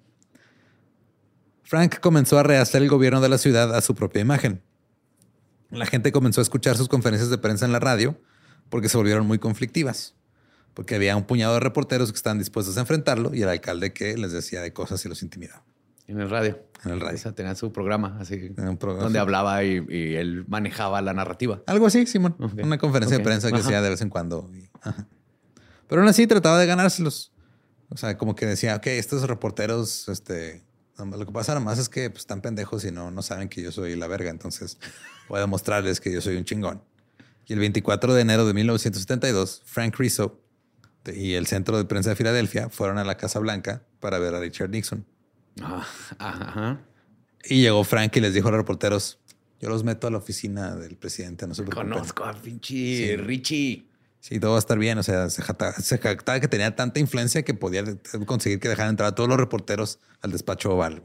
Frank 1.63 2.01
comenzó 2.01 2.39
a 2.39 2.43
rehacer 2.43 2.81
el 2.81 2.89
gobierno 2.89 3.21
de 3.21 3.29
la 3.29 3.37
ciudad 3.37 3.75
a 3.75 3.83
su 3.83 3.95
propia 3.95 4.23
imagen. 4.23 4.63
La 5.69 5.85
gente 5.85 6.11
comenzó 6.11 6.41
a 6.41 6.43
escuchar 6.43 6.77
sus 6.79 6.89
conferencias 6.89 7.29
de 7.29 7.37
prensa 7.37 7.67
en 7.67 7.73
la 7.73 7.81
radio 7.81 8.19
porque 8.71 8.89
se 8.89 8.97
volvieron 8.97 9.27
muy 9.27 9.39
conflictivas. 9.39 10.15
Porque 10.73 10.95
había 10.95 11.17
un 11.17 11.25
puñado 11.25 11.53
de 11.55 11.61
reporteros 11.61 12.11
que 12.11 12.17
estaban 12.17 12.39
dispuestos 12.39 12.79
a 12.79 12.81
enfrentarlo 12.81 13.35
y 13.35 13.43
el 13.43 13.51
alcalde 13.51 13.93
que 13.93 14.17
les 14.17 14.33
decía 14.33 14.63
de 14.63 14.73
cosas 14.73 15.05
y 15.05 15.09
los 15.11 15.23
intimidaba. 15.23 15.65
En 16.09 16.21
el 16.21 16.29
radio. 16.31 16.59
En 16.85 16.91
el 16.93 17.01
radio. 17.01 17.15
O 17.15 17.19
sea, 17.19 17.33
tenía 17.33 17.55
su 17.55 17.73
programa 17.73 18.17
así. 18.21 18.53
Un 18.57 18.77
programa, 18.77 19.05
donde 19.05 19.19
hablaba 19.19 19.63
y, 19.65 19.85
y 19.89 20.15
él 20.17 20.45
manejaba 20.49 21.01
la 21.01 21.15
narrativa. 21.15 21.63
Algo 21.67 21.87
así, 21.87 22.07
Simón. 22.07 22.35
Ok. 22.41 22.55
Una 22.63 22.79
conferencia 22.79 23.17
Ok. 23.17 23.21
de 23.23 23.25
prensa 23.25 23.49
que 23.49 23.55
Ajá. 23.57 23.65
hacía 23.65 23.83
de 23.83 23.91
vez 23.91 24.01
en 24.01 24.09
cuando. 24.11 24.51
ajá. 24.81 25.07
Pero 25.89 26.01
aún 26.01 26.09
así 26.09 26.27
trataba 26.27 26.59
de 26.59 26.67
ganárselos. 26.67 27.33
O 27.89 27.97
sea, 27.97 28.17
como 28.17 28.35
que 28.35 28.47
decía, 28.47 28.77
ok, 28.77 28.87
estos 28.87 29.23
reporteros, 29.29 30.09
este, 30.09 30.65
lo 30.99 31.27
que 31.27 31.33
pasa 31.33 31.53
nomás 31.55 31.79
es 31.79 31.89
que 31.91 32.09
pues, 32.09 32.21
están 32.21 32.41
pendejos 32.41 32.85
y 32.87 32.91
no, 32.91 33.11
no 33.11 33.21
saben 33.23 33.49
que 33.51 33.61
yo 33.63 33.71
soy 33.71 33.95
la 33.97 34.07
verga. 34.07 34.31
Entonces 34.31 34.79
voy 35.29 35.39
a 35.39 35.41
demostrarles 35.43 36.01
que 36.01 36.11
yo 36.13 36.21
soy 36.23 36.37
un 36.37 36.45
chingón. 36.45 36.83
Y 37.47 37.53
el 37.53 37.59
24 37.59 38.15
de 38.15 38.23
enero 38.23 38.47
de 38.47 38.55
1972, 38.55 39.63
Frank 39.67 39.97
Rizzo 39.99 40.41
y 41.13 41.35
el 41.35 41.47
Centro 41.47 41.77
de 41.77 41.85
Prensa 41.85 42.11
de 42.11 42.17
Filadelfia 42.17 42.69
fueron 42.71 42.99
a 42.99 43.05
la 43.05 43.17
Casa 43.17 43.39
Blanca 43.41 43.83
para 44.01 44.19
ver 44.19 44.35
a 44.35 44.41
Richard 44.41 44.71
Nixon. 44.71 45.05
Ajá. 45.61 46.17
Ajá. 46.19 46.81
Y 47.45 47.61
llegó 47.61 47.83
Frank 47.85 48.17
y 48.17 48.21
les 48.21 48.35
dijo 48.35 48.49
a 48.49 48.51
los 48.53 48.59
reporteros, 48.59 49.19
yo 49.61 49.69
los 49.69 49.85
meto 49.85 50.07
a 50.07 50.11
la 50.11 50.19
oficina 50.19 50.77
del 50.77 50.97
presidente, 50.97 51.47
no 51.47 51.55
se 51.55 51.63
preocupen. 51.63 51.93
Conozco 51.93 52.25
a 52.25 52.33
pinche 52.33 53.17
Richie. 53.17 53.87
Sí, 54.21 54.39
todo 54.39 54.53
va 54.53 54.57
a 54.57 54.61
estar 54.61 54.79
bien. 54.79 54.99
O 54.99 55.03
sea, 55.03 55.29
se 55.31 55.43
jactaba 55.43 56.41
que 56.41 56.49
tenía 56.49 56.77
tanta 56.77 57.01
influencia 57.01 57.43
que 57.43 57.55
podía 57.55 57.83
conseguir 58.25 58.61
que 58.61 58.69
dejaran 58.69 58.91
entrar 58.91 59.09
a 59.09 59.15
todos 59.15 59.29
los 59.29 59.37
reporteros 59.37 59.99
al 60.21 60.31
despacho 60.31 60.73
oval. 60.73 61.03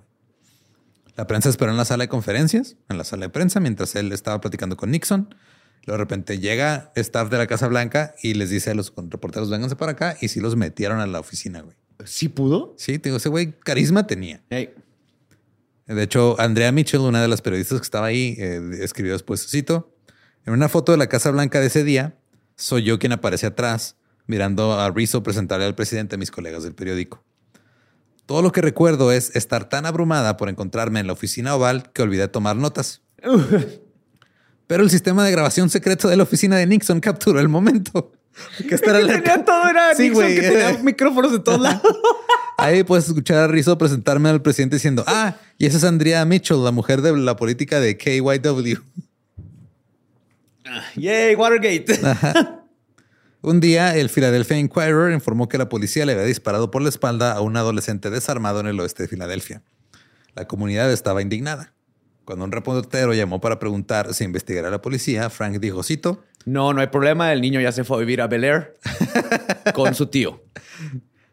La 1.16 1.26
prensa 1.26 1.50
esperó 1.50 1.72
en 1.72 1.78
la 1.78 1.86
sala 1.86 2.04
de 2.04 2.10
conferencias, 2.10 2.76
en 2.90 3.00
la 3.00 3.04
sala 3.04 3.26
de 3.26 3.30
prensa, 3.30 3.60
mientras 3.60 3.96
él 3.96 4.12
estaba 4.12 4.40
platicando 4.40 4.78
con 4.78 4.92
Nixon. 4.92 5.34
Luego 5.86 5.98
de 5.98 6.04
repente 6.04 6.38
llega 6.38 6.92
staff 6.96 7.32
de 7.32 7.40
la 7.40 7.48
Casa 7.48 7.68
Blanca 7.68 8.14
y 8.22 8.36
les 8.36 8.52
dice 8.52 8.70
a 8.70 8.76
los 8.76 8.94
reporteros, 8.96 9.50
vénganse 9.50 9.76
para 9.76 9.94
acá. 9.94 10.16
Y 10.22 10.28
sí 10.28 10.40
los 10.40 10.56
metieron 10.56 11.00
a 11.00 11.08
la 11.08 11.20
oficina, 11.20 11.62
güey. 11.62 11.76
¿Sí 12.06 12.30
pudo? 12.30 12.76
Sí, 12.78 13.00
te 13.00 13.10
digo, 13.10 13.18
ese 13.18 13.30
güey 13.30 13.54
carisma 13.60 14.08
tenía. 14.08 14.42
De 14.50 16.04
hecho, 16.04 16.40
Andrea 16.40 16.72
Mitchell, 16.72 17.02
una 17.02 17.22
de 17.22 17.28
las 17.28 17.42
periodistas 17.42 17.80
que 17.80 17.84
estaba 17.84 18.08
ahí, 18.08 18.36
eh, 18.38 18.62
escribió 18.82 19.14
después, 19.14 19.48
cito, 19.50 19.94
en 20.46 20.54
una 20.54 20.70
foto 20.70 20.92
de 20.92 20.98
la 20.98 21.08
Casa 21.08 21.32
Blanca 21.32 21.60
de 21.60 21.68
ese 21.68 21.84
día, 21.84 22.18
soy 22.56 22.84
yo 22.84 23.00
quien 23.00 23.14
aparece 23.14 23.48
atrás, 23.48 23.96
mirando 24.26 24.74
a 24.80 24.90
Rizzo 24.92 25.24
presentarle 25.24 25.66
al 25.66 25.76
presidente 25.76 26.16
a 26.16 26.18
mis 26.18 26.32
colegas 26.32 26.64
del 26.64 26.76
periódico. 26.76 27.24
Todo 28.26 28.42
lo 28.42 28.52
que 28.52 28.62
recuerdo 28.62 29.14
es 29.14 29.34
estar 29.36 29.70
tan 29.70 29.86
abrumada 29.86 30.36
por 30.36 30.50
encontrarme 30.50 31.00
en 31.00 31.08
la 31.08 31.14
oficina 31.14 31.56
oval 31.56 31.92
que 31.94 32.02
olvidé 32.02 32.28
tomar 32.28 32.58
notas. 32.58 33.02
Pero 34.68 34.84
el 34.84 34.90
sistema 34.90 35.24
de 35.24 35.32
grabación 35.32 35.70
secreto 35.70 36.10
de 36.10 36.18
la 36.18 36.24
oficina 36.24 36.58
de 36.58 36.68
Nixon 36.68 37.00
capturó 37.00 37.40
el 37.40 37.48
momento. 37.48 38.12
Que 38.70 38.76
la- 38.76 39.08
Tenía 39.22 39.44
todo, 39.46 39.68
era 39.70 39.94
Sí, 39.96 40.04
Nixon, 40.10 40.16
güey. 40.24 40.36
que 40.36 40.42
tenía 40.42 40.78
micrófonos 40.84 41.32
de 41.32 41.40
todos 41.40 41.60
lados. 41.62 41.82
Ahí 42.58 42.84
puedes 42.84 43.08
escuchar 43.08 43.38
a 43.38 43.48
Rizzo 43.48 43.78
presentarme 43.78 44.30
al 44.30 44.42
presidente 44.42 44.78
diciendo, 44.78 45.04
ah, 45.08 45.36
y 45.60 45.68
esa 45.68 45.78
es 45.78 45.84
Andrea 45.84 46.26
Mitchell, 46.26 46.64
la 46.64 46.72
mujer 46.72 47.02
de 47.02 47.16
la 47.16 47.36
política 47.36 47.80
de 47.80 47.98
KYW. 47.98 48.78
Yay, 50.96 51.36
Watergate. 51.36 52.00
Un 53.42 53.60
día, 53.60 53.96
el 53.96 54.10
Philadelphia 54.10 54.58
Inquirer 54.58 55.14
informó 55.14 55.48
que 55.48 55.58
la 55.58 55.70
policía 55.70 56.06
le 56.06 56.14
había 56.14 56.26
disparado 56.26 56.72
por 56.72 56.82
la 56.82 56.90
espalda 56.90 57.34
a 57.34 57.42
un 57.42 57.56
adolescente 57.56 58.10
desarmado 58.10 58.60
en 58.60 58.68
el 58.68 58.80
oeste 58.80 59.04
de 59.04 59.10
Filadelfia. 59.10 59.62
La 60.36 60.48
comunidad 60.48 60.92
estaba 60.92 61.22
indignada. 61.22 61.74
Cuando 62.26 62.44
un 62.44 62.52
reportero 62.52 63.14
llamó 63.14 63.40
para 63.40 63.60
preguntar 63.60 64.14
si 64.14 64.24
investigara 64.26 64.68
a 64.68 64.72
la 64.72 64.82
policía, 64.82 65.30
Frank 65.30 65.60
dijo, 65.60 65.82
cito, 65.84 66.24
No, 66.48 66.72
no 66.72 66.80
hay 66.80 66.88
problema. 66.88 67.34
El 67.34 67.42
niño 67.42 67.60
ya 67.60 67.74
se 67.74 67.84
fue 67.84 67.98
a 67.98 68.00
vivir 68.00 68.22
a 68.22 68.28
Bel 68.28 68.46
Air 68.46 68.74
con 69.74 69.94
su 69.94 70.08
tío. 70.08 70.46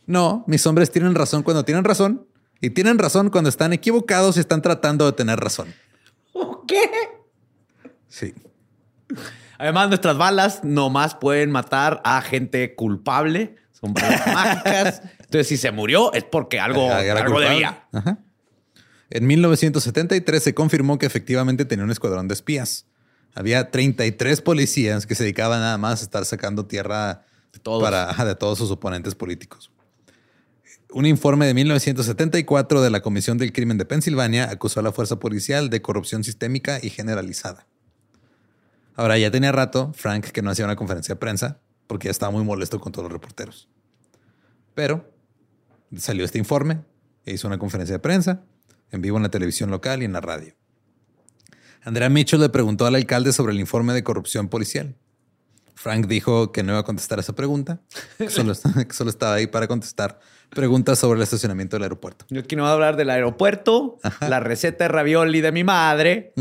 no, 0.07 0.45
mis 0.49 0.67
hombres 0.67 0.91
tienen 0.91 1.15
razón 1.15 1.45
cuando 1.45 1.65
tienen 1.65 1.85
razón 1.85 2.27
y 2.61 2.71
tienen 2.71 2.99
razón 2.99 3.31
cuando 3.31 3.49
están 3.49 3.73
equivocados 3.73 4.37
y 4.37 4.41
están 4.41 4.61
tratando 4.61 5.07
de 5.07 5.13
tener 5.13 5.39
razón. 5.39 5.73
¿Qué? 6.67 6.91
Sí. 8.09 8.35
Además, 9.57 9.89
nuestras 9.89 10.19
balas 10.19 10.65
nomás 10.65 11.15
pueden 11.15 11.53
matar 11.53 12.01
a 12.05 12.21
gente 12.21 12.75
culpable. 12.75 13.55
Son 13.71 13.95
balas 13.95 14.27
mágicas. 14.35 15.03
Entonces, 15.21 15.47
si 15.47 15.57
se 15.57 15.71
murió 15.71 16.13
es 16.13 16.25
porque 16.25 16.59
algo, 16.59 16.91
era 16.91 17.21
algo 17.21 17.39
debía. 17.39 17.87
Ajá. 17.93 18.19
En 19.11 19.29
1973 19.29 20.43
se 20.43 20.55
confirmó 20.55 20.99
que 20.99 21.07
efectivamente 21.07 21.65
tenía 21.65 21.85
un 21.85 21.93
escuadrón 21.93 22.27
de 22.27 22.35
espías. 22.35 22.87
Había 23.35 23.71
33 23.71 24.41
policías 24.41 25.07
que 25.07 25.15
se 25.15 25.25
dedicaban 25.25 25.61
nada 25.61 25.77
más 25.77 26.01
a 26.01 26.05
estar 26.05 26.25
sacando 26.25 26.67
tierra 26.67 27.27
De 27.53 27.59
todos. 27.59 27.83
Para, 27.83 28.13
de 28.25 28.35
todos 28.37 28.59
sus 28.59 28.71
oponentes 28.71 29.15
políticos. 29.15 29.71
Un 30.91 31.07
informe 31.07 31.47
de 31.47 31.55
1974 31.55 32.81
de 32.81 32.91
la 32.91 33.01
Comisión 33.01 33.37
del 33.37 33.53
Crimen 33.53 33.79
de 33.79 33.85
Pensilvania 33.85 34.49
acusó 34.49 34.79
a 34.79 34.83
la 34.85 34.93
fuerza 34.93 35.19
policial 35.19 35.69
de 35.69 35.83
corrupción 35.83 36.23
sistémica 36.23 36.79
y 36.81 36.91
generalizada. 36.91 37.67
Ahora, 38.95 39.19
ya 39.19 39.33
tenía 39.33 39.51
rato 39.51 39.93
Frank 39.93 40.27
que 40.27 40.41
no 40.41 40.51
hacía 40.51 40.65
una 40.65 40.77
conferencia 40.77 41.17
de 41.17 41.19
prensa 41.19 41.61
porque 41.89 42.07
ya 42.07 42.13
estaba 42.13 42.31
muy 42.31 42.45
molesto 42.45 42.81
con 42.81 42.93
todos 42.93 43.05
los 43.05 43.13
reporteros. 43.13 43.69
Pero 44.75 45.13
salió 45.97 46.25
este 46.25 46.39
informe 46.39 46.85
e 47.27 47.35
hizo 47.35 47.49
una 47.49 47.59
conferencia 47.59 47.95
de 47.95 47.99
prensa 47.99 48.43
en 48.91 49.03
vivo 49.03 49.17
en 49.17 49.25
la 49.25 49.31
televisión 49.31 49.71
local 49.71 50.03
y 50.03 50.05
en 50.05 50.13
la 50.13 50.21
radio. 50.21 50.55
Andrea 51.85 52.09
Mitchell 52.09 52.41
le 52.41 52.49
preguntó 52.49 52.87
al 52.87 52.95
alcalde 52.95 53.33
sobre 53.33 53.53
el 53.53 53.61
informe 53.61 53.93
de 53.93 54.03
corrupción 54.03 54.49
policial. 54.49 54.97
Frank 55.75 56.07
dijo 56.07 56.51
que 56.51 56.63
no 56.63 56.73
iba 56.73 56.81
a 56.81 56.85
contestar 56.85 57.19
esa 57.19 57.35
pregunta, 57.35 57.83
que 58.17 58.31
solo, 58.31 58.55
que 58.89 58.95
solo 58.95 59.11
estaba 59.11 59.35
ahí 59.35 59.47
para 59.47 59.69
contestar 59.69 60.19
preguntas 60.49 60.99
sobre 60.99 61.19
el 61.19 61.23
estacionamiento 61.23 61.77
del 61.77 61.83
aeropuerto. 61.83 62.25
Yo 62.31 62.41
aquí 62.41 62.57
no 62.57 62.63
voy 62.63 62.71
a 62.71 62.73
hablar 62.73 62.97
del 62.97 63.11
aeropuerto, 63.11 63.99
la 64.21 64.41
receta 64.41 64.85
de 64.85 64.89
ravioli 64.89 65.43
de 65.43 65.53
mi 65.53 65.63
madre 65.63 66.33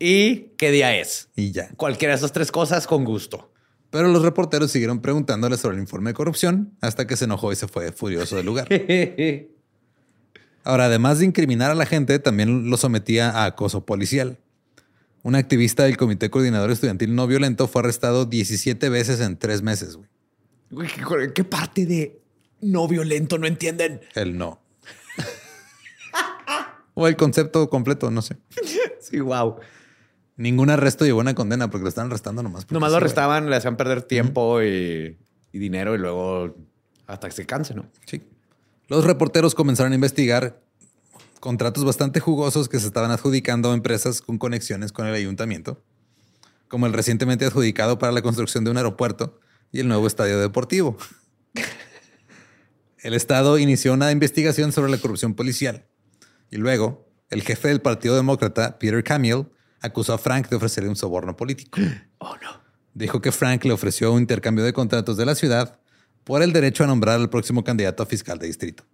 y 0.00 0.54
qué 0.56 0.72
día 0.72 0.96
es. 0.96 1.28
Y 1.36 1.52
ya. 1.52 1.68
Cualquiera 1.76 2.14
de 2.14 2.18
esas 2.18 2.32
tres 2.32 2.50
cosas 2.50 2.88
con 2.88 3.04
gusto. 3.04 3.52
Pero 3.90 4.08
los 4.08 4.22
reporteros 4.22 4.72
siguieron 4.72 5.00
preguntándole 5.00 5.56
sobre 5.56 5.76
el 5.76 5.82
informe 5.82 6.10
de 6.10 6.14
corrupción 6.14 6.76
hasta 6.80 7.06
que 7.06 7.16
se 7.16 7.26
enojó 7.26 7.52
y 7.52 7.56
se 7.56 7.68
fue 7.68 7.92
furioso 7.92 8.34
del 8.34 8.46
lugar. 8.46 8.66
Ahora, 10.64 10.86
además 10.86 11.20
de 11.20 11.26
incriminar 11.26 11.70
a 11.70 11.74
la 11.76 11.86
gente, 11.86 12.18
también 12.18 12.70
lo 12.70 12.76
sometía 12.76 13.30
a 13.30 13.44
acoso 13.44 13.84
policial. 13.84 14.38
Un 15.24 15.34
activista 15.34 15.84
del 15.84 15.96
Comité 15.96 16.30
Coordinador 16.30 16.70
Estudiantil 16.70 17.14
No 17.14 17.26
Violento 17.26 17.66
fue 17.66 17.80
arrestado 17.80 18.26
17 18.26 18.88
veces 18.90 19.20
en 19.20 19.36
tres 19.38 19.62
meses. 19.62 19.96
güey. 19.96 20.08
Güey, 20.70 20.88
¿qué- 20.88 21.32
¿Qué 21.34 21.44
parte 21.44 21.86
de 21.86 22.20
no 22.60 22.86
violento 22.86 23.38
no 23.38 23.46
entienden? 23.46 24.00
El 24.14 24.36
no. 24.38 24.60
o 26.94 27.08
el 27.08 27.16
concepto 27.16 27.68
completo, 27.68 28.10
no 28.10 28.22
sé. 28.22 28.36
Sí, 29.00 29.20
wow. 29.20 29.56
Ningún 30.36 30.70
arresto 30.70 31.04
llevó 31.04 31.20
una 31.20 31.34
condena 31.34 31.70
porque 31.70 31.82
lo 31.84 31.88
estaban 31.88 32.10
arrestando 32.10 32.42
nomás. 32.42 32.70
Nomás 32.70 32.90
lo 32.90 32.96
arrestaban, 32.98 33.50
le 33.50 33.56
hacían 33.56 33.76
perder 33.76 34.02
tiempo 34.02 34.62
y, 34.62 35.16
y 35.52 35.58
dinero 35.58 35.94
y 35.94 35.98
luego 35.98 36.56
hasta 37.06 37.28
que 37.28 37.34
se 37.34 37.46
canse, 37.46 37.74
¿no? 37.74 37.86
Sí. 38.06 38.22
Los 38.88 39.04
reporteros 39.04 39.54
comenzaron 39.54 39.92
a 39.92 39.94
investigar 39.94 40.60
contratos 41.44 41.84
bastante 41.84 42.20
jugosos 42.20 42.70
que 42.70 42.80
se 42.80 42.86
estaban 42.86 43.10
adjudicando 43.10 43.70
a 43.70 43.74
empresas 43.74 44.22
con 44.22 44.38
conexiones 44.38 44.92
con 44.92 45.06
el 45.06 45.12
ayuntamiento, 45.12 45.84
como 46.68 46.86
el 46.86 46.94
recientemente 46.94 47.44
adjudicado 47.44 47.98
para 47.98 48.12
la 48.12 48.22
construcción 48.22 48.64
de 48.64 48.70
un 48.70 48.78
aeropuerto 48.78 49.38
y 49.70 49.80
el 49.80 49.86
nuevo 49.86 50.06
estadio 50.06 50.40
deportivo. 50.40 50.96
El 52.96 53.12
Estado 53.12 53.58
inició 53.58 53.92
una 53.92 54.10
investigación 54.10 54.72
sobre 54.72 54.90
la 54.90 54.96
corrupción 54.96 55.34
policial 55.34 55.84
y 56.50 56.56
luego 56.56 57.12
el 57.28 57.42
jefe 57.42 57.68
del 57.68 57.82
Partido 57.82 58.16
Demócrata, 58.16 58.78
Peter 58.78 59.04
Camille, 59.04 59.44
acusó 59.82 60.14
a 60.14 60.18
Frank 60.18 60.48
de 60.48 60.56
ofrecerle 60.56 60.88
un 60.88 60.96
soborno 60.96 61.36
político. 61.36 61.78
Oh, 62.20 62.36
no. 62.42 62.62
Dijo 62.94 63.20
que 63.20 63.32
Frank 63.32 63.66
le 63.66 63.72
ofreció 63.72 64.10
un 64.14 64.20
intercambio 64.20 64.64
de 64.64 64.72
contratos 64.72 65.18
de 65.18 65.26
la 65.26 65.34
ciudad 65.34 65.78
por 66.24 66.40
el 66.40 66.54
derecho 66.54 66.84
a 66.84 66.86
nombrar 66.86 67.20
al 67.20 67.28
próximo 67.28 67.62
candidato 67.62 68.02
a 68.02 68.06
fiscal 68.06 68.38
de 68.38 68.46
distrito. 68.46 68.84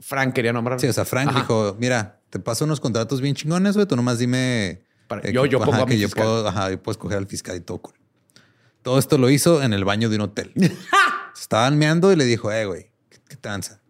Frank 0.00 0.34
quería 0.34 0.52
nombrar. 0.52 0.80
Sí, 0.80 0.86
o 0.86 0.92
sea, 0.92 1.04
Frank 1.04 1.28
Ajá. 1.30 1.40
dijo, 1.40 1.76
mira, 1.78 2.20
te 2.30 2.38
paso 2.38 2.64
unos 2.64 2.80
contratos 2.80 3.20
bien 3.20 3.34
chingones, 3.34 3.74
güey, 3.76 3.86
tú 3.86 3.96
nomás 3.96 4.18
dime... 4.18 4.66
eh, 4.68 4.82
Para- 5.08 5.22
que- 5.22 5.32
yo- 5.32 5.46
yo 5.46 5.58
ajá, 5.58 5.66
pongo 5.70 5.82
a 5.82 5.86
que 5.86 5.94
mi 5.94 6.00
yo 6.00 6.08
fiscal. 6.08 6.24
puedo, 6.24 6.48
ajá, 6.48 6.70
yo 6.70 6.82
puedo 6.82 6.92
escoger 6.92 7.18
al 7.18 7.26
fiscal 7.26 7.56
y 7.56 7.60
todo 7.60 7.78
cool. 7.78 7.94
Todo 8.82 8.98
esto 8.98 9.18
lo 9.18 9.30
hizo 9.30 9.62
en 9.62 9.72
el 9.72 9.84
baño 9.84 10.08
de 10.08 10.16
un 10.16 10.22
hotel. 10.22 10.52
Se 11.34 11.42
Estaban 11.42 11.76
meando 11.78 12.12
y 12.12 12.16
le 12.16 12.24
dijo, 12.24 12.50
eh, 12.52 12.66
güey, 12.66 12.90
¿qué, 13.08 13.18
qué 13.28 13.36
tranza? 13.36 13.80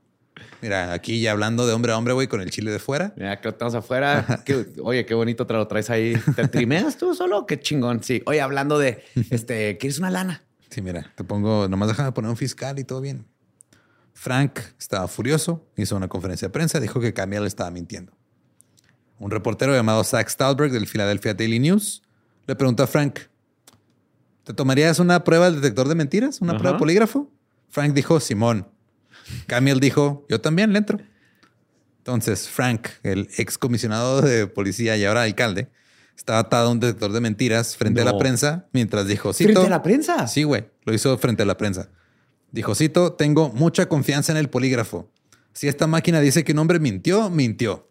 Mira, 0.62 0.92
aquí 0.94 1.20
ya 1.20 1.32
hablando 1.32 1.66
de 1.66 1.74
hombre 1.74 1.92
a 1.92 1.98
hombre, 1.98 2.14
güey, 2.14 2.28
con 2.28 2.40
el 2.40 2.50
chile 2.50 2.70
de 2.70 2.78
fuera. 2.78 3.12
Mira, 3.16 3.40
que 3.40 3.48
lo 3.48 3.54
tenemos 3.54 3.74
afuera. 3.74 4.42
Qué- 4.44 4.66
oye, 4.82 5.04
qué 5.04 5.14
bonito 5.14 5.46
te 5.46 5.52
lo 5.54 5.66
traes 5.68 5.90
ahí. 5.90 6.14
¿Te 6.34 6.48
trimeas 6.48 6.96
tú 6.96 7.14
solo? 7.14 7.46
Qué 7.46 7.60
chingón. 7.60 8.02
Sí. 8.02 8.22
Oye, 8.26 8.40
hablando 8.40 8.78
de, 8.78 9.04
este, 9.30 9.76
¿quieres 9.78 9.98
una 9.98 10.10
lana? 10.10 10.42
Sí, 10.70 10.82
mira, 10.82 11.12
te 11.14 11.24
pongo, 11.24 11.68
nomás 11.68 11.88
déjame 11.88 12.10
poner 12.12 12.30
un 12.30 12.36
fiscal 12.36 12.78
y 12.78 12.84
todo 12.84 13.00
bien. 13.00 13.26
Frank 14.16 14.60
estaba 14.78 15.06
furioso, 15.08 15.68
hizo 15.76 15.94
una 15.94 16.08
conferencia 16.08 16.48
de 16.48 16.52
prensa, 16.52 16.80
dijo 16.80 17.00
que 17.00 17.12
Camille 17.12 17.46
estaba 17.46 17.70
mintiendo. 17.70 18.12
Un 19.18 19.30
reportero 19.30 19.74
llamado 19.74 20.02
Zach 20.04 20.28
Stahlberg 20.30 20.72
del 20.72 20.86
Philadelphia 20.86 21.34
Daily 21.34 21.58
News 21.58 22.02
le 22.46 22.56
preguntó 22.56 22.82
a 22.82 22.86
Frank, 22.86 23.20
¿te 24.42 24.54
tomarías 24.54 25.00
una 25.00 25.22
prueba 25.22 25.50
del 25.50 25.60
detector 25.60 25.86
de 25.88 25.94
mentiras? 25.94 26.40
¿Una 26.40 26.52
Ajá. 26.52 26.58
prueba 26.58 26.76
de 26.76 26.78
polígrafo? 26.78 27.30
Frank 27.68 27.92
dijo, 27.92 28.18
Simón. 28.18 28.66
Camille 29.46 29.80
dijo, 29.80 30.24
yo 30.30 30.40
también 30.40 30.72
le 30.72 30.78
entro. 30.78 30.98
Entonces, 31.98 32.48
Frank, 32.48 32.88
el 33.02 33.28
ex 33.36 33.58
comisionado 33.58 34.22
de 34.22 34.46
policía 34.46 34.96
y 34.96 35.04
ahora 35.04 35.24
alcalde, 35.24 35.68
estaba 36.16 36.38
atado 36.38 36.68
a 36.68 36.72
un 36.72 36.80
detector 36.80 37.12
de 37.12 37.20
mentiras 37.20 37.76
frente 37.76 38.00
a 38.00 38.04
la 38.06 38.16
prensa 38.16 38.66
mientras 38.72 39.06
dijo, 39.06 39.34
¿Frente 39.34 39.58
a 39.58 39.68
la 39.68 39.82
prensa? 39.82 40.26
Sí, 40.26 40.44
güey. 40.44 40.70
Lo 40.84 40.94
hizo 40.94 41.18
frente 41.18 41.42
a 41.42 41.46
la 41.46 41.58
prensa. 41.58 41.90
Dijo, 42.56 42.74
cito, 42.74 43.12
tengo 43.12 43.50
mucha 43.50 43.86
confianza 43.86 44.32
en 44.32 44.38
el 44.38 44.48
polígrafo. 44.48 45.12
Si 45.52 45.68
esta 45.68 45.86
máquina 45.86 46.22
dice 46.22 46.42
que 46.42 46.52
un 46.52 46.58
hombre 46.60 46.78
mintió, 46.78 47.28
mintió. 47.28 47.90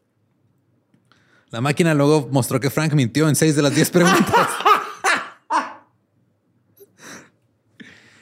La 1.52 1.62
máquina 1.62 1.94
luego 1.94 2.28
mostró 2.32 2.60
que 2.60 2.72
Frank 2.72 2.94
mintió 2.94 3.30
en 3.30 3.36
seis 3.36 3.56
de 3.56 3.62
las 3.62 3.76
diez 3.76 3.92
preguntas. 3.92 4.50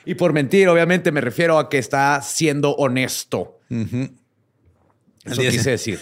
Y 0.05 0.15
por 0.15 0.33
mentir, 0.33 0.67
obviamente, 0.67 1.13
me 1.13 1.21
refiero 1.21 1.57
a 1.57 1.69
que 1.69 1.77
está 1.77 2.21
siendo 2.21 2.71
honesto. 2.71 3.61
Eso 3.69 5.41
quise 5.43 5.69
decir. 5.69 5.97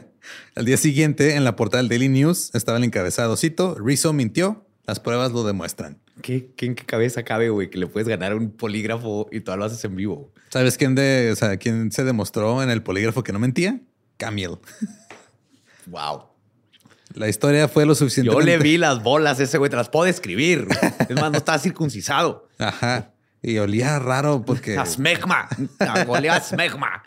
Al 0.54 0.64
día 0.64 0.78
siguiente, 0.78 1.36
en 1.36 1.44
la 1.44 1.54
portada 1.54 1.82
del 1.82 1.90
Daily 1.90 2.08
News, 2.08 2.50
estaba 2.54 2.78
el 2.78 2.84
encabezado, 2.84 3.36
cito, 3.36 3.74
Rizzo 3.74 4.14
mintió, 4.14 4.66
las 4.86 5.00
pruebas 5.00 5.32
lo 5.32 5.44
demuestran. 5.44 6.01
¿Qué, 6.20 6.50
qué, 6.56 6.66
¿En 6.66 6.74
qué 6.74 6.84
cabeza 6.84 7.22
cabe, 7.22 7.48
güey, 7.48 7.70
que 7.70 7.78
le 7.78 7.86
puedes 7.86 8.06
ganar 8.08 8.34
un 8.34 8.50
polígrafo 8.50 9.28
y 9.32 9.40
todo 9.40 9.56
lo 9.56 9.64
haces 9.64 9.82
en 9.84 9.96
vivo? 9.96 10.30
¿Sabes 10.50 10.76
quién, 10.76 10.94
de, 10.94 11.30
o 11.32 11.36
sea, 11.36 11.56
quién 11.56 11.90
se 11.90 12.04
demostró 12.04 12.62
en 12.62 12.70
el 12.70 12.82
polígrafo 12.82 13.22
que 13.22 13.32
no 13.32 13.38
mentía? 13.38 13.80
Camille. 14.18 14.58
Wow. 15.86 16.24
La 17.14 17.28
historia 17.28 17.68
fue 17.68 17.84
lo 17.84 17.92
Yo 17.92 17.96
suficientemente... 17.96 18.44
le 18.44 18.58
vi 18.58 18.78
las 18.78 19.02
bolas 19.02 19.40
a 19.40 19.42
ese 19.42 19.58
güey, 19.58 19.70
te 19.70 19.76
las 19.76 19.88
puedo 19.88 20.04
describir. 20.06 20.66
Es 21.08 21.16
más, 21.20 21.30
no 21.30 21.38
estaba 21.38 21.58
circuncisado. 21.58 22.48
Ajá. 22.58 23.10
Y 23.42 23.58
olía 23.58 23.98
raro 23.98 24.44
porque... 24.44 24.78
A 24.78 24.86
smegma. 24.86 25.48
A 25.80 26.04
golea 26.04 26.40
smegma. 26.40 27.02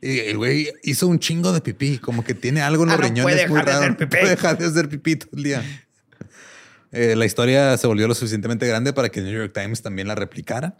Y 0.00 0.20
el 0.20 0.36
güey 0.38 0.68
hizo 0.84 1.08
un 1.08 1.18
chingo 1.18 1.52
de 1.52 1.60
pipí, 1.60 1.98
como 1.98 2.22
que 2.24 2.34
tiene 2.34 2.62
algo 2.62 2.84
en 2.84 2.90
los 2.90 2.98
Ah, 2.98 3.02
no 3.02 3.08
riñones 3.08 3.24
puede 3.24 3.48
muy 3.48 3.58
dejar 3.58 3.64
de 3.66 3.72
raro. 3.72 3.84
hacer 3.84 3.96
pipí. 3.96 4.04
No 4.16 4.20
puede 4.20 4.30
dejar 4.30 4.58
de 4.58 4.66
hacer 4.66 4.88
pipí 4.88 5.16
todo 5.16 5.30
el 5.36 5.42
día. 5.42 5.62
Eh, 6.92 7.16
la 7.16 7.24
historia 7.24 7.76
se 7.78 7.86
volvió 7.86 8.06
lo 8.06 8.14
suficientemente 8.14 8.66
grande 8.66 8.92
para 8.92 9.08
que 9.08 9.20
el 9.20 9.26
New 9.26 9.34
York 9.34 9.52
Times 9.54 9.82
también 9.82 10.08
la 10.08 10.14
replicara. 10.14 10.78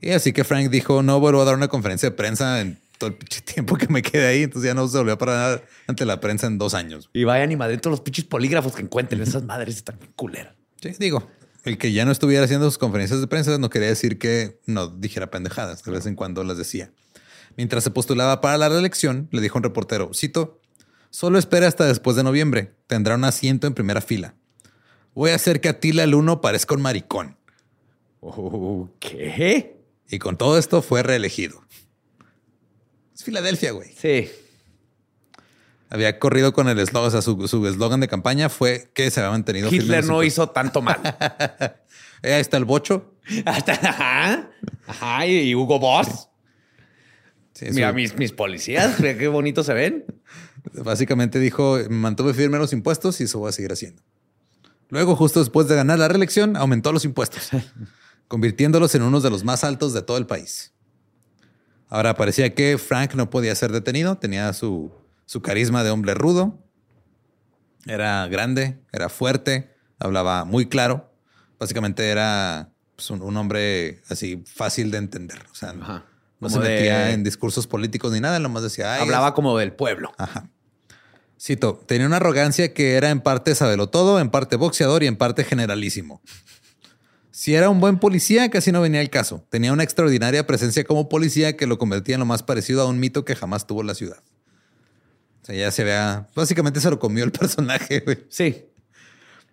Y 0.00 0.10
así 0.10 0.32
que 0.32 0.44
Frank 0.44 0.68
dijo, 0.68 1.02
no 1.02 1.18
vuelvo 1.20 1.42
a 1.42 1.44
dar 1.44 1.54
una 1.54 1.68
conferencia 1.68 2.10
de 2.10 2.16
prensa 2.16 2.60
en 2.60 2.78
todo 2.98 3.10
el 3.10 3.16
pinche 3.16 3.40
tiempo 3.54 3.76
que 3.76 3.88
me 3.88 4.02
quede 4.02 4.26
ahí. 4.26 4.42
Entonces 4.42 4.68
ya 4.68 4.74
no 4.74 4.86
se 4.88 4.98
volvió 4.98 5.14
a 5.14 5.18
parar 5.18 5.64
ante 5.86 6.04
la 6.04 6.20
prensa 6.20 6.46
en 6.48 6.58
dos 6.58 6.74
años. 6.74 7.08
Y 7.12 7.24
vayan 7.24 7.50
y 7.52 7.56
madren 7.56 7.80
todos 7.80 7.92
los 7.92 8.00
pinches 8.00 8.24
polígrafos 8.24 8.74
que 8.74 8.82
encuentren. 8.82 9.22
Esas 9.22 9.44
madres 9.44 9.76
están 9.76 9.98
culeras. 10.16 10.54
Sí, 10.80 10.90
digo, 10.98 11.28
el 11.64 11.78
que 11.78 11.92
ya 11.92 12.04
no 12.04 12.12
estuviera 12.12 12.44
haciendo 12.44 12.66
sus 12.66 12.78
conferencias 12.78 13.20
de 13.20 13.26
prensa 13.26 13.56
no 13.58 13.70
quería 13.70 13.88
decir 13.88 14.18
que 14.18 14.60
no 14.66 14.88
dijera 14.88 15.30
pendejadas. 15.30 15.82
De 15.82 15.90
vez 15.90 16.06
en 16.06 16.16
cuando 16.16 16.44
las 16.44 16.58
decía. 16.58 16.90
Mientras 17.56 17.82
se 17.82 17.90
postulaba 17.90 18.40
para 18.40 18.58
la 18.58 18.68
reelección, 18.68 19.28
le 19.32 19.40
dijo 19.40 19.58
a 19.58 19.60
un 19.60 19.64
reportero, 19.64 20.10
cito, 20.14 20.60
solo 21.10 21.38
espere 21.38 21.66
hasta 21.66 21.86
después 21.86 22.16
de 22.16 22.22
noviembre. 22.22 22.74
Tendrá 22.86 23.16
un 23.16 23.24
asiento 23.24 23.66
en 23.66 23.74
primera 23.74 24.00
fila. 24.00 24.34
Voy 25.14 25.30
a 25.30 25.34
hacer 25.34 25.60
que 25.60 25.68
Atila 25.68 26.04
el 26.04 26.14
Uno 26.14 26.40
parezca 26.40 26.74
un 26.74 26.82
maricón. 26.82 27.36
¿Qué? 29.00 29.76
Y 30.08 30.18
con 30.18 30.36
todo 30.36 30.58
esto 30.58 30.82
fue 30.82 31.02
reelegido. 31.02 31.62
Es 33.14 33.24
Filadelfia, 33.24 33.72
güey. 33.72 33.92
Sí. 33.96 34.30
Había 35.90 36.18
corrido 36.18 36.52
con 36.52 36.68
el 36.68 36.78
eslogan, 36.78 37.08
o 37.08 37.10
sea, 37.10 37.22
su 37.22 37.66
eslogan 37.66 38.00
de 38.00 38.08
campaña 38.08 38.48
fue 38.48 38.90
que 38.92 39.10
se 39.10 39.20
había 39.20 39.30
mantenido 39.30 39.72
Hitler 39.72 40.04
no 40.04 40.22
hizo 40.22 40.48
tanto 40.50 40.82
mal. 40.82 41.00
Eh, 42.20 42.34
ahí 42.34 42.40
está 42.40 42.56
el 42.56 42.64
bocho. 42.64 43.14
Hasta, 43.44 43.74
ajá. 43.74 44.50
Ajá. 44.88 45.24
Y 45.24 45.54
Hugo 45.54 45.78
Boss. 45.78 46.28
Sí, 47.52 47.66
Mira, 47.70 47.92
mis, 47.92 48.16
mis 48.16 48.32
policías, 48.32 48.96
qué 48.96 49.28
bonitos 49.28 49.66
se 49.66 49.72
ven. 49.72 50.04
Básicamente 50.72 51.38
dijo, 51.38 51.78
mantuve 51.90 52.34
firme 52.34 52.58
los 52.58 52.72
impuestos 52.72 53.20
y 53.20 53.24
eso 53.24 53.38
voy 53.38 53.50
a 53.50 53.52
seguir 53.52 53.72
haciendo. 53.72 54.02
Luego, 54.90 55.16
justo 55.16 55.40
después 55.40 55.68
de 55.68 55.76
ganar 55.76 55.98
la 55.98 56.08
reelección, 56.08 56.56
aumentó 56.56 56.92
los 56.92 57.04
impuestos, 57.04 57.50
convirtiéndolos 58.26 58.94
en 58.94 59.02
unos 59.02 59.22
de 59.22 59.30
los 59.30 59.44
más 59.44 59.64
altos 59.64 59.92
de 59.92 60.02
todo 60.02 60.16
el 60.16 60.26
país. 60.26 60.72
Ahora 61.90 62.14
parecía 62.14 62.54
que 62.54 62.76
Frank 62.78 63.14
no 63.14 63.30
podía 63.30 63.54
ser 63.54 63.72
detenido, 63.72 64.16
tenía 64.18 64.52
su, 64.52 64.92
su 65.26 65.40
carisma 65.42 65.84
de 65.84 65.90
hombre 65.90 66.14
rudo, 66.14 66.58
era 67.86 68.26
grande, 68.28 68.78
era 68.92 69.08
fuerte, 69.08 69.74
hablaba 69.98 70.44
muy 70.44 70.68
claro, 70.68 71.10
básicamente 71.58 72.08
era 72.10 72.70
pues, 72.96 73.10
un, 73.10 73.22
un 73.22 73.36
hombre 73.36 74.02
así 74.10 74.42
fácil 74.46 74.90
de 74.90 74.98
entender, 74.98 75.38
o 75.50 75.54
sea, 75.54 75.70
Ajá. 75.70 76.04
no 76.40 76.50
se 76.50 76.58
metía 76.58 77.06
de- 77.06 77.12
en 77.12 77.24
discursos 77.24 77.66
políticos 77.66 78.12
ni 78.12 78.20
nada, 78.20 78.38
nomás 78.38 78.62
decía, 78.62 78.94
"Ay, 78.94 79.02
Hablaba 79.02 79.32
como 79.34 79.56
del 79.56 79.72
pueblo. 79.72 80.12
Ajá. 80.18 80.50
Cito, 81.40 81.82
tenía 81.86 82.06
una 82.06 82.16
arrogancia 82.16 82.74
que 82.74 82.94
era 82.94 83.10
en 83.10 83.20
parte 83.20 83.54
sabelo 83.54 83.88
todo, 83.88 84.20
en 84.20 84.30
parte 84.30 84.56
boxeador 84.56 85.02
y 85.02 85.06
en 85.06 85.16
parte 85.16 85.44
generalísimo. 85.44 86.20
Si 87.30 87.54
era 87.54 87.70
un 87.70 87.78
buen 87.78 88.00
policía, 88.00 88.50
casi 88.50 88.72
no 88.72 88.80
venía 88.80 89.00
el 89.00 89.10
caso. 89.10 89.46
Tenía 89.48 89.72
una 89.72 89.84
extraordinaria 89.84 90.44
presencia 90.44 90.82
como 90.82 91.08
policía 91.08 91.56
que 91.56 91.68
lo 91.68 91.78
convertía 91.78 92.16
en 92.16 92.20
lo 92.20 92.26
más 92.26 92.42
parecido 92.42 92.82
a 92.82 92.86
un 92.86 92.98
mito 92.98 93.24
que 93.24 93.36
jamás 93.36 93.68
tuvo 93.68 93.84
la 93.84 93.94
ciudad. 93.94 94.18
O 95.42 95.46
sea, 95.46 95.54
ya 95.54 95.70
se 95.70 95.84
vea. 95.84 96.28
Básicamente 96.34 96.80
se 96.80 96.90
lo 96.90 96.98
comió 96.98 97.22
el 97.22 97.30
personaje, 97.32 98.00
güey. 98.00 98.18
Sí. 98.28 98.64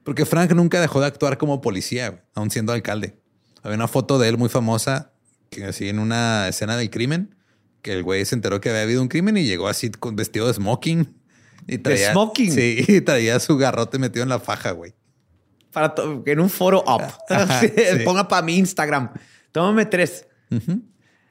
Porque 0.03 0.25
Frank 0.25 0.51
nunca 0.53 0.81
dejó 0.81 0.99
de 0.99 1.05
actuar 1.05 1.37
como 1.37 1.61
policía, 1.61 2.09
güey, 2.09 2.21
aún 2.33 2.49
siendo 2.49 2.73
alcalde. 2.73 3.19
Había 3.61 3.75
una 3.75 3.87
foto 3.87 4.17
de 4.17 4.29
él 4.29 4.37
muy 4.39 4.49
famosa, 4.49 5.11
que 5.51 5.65
así 5.65 5.87
en 5.87 5.99
una 5.99 6.47
escena 6.47 6.77
del 6.77 6.89
crimen, 6.89 7.35
que 7.83 7.93
el 7.93 8.01
güey 8.01 8.25
se 8.25 8.33
enteró 8.33 8.61
que 8.61 8.69
había 8.69 8.81
habido 8.81 9.01
un 9.03 9.07
crimen 9.07 9.37
y 9.37 9.45
llegó 9.45 9.67
así 9.67 9.91
con 9.91 10.15
vestido 10.15 10.47
de 10.47 10.53
smoking. 10.55 11.15
Y 11.67 11.77
traía, 11.79 12.11
smoking? 12.11 12.51
Sí, 12.51 12.85
y 12.87 13.01
traía 13.01 13.39
su 13.39 13.57
garrote 13.57 13.97
metido 13.97 14.23
en 14.23 14.29
la 14.29 14.39
faja, 14.39 14.71
güey. 14.71 14.93
Para 15.71 15.93
en 16.25 16.39
un 16.39 16.49
foro 16.49 16.83
up. 16.87 17.03
Ajá, 17.29 17.59
Sí, 17.59 17.67
sí. 17.75 18.03
Ponga 18.03 18.27
para 18.27 18.41
mi 18.41 18.57
Instagram. 18.57 19.11
Tómame 19.51 19.85
tres. 19.85 20.27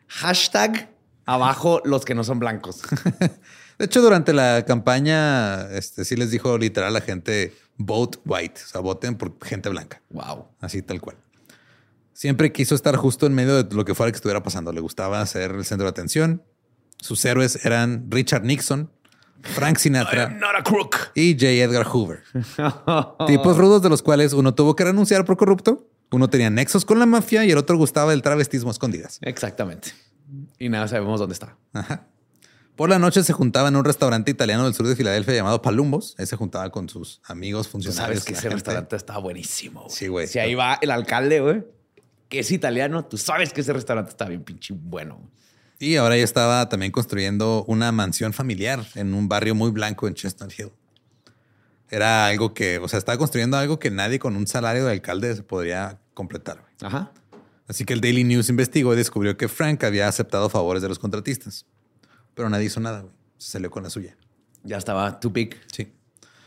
Hashtag 0.08 0.90
abajo 1.24 1.80
los 1.84 2.04
que 2.04 2.14
no 2.14 2.24
son 2.24 2.38
blancos. 2.38 2.82
De 3.78 3.86
hecho, 3.86 4.02
durante 4.02 4.32
la 4.32 4.64
campaña, 4.64 5.68
este 5.72 6.04
sí 6.04 6.14
les 6.16 6.30
dijo 6.30 6.56
literal 6.58 6.90
a 6.90 6.92
la 6.92 7.00
gente, 7.00 7.52
vote 7.76 8.18
white, 8.24 8.60
o 8.64 8.68
sea, 8.68 8.80
voten 8.80 9.16
por 9.16 9.36
gente 9.44 9.68
blanca. 9.68 10.00
Wow. 10.10 10.46
Así 10.60 10.80
tal 10.82 11.00
cual. 11.00 11.16
Siempre 12.12 12.52
quiso 12.52 12.76
estar 12.76 12.94
justo 12.96 13.26
en 13.26 13.34
medio 13.34 13.64
de 13.64 13.74
lo 13.74 13.84
que 13.84 13.94
fuera 13.94 14.12
que 14.12 14.16
estuviera 14.16 14.42
pasando. 14.42 14.72
Le 14.72 14.80
gustaba 14.80 15.24
ser 15.26 15.50
el 15.50 15.64
centro 15.64 15.86
de 15.86 15.90
atención. 15.90 16.42
Sus 17.00 17.24
héroes 17.24 17.64
eran 17.66 18.06
Richard 18.08 18.44
Nixon, 18.44 18.90
Frank 19.44 19.78
Sinatra 19.78 20.28
Not 20.30 20.54
a 20.58 20.62
crook. 20.62 20.96
y 21.14 21.34
J. 21.34 21.46
Edgar 21.50 21.86
Hoover. 21.86 22.22
Tipos 23.26 23.56
rudos 23.56 23.82
de 23.82 23.88
los 23.88 24.02
cuales 24.02 24.32
uno 24.32 24.54
tuvo 24.54 24.74
que 24.76 24.84
renunciar 24.84 25.24
por 25.24 25.36
corrupto, 25.36 25.86
uno 26.10 26.28
tenía 26.30 26.50
nexos 26.50 26.84
con 26.84 26.98
la 26.98 27.06
mafia 27.06 27.44
y 27.44 27.50
el 27.50 27.58
otro 27.58 27.76
gustaba 27.76 28.10
del 28.12 28.22
travestismo 28.22 28.70
a 28.70 28.72
escondidas. 28.72 29.18
Exactamente. 29.22 29.92
Y 30.58 30.68
nada, 30.68 30.88
sabemos 30.88 31.20
dónde 31.20 31.34
está. 31.34 31.56
Ajá. 31.72 32.06
Por 32.76 32.88
la 32.90 32.98
noche 32.98 33.22
se 33.22 33.32
juntaba 33.32 33.68
en 33.68 33.76
un 33.76 33.84
restaurante 33.84 34.30
italiano 34.32 34.64
del 34.64 34.74
sur 34.74 34.86
de 34.88 34.96
Filadelfia 34.96 35.34
llamado 35.34 35.62
Palumbos. 35.62 36.16
Ahí 36.18 36.26
se 36.26 36.34
juntaba 36.36 36.70
con 36.70 36.88
sus 36.88 37.20
amigos 37.24 37.66
Tú 37.66 37.72
funcionarios. 37.72 38.06
sabes 38.06 38.24
que 38.24 38.32
ese 38.32 38.42
gente. 38.42 38.54
restaurante 38.56 38.96
está 38.96 39.18
buenísimo. 39.18 39.82
güey. 39.82 39.92
Sí, 39.94 40.08
güey. 40.08 40.26
Si 40.26 40.38
ahí 40.40 40.54
va 40.56 40.78
el 40.80 40.90
alcalde, 40.90 41.40
güey, 41.40 41.64
que 42.28 42.40
es 42.40 42.50
italiano, 42.50 43.04
tú 43.04 43.16
sabes 43.16 43.52
que 43.52 43.60
ese 43.60 43.72
restaurante 43.72 44.10
está 44.10 44.24
bien 44.26 44.42
pinche 44.42 44.74
bueno. 44.76 45.30
Y 45.84 45.96
ahora 45.96 46.16
ya 46.16 46.24
estaba 46.24 46.66
también 46.70 46.90
construyendo 46.90 47.62
una 47.68 47.92
mansión 47.92 48.32
familiar 48.32 48.86
en 48.94 49.12
un 49.12 49.28
barrio 49.28 49.54
muy 49.54 49.70
blanco 49.70 50.08
en 50.08 50.14
Chestnut 50.14 50.50
Hill. 50.58 50.70
Era 51.90 52.26
algo 52.26 52.54
que, 52.54 52.78
o 52.78 52.88
sea, 52.88 52.98
estaba 52.98 53.18
construyendo 53.18 53.58
algo 53.58 53.78
que 53.78 53.90
nadie 53.90 54.18
con 54.18 54.34
un 54.34 54.46
salario 54.46 54.86
de 54.86 54.92
alcalde 54.92 55.36
se 55.36 55.42
podría 55.42 56.00
completar. 56.14 56.56
güey. 56.56 56.72
Ajá. 56.80 57.12
Así 57.68 57.84
que 57.84 57.92
el 57.92 58.00
Daily 58.00 58.24
News 58.24 58.48
investigó 58.48 58.94
y 58.94 58.96
descubrió 58.96 59.36
que 59.36 59.46
Frank 59.46 59.84
había 59.84 60.08
aceptado 60.08 60.48
favores 60.48 60.80
de 60.80 60.88
los 60.88 60.98
contratistas. 60.98 61.66
Pero 62.32 62.48
nadie 62.48 62.64
hizo 62.64 62.80
nada, 62.80 63.00
güey. 63.02 63.12
Se 63.36 63.50
salió 63.50 63.70
con 63.70 63.82
la 63.82 63.90
suya. 63.90 64.16
Ya 64.62 64.78
estaba 64.78 65.20
too 65.20 65.32
big. 65.32 65.54
Sí. 65.70 65.92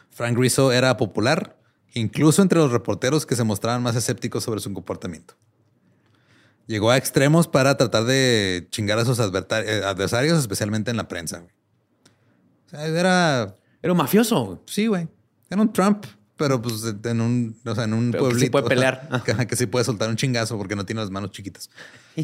Frank 0.10 0.36
Rizzo 0.36 0.72
era 0.72 0.98
popular, 0.98 1.60
incluso 1.94 2.42
entre 2.42 2.58
los 2.58 2.72
reporteros 2.72 3.28
que 3.28 3.36
se 3.36 3.44
mostraban 3.44 3.84
más 3.84 3.96
escépticos 3.96 4.44
sobre 4.44 4.62
su 4.62 4.74
comportamiento. 4.74 5.36
Llegó 6.68 6.92
a 6.92 6.98
extremos 6.98 7.48
para 7.48 7.78
tratar 7.78 8.04
de 8.04 8.68
chingar 8.72 9.00
a 9.00 9.06
sus 9.06 9.18
eh, 9.20 9.24
adversarios, 9.24 10.38
especialmente 10.40 10.92
en 10.92 10.98
la 10.98 11.08
prensa. 11.08 11.40
güey. 11.40 11.52
O 12.66 12.70
sea, 12.70 12.86
era, 12.86 13.56
Era 13.82 13.94
un 13.94 13.98
mafioso. 13.98 14.46
güey. 14.46 14.60
sí, 14.68 14.88
güey. 14.88 15.08
Era 15.50 15.62
un 15.62 15.72
Trump, 15.72 16.06
pero 16.36 16.62
pues 16.62 16.84
en 17.06 17.22
un, 17.22 17.58
o 17.66 17.74
sea, 17.74 17.86
en 17.86 17.94
un 17.94 18.12
Pero 18.12 18.26
que 18.26 18.32
sí 18.32 18.50
pueblito. 18.50 18.52
puede 18.52 18.68
pelear. 18.68 19.10
Que, 19.26 19.48
que 19.48 19.56
sí 19.56 19.66
puede 19.66 19.86
soltar 19.86 20.10
un 20.10 20.18
chingazo 20.18 20.58
porque 20.58 20.76
no 20.76 20.86
tiene 20.86 21.00
las 21.02 21.10
manos 21.10 21.32
chiquitas. 21.32 21.70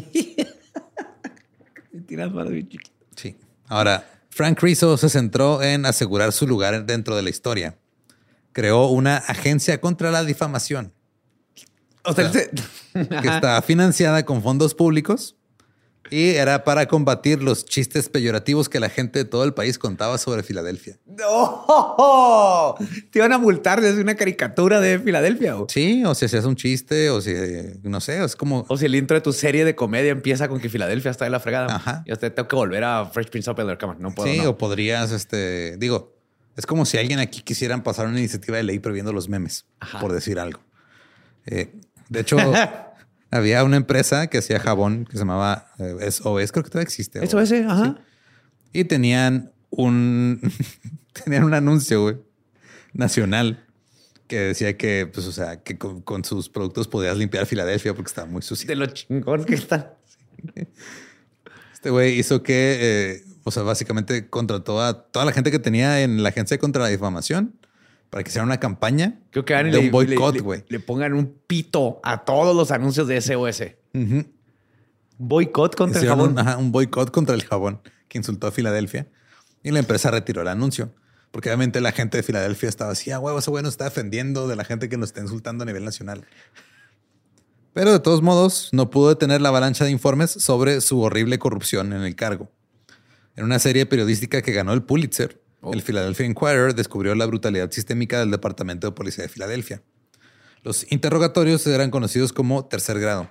Tiras 2.06 2.32
manos 2.32 2.52
bien 2.52 2.68
chiquitas. 2.68 2.92
Sí. 3.16 3.36
Ahora, 3.66 4.06
Frank 4.30 4.60
Rizzo 4.60 4.96
se 4.96 5.08
centró 5.08 5.62
en 5.62 5.86
asegurar 5.86 6.32
su 6.32 6.46
lugar 6.46 6.84
dentro 6.86 7.16
de 7.16 7.22
la 7.22 7.30
historia. 7.30 7.76
Creó 8.52 8.86
una 8.88 9.16
agencia 9.16 9.80
contra 9.80 10.10
la 10.10 10.24
difamación 10.24 10.92
O 12.04 12.12
sea, 12.12 12.30
que 12.92 13.28
está 13.28 13.60
financiada 13.62 14.24
con 14.24 14.42
fondos 14.42 14.74
públicos 14.74 15.36
y 16.10 16.30
era 16.32 16.64
para 16.64 16.86
combatir 16.86 17.42
los 17.42 17.64
chistes 17.64 18.10
peyorativos 18.10 18.68
que 18.68 18.78
la 18.78 18.90
gente 18.90 19.20
de 19.20 19.24
todo 19.24 19.42
el 19.44 19.54
país 19.54 19.78
contaba 19.78 20.18
sobre 20.18 20.42
Filadelfia. 20.42 20.98
¡No! 21.06 22.74
Te 23.10 23.18
iban 23.18 23.32
a 23.32 23.38
multar 23.38 23.80
desde 23.80 24.02
una 24.02 24.14
caricatura 24.14 24.80
de 24.80 24.98
Filadelfia. 24.98 25.54
güey. 25.54 25.66
Sí, 25.70 26.04
o 26.04 26.14
si 26.14 26.26
hacías 26.26 26.44
un 26.44 26.56
chiste, 26.56 27.08
o 27.08 27.20
si, 27.22 27.32
no 27.82 28.00
sé, 28.02 28.22
es 28.22 28.36
como... 28.36 28.66
O 28.68 28.76
si 28.76 28.84
el 28.84 28.94
intro 28.94 29.14
de 29.16 29.22
tu 29.22 29.32
serie 29.32 29.64
de 29.64 29.74
comedia 29.74 30.10
empieza 30.12 30.46
con 30.48 30.60
que 30.60 30.68
Filadelfia 30.68 31.10
está 31.10 31.24
de 31.24 31.30
la 31.30 31.40
fregada. 31.40 31.74
Ajá. 31.74 32.02
Y 32.06 32.12
hasta 32.12 32.28
tengo 32.32 32.48
que 32.48 32.56
volver 32.56 32.84
a 32.84 33.06
Fresh 33.06 33.30
Prince 33.30 33.50
of 33.50 33.56
Bel-Air. 33.56 33.78
Come 33.78 33.94
on, 33.94 34.02
No 34.02 34.14
puedo. 34.14 34.30
sí, 34.30 34.38
no. 34.40 34.50
o 34.50 34.58
podrías, 34.58 35.10
este, 35.10 35.78
digo, 35.78 36.14
es 36.56 36.66
como 36.66 36.84
si 36.84 36.98
alguien 36.98 37.18
aquí 37.18 37.40
quisieran 37.40 37.82
pasar 37.82 38.06
una 38.06 38.18
iniciativa 38.18 38.58
de 38.58 38.62
ley 38.62 38.78
prohibiendo 38.78 39.12
los 39.14 39.28
memes, 39.30 39.64
Ajá. 39.80 40.00
por 40.00 40.12
decir 40.12 40.38
algo. 40.38 40.60
Eh, 41.46 41.72
de 42.08 42.20
hecho, 42.20 42.36
había 43.30 43.64
una 43.64 43.76
empresa 43.76 44.28
que 44.28 44.38
hacía 44.38 44.60
jabón 44.60 45.04
que 45.06 45.12
se 45.12 45.18
llamaba 45.18 45.68
eh, 45.78 46.10
SOS, 46.10 46.52
creo 46.52 46.64
que 46.64 46.70
todavía 46.70 46.84
existe. 46.84 47.22
Ese, 47.24 47.64
ajá. 47.64 47.98
Y 48.72 48.84
tenían 48.84 49.52
un, 49.70 50.40
tenían 51.24 51.44
un 51.44 51.54
anuncio, 51.54 52.02
güey, 52.02 52.16
nacional 52.92 53.64
que 54.26 54.38
decía 54.38 54.76
que, 54.76 55.08
pues, 55.12 55.26
o 55.26 55.32
sea, 55.32 55.62
que 55.62 55.76
con, 55.76 56.00
con 56.00 56.24
sus 56.24 56.48
productos 56.48 56.88
podías 56.88 57.16
limpiar 57.16 57.46
Filadelfia 57.46 57.94
porque 57.94 58.08
estaba 58.08 58.26
muy 58.26 58.42
sucio. 58.42 58.66
De 58.66 58.76
lo 58.76 58.86
chingón 58.86 59.44
que 59.44 59.54
está. 59.54 59.96
Este 61.72 61.90
güey 61.90 62.18
hizo 62.18 62.42
que, 62.42 62.78
eh, 62.80 63.24
o 63.44 63.50
sea, 63.50 63.62
básicamente 63.62 64.28
contrató 64.28 64.80
a 64.80 65.04
toda 65.04 65.26
la 65.26 65.32
gente 65.32 65.50
que 65.50 65.58
tenía 65.58 66.02
en 66.02 66.22
la 66.22 66.30
agencia 66.30 66.56
contra 66.58 66.82
la 66.82 66.88
difamación 66.88 67.54
para 68.14 68.22
que 68.22 68.28
hiciera 68.28 68.44
una 68.44 68.60
campaña 68.60 69.18
Creo 69.32 69.44
que 69.44 69.54
de 69.54 69.64
le, 69.64 69.78
un 69.80 69.90
boicot, 69.90 70.36
le- 70.36 70.40
güey. 70.40 70.64
Le, 70.68 70.78
pongan 70.78 71.14
un 71.14 71.34
pito 71.48 71.98
a 72.04 72.24
todos 72.24 72.54
los 72.54 72.70
anuncios 72.70 73.08
de 73.08 73.20
SOS. 73.20 73.62
Ujú. 73.92 74.24
Boicot 75.18 75.74
contra 75.74 76.00
el 76.00 76.06
jabón. 76.06 76.30
un, 76.30 76.38
ajá, 76.38 76.56
un 76.56 76.70
boicot 76.70 77.10
contra 77.10 77.34
el 77.34 77.42
jabón 77.42 77.80
que 78.06 78.18
insultó 78.18 78.46
a 78.46 78.52
Filadelfia 78.52 79.08
y 79.64 79.72
la 79.72 79.80
empresa 79.80 80.12
retiró 80.12 80.42
el 80.42 80.46
anuncio. 80.46 80.94
Porque 81.32 81.48
obviamente 81.48 81.80
la 81.80 81.90
gente 81.90 82.16
de 82.16 82.22
Filadelfia 82.22 82.68
estaba 82.68 82.92
así, 82.92 83.10
ah, 83.10 83.18
huevo, 83.18 83.36
ese 83.40 83.50
güey 83.50 83.64
nos 83.64 83.72
está 83.72 83.82
defendiendo 83.86 84.46
de 84.46 84.54
la 84.54 84.64
gente 84.64 84.88
que 84.88 84.96
nos 84.96 85.08
está 85.08 85.20
insultando 85.20 85.64
a 85.64 85.66
nivel 85.66 85.84
nacional. 85.84 86.24
Pero 87.72 87.90
de 87.90 87.98
todos 87.98 88.22
modos, 88.22 88.68
no 88.70 88.90
pudo 88.90 89.08
detener 89.08 89.40
la 89.40 89.48
avalancha 89.48 89.84
de 89.84 89.90
informes 89.90 90.30
sobre 90.30 90.80
su 90.82 91.00
horrible 91.00 91.40
corrupción 91.40 91.92
en 91.92 92.02
el 92.02 92.14
cargo. 92.14 92.52
En 93.34 93.42
una 93.44 93.58
serie 93.58 93.86
periodística 93.86 94.40
que 94.40 94.52
ganó 94.52 94.72
el 94.72 94.84
Pulitzer, 94.84 95.42
el 95.72 95.82
Philadelphia 95.82 96.26
Inquirer 96.26 96.74
descubrió 96.74 97.14
la 97.14 97.26
brutalidad 97.26 97.70
sistémica 97.70 98.18
del 98.20 98.30
Departamento 98.30 98.86
de 98.86 98.92
Policía 98.92 99.22
de 99.22 99.28
Filadelfia. 99.28 99.82
Los 100.62 100.90
interrogatorios 100.90 101.66
eran 101.66 101.90
conocidos 101.90 102.32
como 102.32 102.64
tercer 102.66 102.98
grado. 102.98 103.30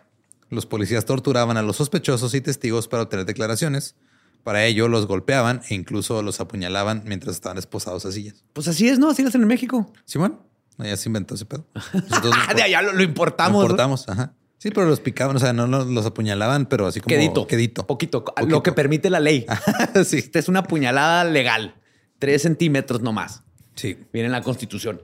Los 0.50 0.66
policías 0.66 1.06
torturaban 1.06 1.58
a 1.58 1.64
los 1.64 1.78
sospechosos 1.78 2.34
y 2.36 2.42
testigos 2.42 2.88
para 2.88 3.04
obtener 3.04 3.26
declaraciones. 3.26 3.96
Para 4.44 4.66
ello, 4.66 4.88
los 4.88 5.08
golpeaban 5.08 5.62
e 5.70 5.74
incluso 5.74 6.22
los 6.22 6.40
apuñalaban 6.40 7.04
mientras 7.06 7.36
estaban 7.36 7.58
esposados 7.58 8.06
a 8.06 8.12
sillas. 8.12 8.44
Pues 8.54 8.68
así 8.68 8.88
es, 8.88 9.00
¿no? 9.00 9.10
Así 9.10 9.24
lo 9.24 9.30
hacen 9.30 9.42
en 9.42 9.48
México. 9.48 9.92
Simón, 10.06 10.40
ya 10.78 10.96
se 10.98 11.10
inventó 11.10 11.36
ese 11.36 11.46
pedo. 11.46 11.66
Ah, 12.48 12.54
de 12.54 12.62
allá 12.62 12.82
lo, 12.82 12.94
lo 12.94 13.04
importamos. 13.04 13.54
lo 13.54 13.60
¿no? 13.60 13.66
importamos, 13.66 14.08
ajá. 14.10 14.34
Sí, 14.60 14.70
pero 14.72 14.88
los 14.88 15.00
picaban, 15.00 15.36
o 15.36 15.40
sea, 15.40 15.52
no 15.52 15.68
los, 15.68 15.88
los 15.88 16.06
apuñalaban, 16.06 16.68
pero 16.68 16.88
así 16.88 17.02
como 17.02 17.10
Quedito. 17.10 17.48
quedito. 17.48 17.86
Poquito. 17.86 18.24
Poquito. 18.24 18.48
Lo 18.48 18.64
que 18.64 18.72
permite 18.72 19.10
la 19.10 19.20
ley. 19.20 19.46
sí, 20.06 20.20
Esta 20.20 20.40
es 20.40 20.48
una 20.48 20.64
puñalada 20.64 21.26
legal. 21.26 21.76
Tres 22.24 22.44
centímetros 22.44 23.02
nomás. 23.02 23.44
sí. 23.76 23.98
Viene 24.14 24.28
en 24.28 24.32
la 24.32 24.42
constitución. 24.42 25.02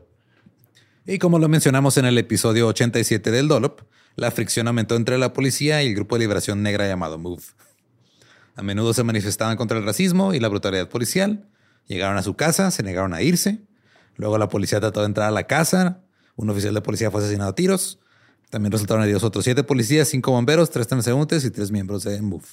Y 1.06 1.20
como 1.20 1.38
lo 1.38 1.50
mencionamos 1.50 1.98
en 1.98 2.06
el 2.06 2.18
episodio 2.18 2.66
87 2.68 3.30
del 3.30 3.50
Dolop, 3.50 3.82
la 4.16 4.32
fricción 4.32 4.70
aumentó 4.70 4.96
entre 4.96 5.18
la 5.18 5.34
policía 5.34 5.84
y 5.84 5.88
el 5.88 5.96
grupo 5.96 6.16
de 6.16 6.20
liberación 6.20 6.64
negra 6.64 6.88
llamado 6.88 7.18
MOVE. 7.18 7.44
A 8.56 8.64
menudo 8.64 8.94
se 8.94 9.04
manifestaban 9.04 9.58
contra 9.58 9.78
el 9.78 9.84
racismo 9.84 10.34
y 10.34 10.40
la 10.40 10.48
brutalidad 10.48 10.88
policial. 10.88 11.50
Llegaron 11.88 12.16
a 12.16 12.24
su 12.24 12.38
casa, 12.38 12.72
se 12.72 12.84
negaron 12.84 13.14
a 13.14 13.22
irse. 13.22 13.60
Luego 14.16 14.38
la 14.38 14.48
policía 14.48 14.80
trató 14.80 15.02
de 15.02 15.08
entrar 15.08 15.28
a 15.28 15.32
la 15.32 15.44
casa. 15.44 16.00
Un 16.38 16.50
oficial 16.50 16.74
de 16.74 16.80
policía 16.80 17.12
fue 17.12 17.20
asesinado 17.20 17.50
a 17.50 17.56
tiros. 17.56 18.00
También 18.50 18.72
resultaron 18.72 19.04
heridos 19.04 19.26
otros 19.26 19.44
siete 19.44 19.66
policías, 19.66 20.08
cinco 20.08 20.32
bomberos, 20.32 20.70
tres 20.70 20.88
transeúntes 20.88 21.44
y 21.44 21.52
tres 21.52 21.70
miembros 21.70 22.06
de 22.06 22.22
MOVE. 22.22 22.48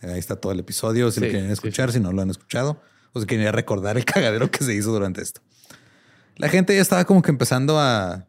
Ahí 0.00 0.18
está 0.18 0.36
todo 0.36 0.52
el 0.52 0.60
episodio, 0.60 1.10
si 1.10 1.20
lo 1.20 1.26
quieren 1.26 1.48
sí, 1.48 1.52
escuchar, 1.52 1.92
si 1.92 2.00
no 2.00 2.12
lo 2.12 2.22
han 2.22 2.30
escuchado, 2.30 2.80
si 3.20 3.26
quieren 3.26 3.52
recordar 3.52 3.96
el 3.96 4.04
cagadero 4.06 4.50
que 4.50 4.64
se 4.64 4.74
hizo 4.74 4.92
durante 4.92 5.22
esto. 5.22 5.40
La 6.36 6.48
gente 6.48 6.74
ya 6.74 6.82
estaba 6.82 7.04
como 7.04 7.22
que 7.22 7.30
empezando 7.30 7.78
a, 7.78 8.26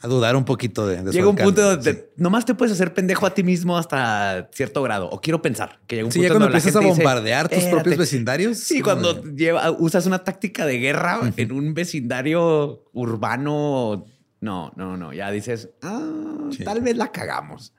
a 0.00 0.08
dudar 0.08 0.34
un 0.36 0.44
poquito 0.46 0.86
de, 0.86 0.96
de 1.02 1.06
su 1.06 1.12
Llega 1.12 1.28
un 1.28 1.32
alcalde. 1.38 1.44
punto 1.44 1.62
donde 1.76 1.92
Sí. 1.92 2.00
nomás 2.16 2.44
te 2.46 2.54
puedes 2.54 2.72
hacer 2.72 2.94
pendejo 2.94 3.26
a 3.26 3.34
ti 3.34 3.42
mismo 3.42 3.76
hasta 3.76 4.48
cierto 4.52 4.82
grado. 4.82 5.10
O 5.10 5.20
quiero 5.20 5.42
pensar 5.42 5.78
que 5.86 5.96
llega 5.96 6.06
un 6.06 6.12
Sí, 6.12 6.20
punto 6.20 6.28
ya 6.28 6.32
cuando 6.38 6.46
empiezas 6.46 6.76
a 6.76 6.78
gente 6.80 6.88
dice, 6.94 7.02
bombardear 7.02 7.48
tus 7.50 7.64
propios 7.64 7.96
vecindarios. 7.98 8.58
Sí, 8.58 8.80
cuando 8.80 9.12
de- 9.14 9.32
lleva, 9.36 9.70
usas 9.72 10.06
una 10.06 10.24
táctica 10.24 10.64
de 10.64 10.78
guerra 10.78 11.20
en 11.36 11.52
un 11.52 11.74
vecindario 11.74 12.84
urbano. 12.94 14.06
No, 14.40 14.72
no, 14.76 14.96
no. 14.96 15.12
Ya 15.12 15.30
dices, 15.30 15.68
ah, 15.82 16.48
Sí. 16.50 16.64
tal 16.64 16.80
vez 16.80 16.96
la 16.96 17.12
cagamos. 17.12 17.74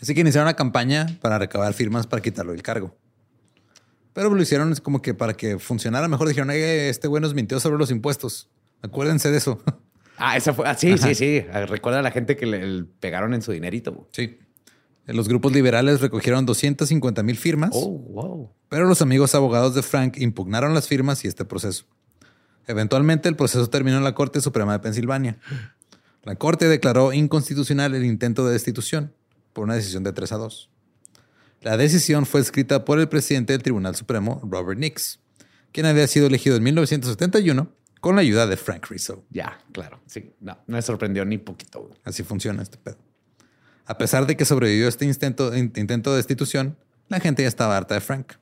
Así 0.00 0.14
que 0.14 0.20
iniciaron 0.22 0.46
una 0.46 0.54
campaña 0.56 1.06
para 1.20 1.38
recabar 1.38 1.72
firmas 1.72 2.06
para 2.06 2.20
quitarlo 2.22 2.52
del 2.52 2.62
cargo. 2.62 2.96
Pero 4.14 4.30
lo 4.34 4.40
hicieron 4.40 4.74
como 4.76 5.02
que 5.02 5.12
para 5.12 5.34
que 5.34 5.58
funcionara 5.58 6.08
mejor. 6.08 6.28
Dijeron, 6.28 6.50
"Eh, 6.50 6.88
este 6.88 7.06
güey 7.08 7.20
nos 7.20 7.34
mintió 7.34 7.60
sobre 7.60 7.76
los 7.76 7.90
impuestos. 7.90 8.48
Acuérdense 8.82 9.30
de 9.30 9.36
eso. 9.36 9.62
Ah, 10.16 10.36
esa 10.36 10.54
fue. 10.54 10.64
ah, 10.68 10.76
sí, 10.76 10.92
Ajá. 10.92 11.08
sí, 11.08 11.14
sí. 11.16 11.40
Recuerda 11.66 11.98
a 11.98 12.02
la 12.02 12.12
gente 12.12 12.36
que 12.36 12.46
le, 12.46 12.64
le 12.64 12.84
pegaron 12.84 13.34
en 13.34 13.42
su 13.42 13.50
dinerito. 13.50 14.08
Sí. 14.12 14.38
Los 15.06 15.26
grupos 15.28 15.52
liberales 15.52 16.00
recogieron 16.00 16.46
250 16.46 17.24
mil 17.24 17.36
firmas. 17.36 17.70
Oh, 17.74 17.88
wow. 17.98 18.52
Pero 18.68 18.84
los 18.86 19.02
amigos 19.02 19.34
abogados 19.34 19.74
de 19.74 19.82
Frank 19.82 20.16
impugnaron 20.18 20.72
las 20.72 20.86
firmas 20.86 21.24
y 21.24 21.26
este 21.28 21.44
proceso. 21.44 21.86
Eventualmente 22.68 23.28
el 23.28 23.34
proceso 23.34 23.68
terminó 23.68 23.98
en 23.98 24.04
la 24.04 24.14
Corte 24.14 24.40
Suprema 24.40 24.72
de 24.72 24.78
Pensilvania. 24.78 25.36
La 26.22 26.36
Corte 26.36 26.68
declaró 26.68 27.12
inconstitucional 27.12 27.92
el 27.96 28.04
intento 28.04 28.46
de 28.46 28.52
destitución 28.52 29.12
por 29.52 29.64
una 29.64 29.74
decisión 29.74 30.04
de 30.04 30.12
3 30.12 30.30
a 30.30 30.36
2. 30.36 30.70
La 31.64 31.76
decisión 31.76 32.26
fue 32.26 32.40
escrita 32.40 32.84
por 32.84 33.00
el 33.00 33.08
presidente 33.08 33.52
del 33.54 33.62
Tribunal 33.62 33.96
Supremo, 33.96 34.40
Robert 34.44 34.78
Nix, 34.78 35.18
quien 35.72 35.86
había 35.86 36.06
sido 36.06 36.26
elegido 36.26 36.56
en 36.56 36.62
1971 36.62 37.72
con 38.00 38.16
la 38.16 38.20
ayuda 38.22 38.46
de 38.46 38.56
Frank 38.56 38.86
Rizzo. 38.90 39.24
Ya, 39.30 39.58
claro. 39.72 39.98
Sí, 40.06 40.32
no, 40.40 40.58
no 40.66 40.76
me 40.76 40.82
sorprendió 40.82 41.24
ni 41.24 41.38
poquito. 41.38 41.90
Así 42.04 42.22
funciona 42.22 42.62
este 42.62 42.76
pedo. 42.76 42.98
A 43.86 43.96
pesar 43.98 44.26
de 44.26 44.36
que 44.36 44.44
sobrevivió 44.44 44.88
este 44.88 45.06
intento, 45.06 45.56
in- 45.56 45.72
intento 45.76 46.10
de 46.10 46.18
destitución, 46.18 46.76
la 47.08 47.18
gente 47.20 47.42
ya 47.42 47.48
estaba 47.48 47.76
harta 47.76 47.94
de 47.94 48.00
Frank. 48.02 48.34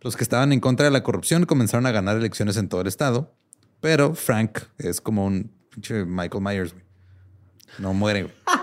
Los 0.00 0.16
que 0.16 0.24
estaban 0.24 0.52
en 0.52 0.60
contra 0.60 0.84
de 0.86 0.90
la 0.90 1.02
corrupción 1.04 1.46
comenzaron 1.46 1.86
a 1.86 1.92
ganar 1.92 2.16
elecciones 2.16 2.56
en 2.56 2.68
todo 2.68 2.80
el 2.80 2.86
estado, 2.88 3.32
pero 3.80 4.14
Frank 4.14 4.58
es 4.78 5.00
como 5.00 5.24
un 5.24 5.52
pinche 5.70 6.04
Michael 6.04 6.42
Myers, 6.42 6.72
güey. 6.72 6.84
No 7.78 7.94
muere. 7.94 8.22
güey. 8.24 8.34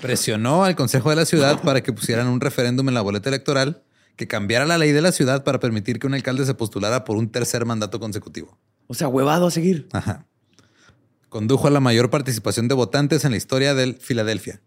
Presionó 0.00 0.64
al 0.64 0.76
Consejo 0.76 1.10
de 1.10 1.16
la 1.16 1.24
Ciudad 1.24 1.60
para 1.62 1.82
que 1.82 1.92
pusieran 1.92 2.28
un 2.28 2.40
referéndum 2.40 2.88
en 2.88 2.94
la 2.94 3.00
boleta 3.00 3.28
electoral 3.28 3.82
que 4.16 4.26
cambiara 4.26 4.66
la 4.66 4.78
ley 4.78 4.90
de 4.92 5.00
la 5.00 5.12
ciudad 5.12 5.44
para 5.44 5.60
permitir 5.60 5.98
que 6.00 6.06
un 6.06 6.14
alcalde 6.14 6.44
se 6.44 6.54
postulara 6.54 7.04
por 7.04 7.16
un 7.16 7.30
tercer 7.30 7.64
mandato 7.64 8.00
consecutivo. 8.00 8.58
O 8.88 8.94
sea, 8.94 9.06
huevado 9.06 9.46
a 9.46 9.50
seguir. 9.50 9.88
Ajá. 9.92 10.26
Condujo 11.28 11.68
a 11.68 11.70
la 11.70 11.78
mayor 11.80 12.10
participación 12.10 12.68
de 12.68 12.74
votantes 12.74 13.24
en 13.24 13.30
la 13.30 13.36
historia 13.36 13.74
de 13.74 13.94
Filadelfia. 13.94 14.60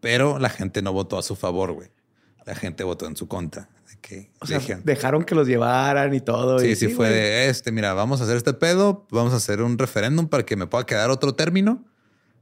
Pero 0.00 0.38
la 0.38 0.48
gente 0.48 0.80
no 0.80 0.92
votó 0.92 1.18
a 1.18 1.22
su 1.22 1.36
favor, 1.36 1.72
güey. 1.72 1.90
La 2.46 2.54
gente 2.54 2.82
votó 2.84 3.06
en 3.06 3.16
su 3.16 3.28
contra. 3.28 3.68
Que 4.00 4.30
O 4.40 4.46
sea, 4.46 4.60
dejaron 4.84 5.24
que 5.24 5.34
los 5.34 5.48
llevaran 5.48 6.14
y 6.14 6.20
todo. 6.20 6.60
Sí, 6.60 6.68
y 6.68 6.76
sí, 6.76 6.86
fue 6.86 7.08
güey. 7.08 7.12
de 7.12 7.48
este, 7.48 7.72
mira, 7.72 7.94
vamos 7.94 8.20
a 8.20 8.24
hacer 8.24 8.36
este 8.36 8.54
pedo, 8.54 9.06
vamos 9.10 9.32
a 9.32 9.36
hacer 9.36 9.60
un 9.60 9.76
referéndum 9.76 10.28
para 10.28 10.46
que 10.46 10.56
me 10.56 10.66
pueda 10.66 10.86
quedar 10.86 11.10
otro 11.10 11.34
término. 11.34 11.84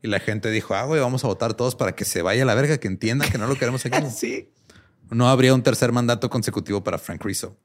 Y 0.03 0.09
la 0.09 0.20
gente 0.20 0.51
dijo, 0.51 0.74
ah, 0.74 0.84
güey, 0.84 1.01
vamos 1.01 1.24
a 1.24 1.28
votar 1.28 1.55
todos 1.55 1.74
para 1.74 1.94
que 1.94 2.05
se 2.05 2.22
vaya 2.22 2.42
a 2.42 2.47
la 2.47 2.55
verga, 2.55 2.78
que 2.78 2.88
entiendan 2.88 3.30
que 3.30 3.38
no 3.38 3.47
lo 3.47 3.57
queremos 3.57 3.84
aquí. 3.86 3.99
Sí. 4.11 4.51
No 5.11 5.28
habría 5.28 5.55
un 5.55 5.62
tercer 5.62 5.92
mandato 5.92 6.28
consecutivo 6.28 6.82
para 6.82 6.99
Frank 6.99 7.24
Rizzo. 7.24 7.57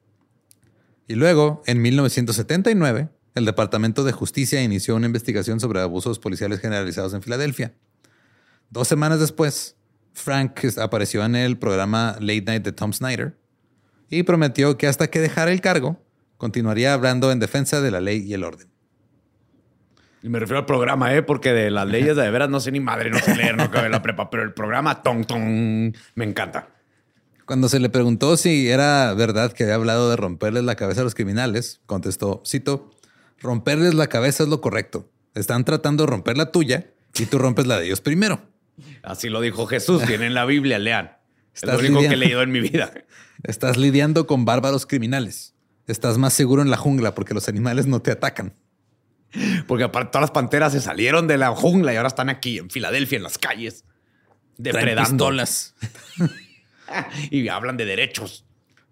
Y 1.07 1.15
luego, 1.15 1.63
en 1.65 1.81
1979, 1.81 3.09
el 3.33 3.45
Departamento 3.45 4.03
de 4.03 4.11
Justicia 4.11 4.61
inició 4.61 4.95
una 4.95 5.07
investigación 5.07 5.59
sobre 5.59 5.81
abusos 5.81 6.19
policiales 6.19 6.59
generalizados 6.59 7.13
en 7.13 7.21
Filadelfia. 7.21 7.73
Dos 8.69 8.87
semanas 8.87 9.19
después, 9.19 9.75
Frank 10.13 10.59
apareció 10.77 11.25
en 11.25 11.35
el 11.35 11.57
programa 11.57 12.15
Late 12.19 12.43
Night 12.43 12.63
de 12.63 12.71
Tom 12.71 12.93
Snyder 12.93 13.37
y 14.09 14.23
prometió 14.23 14.77
que 14.77 14.87
hasta 14.87 15.09
que 15.09 15.19
dejara 15.19 15.51
el 15.51 15.61
cargo, 15.61 16.01
continuaría 16.37 16.93
hablando 16.93 17.31
en 17.31 17.39
defensa 17.39 17.81
de 17.81 17.91
la 17.91 18.01
ley 18.01 18.23
y 18.25 18.33
el 18.33 18.43
orden. 18.43 18.70
Y 20.23 20.29
me 20.29 20.39
refiero 20.39 20.59
al 20.59 20.65
programa, 20.65 21.13
¿eh? 21.15 21.23
Porque 21.23 21.51
de 21.51 21.71
las 21.71 21.87
leyes 21.87 22.15
de 22.15 22.29
veras 22.29 22.49
no 22.49 22.59
sé 22.59 22.71
ni 22.71 22.79
madre, 22.79 23.09
no 23.09 23.19
sé 23.19 23.35
leer, 23.35 23.57
no 23.57 23.63
acabé 23.63 23.89
la 23.89 24.01
prepa, 24.01 24.29
pero 24.29 24.43
el 24.43 24.53
programa, 24.53 25.01
ton, 25.01 25.25
ton, 25.25 25.95
me 26.15 26.25
encanta. 26.25 26.69
Cuando 27.45 27.67
se 27.69 27.79
le 27.79 27.89
preguntó 27.89 28.37
si 28.37 28.69
era 28.69 29.13
verdad 29.13 29.51
que 29.51 29.63
había 29.63 29.75
hablado 29.75 30.09
de 30.09 30.15
romperles 30.15 30.63
la 30.63 30.75
cabeza 30.75 31.01
a 31.01 31.03
los 31.03 31.15
criminales, 31.15 31.81
contestó, 31.85 32.43
cito, 32.45 32.91
romperles 33.39 33.95
la 33.95 34.07
cabeza 34.07 34.43
es 34.43 34.49
lo 34.49 34.61
correcto. 34.61 35.09
Están 35.33 35.65
tratando 35.65 36.05
de 36.05 36.11
romper 36.11 36.37
la 36.37 36.51
tuya 36.51 36.91
y 37.15 37.25
tú 37.25 37.39
rompes 37.39 37.65
la 37.65 37.79
de 37.79 37.87
ellos 37.87 38.01
primero. 38.01 38.41
Así 39.03 39.29
lo 39.29 39.41
dijo 39.41 39.65
Jesús, 39.65 40.03
tienen 40.05 40.33
la 40.33 40.45
Biblia, 40.45 40.79
lean. 40.79 41.17
Es 41.53 41.63
lo 41.63 41.77
único 41.77 41.99
que 41.99 42.07
he 42.07 42.17
leído 42.17 42.41
en 42.41 42.51
mi 42.51 42.61
vida. 42.61 42.93
Estás 43.43 43.77
lidiando 43.77 44.27
con 44.27 44.45
bárbaros 44.45 44.85
criminales. 44.85 45.55
Estás 45.87 46.17
más 46.17 46.33
seguro 46.33 46.61
en 46.61 46.69
la 46.69 46.77
jungla 46.77 47.15
porque 47.15 47.33
los 47.33 47.49
animales 47.49 47.87
no 47.87 48.01
te 48.01 48.11
atacan. 48.11 48.53
Porque 49.67 49.83
aparte 49.85 50.11
todas 50.11 50.23
las 50.23 50.31
panteras 50.31 50.73
se 50.73 50.81
salieron 50.81 51.27
de 51.27 51.37
la 51.37 51.49
jungla 51.55 51.93
y 51.93 51.95
ahora 51.95 52.07
están 52.09 52.29
aquí 52.29 52.57
en 52.57 52.69
Filadelfia, 52.69 53.17
en 53.17 53.23
las 53.23 53.37
calles, 53.37 53.85
depredando. 54.57 55.25
Y 57.29 57.47
hablan 57.47 57.77
de 57.77 57.85
derechos. 57.85 58.45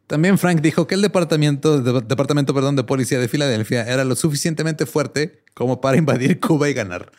También 0.08 0.38
Frank 0.38 0.62
dijo 0.62 0.88
que 0.88 0.96
el 0.96 1.02
departamento, 1.02 1.82
de- 1.82 2.02
departamento 2.02 2.54
perdón, 2.54 2.76
de 2.76 2.84
policía 2.84 3.20
de 3.20 3.28
Filadelfia 3.28 3.84
era 3.84 4.04
lo 4.06 4.16
suficientemente 4.16 4.86
fuerte 4.86 5.44
como 5.54 5.82
para 5.82 5.98
invadir 5.98 6.40
Cuba 6.40 6.70
y 6.70 6.74
ganar. 6.74 7.12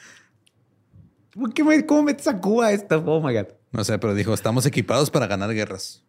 ¿Por 1.33 1.53
qué 1.53 1.63
me- 1.63 1.85
¿Cómo 1.87 2.03
metes 2.05 2.27
a 2.27 2.41
Cuba 2.41 2.73
esta? 2.73 2.97
Oh 2.97 3.21
my 3.21 3.35
God. 3.35 3.49
No 3.73 3.85
sé, 3.85 3.99
pero 3.99 4.15
dijo, 4.15 4.33
estamos 4.35 4.65
equipados 4.67 5.11
para 5.11 5.27
ganar 5.27 5.53
guerras. 5.55 6.03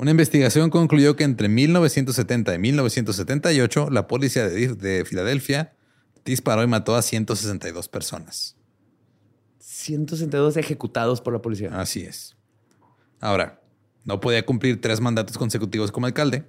Una 0.00 0.12
investigación 0.12 0.70
concluyó 0.70 1.14
que 1.14 1.24
entre 1.24 1.48
1970 1.48 2.54
y 2.54 2.58
1978 2.58 3.88
la 3.90 4.06
policía 4.06 4.48
de, 4.48 4.68
de 4.74 5.04
Filadelfia 5.04 5.74
disparó 6.24 6.62
y 6.62 6.66
mató 6.66 6.96
a 6.96 7.02
162 7.02 7.88
personas. 7.88 8.56
162 9.58 10.56
ejecutados 10.56 11.20
por 11.20 11.32
la 11.34 11.42
policía. 11.42 11.70
Así 11.78 12.02
es. 12.02 12.36
Ahora, 13.20 13.60
no 14.04 14.20
podía 14.20 14.44
cumplir 14.46 14.80
tres 14.80 15.00
mandatos 15.00 15.36
consecutivos 15.36 15.92
como 15.92 16.06
alcalde. 16.06 16.46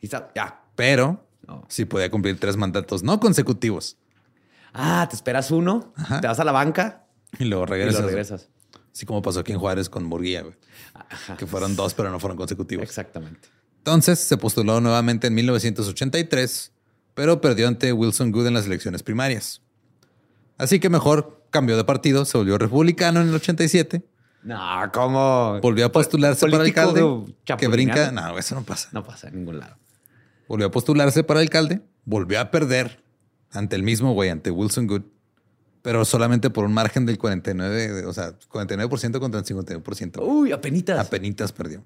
Y 0.00 0.06
está, 0.06 0.30
ya. 0.34 0.60
pero 0.76 1.26
No. 1.48 1.64
sí 1.68 1.84
podía 1.86 2.10
cumplir 2.10 2.38
tres 2.38 2.56
mandatos 2.56 3.02
no 3.02 3.18
consecutivos. 3.20 3.96
Ah, 4.74 5.06
te 5.08 5.16
esperas 5.16 5.50
uno, 5.50 5.92
Ajá. 5.96 6.20
te 6.20 6.26
vas 6.26 6.40
a 6.40 6.44
la 6.44 6.52
banca 6.52 7.06
Y 7.38 7.44
luego 7.44 7.64
y 7.64 7.68
regresas. 7.68 8.00
lo 8.02 8.06
regresas. 8.06 8.48
Así 8.92 9.06
como 9.06 9.22
pasó 9.22 9.40
aquí 9.40 9.52
en 9.52 9.58
Juárez 9.58 9.88
con 9.88 10.04
Murguía, 10.04 10.42
güey. 10.42 10.54
Que 11.38 11.46
fueron 11.46 11.74
dos, 11.76 11.94
pero 11.94 12.10
no 12.10 12.20
fueron 12.20 12.36
consecutivos. 12.36 12.82
Exactamente. 12.84 13.48
Entonces 13.78 14.18
se 14.18 14.36
postuló 14.36 14.80
nuevamente 14.80 15.26
en 15.28 15.34
1983, 15.34 16.72
pero 17.14 17.40
perdió 17.40 17.68
ante 17.68 17.92
Wilson 17.92 18.30
Good 18.32 18.46
en 18.48 18.54
las 18.54 18.66
elecciones 18.66 19.02
primarias. 19.02 19.62
Así 20.58 20.78
que 20.78 20.88
mejor 20.90 21.46
cambió 21.50 21.76
de 21.76 21.84
partido, 21.84 22.24
se 22.24 22.38
volvió 22.38 22.58
republicano 22.58 23.20
en 23.20 23.28
el 23.28 23.34
87, 23.34 24.04
No, 24.42 24.58
¿cómo? 24.92 25.58
volvió 25.60 25.86
a 25.86 25.92
postularse 25.92 26.46
para 26.48 26.62
alcalde, 26.62 27.34
que 27.44 27.66
brinca. 27.68 28.12
No, 28.12 28.38
eso 28.38 28.54
no 28.54 28.62
pasa. 28.62 28.88
No 28.92 29.02
pasa 29.02 29.28
en 29.28 29.36
ningún 29.36 29.58
lado. 29.58 29.76
Volvió 30.48 30.66
a 30.66 30.70
postularse 30.70 31.24
para 31.24 31.40
alcalde, 31.40 31.80
volvió 32.04 32.40
a 32.40 32.50
perder 32.50 33.02
ante 33.50 33.76
el 33.76 33.82
mismo 33.82 34.12
güey, 34.12 34.30
ante 34.30 34.50
Wilson 34.50 34.86
Good, 34.86 35.02
pero 35.82 36.04
solamente 36.04 36.48
por 36.48 36.64
un 36.64 36.72
margen 36.72 37.04
del 37.04 37.18
49, 37.18 38.06
o 38.06 38.12
sea, 38.12 38.38
49% 38.38 39.18
contra 39.18 39.40
el 39.40 39.46
51%. 39.46 40.22
Uy, 40.22 40.52
apenitas. 40.52 40.98
Apenitas 40.98 41.52
perdió. 41.52 41.84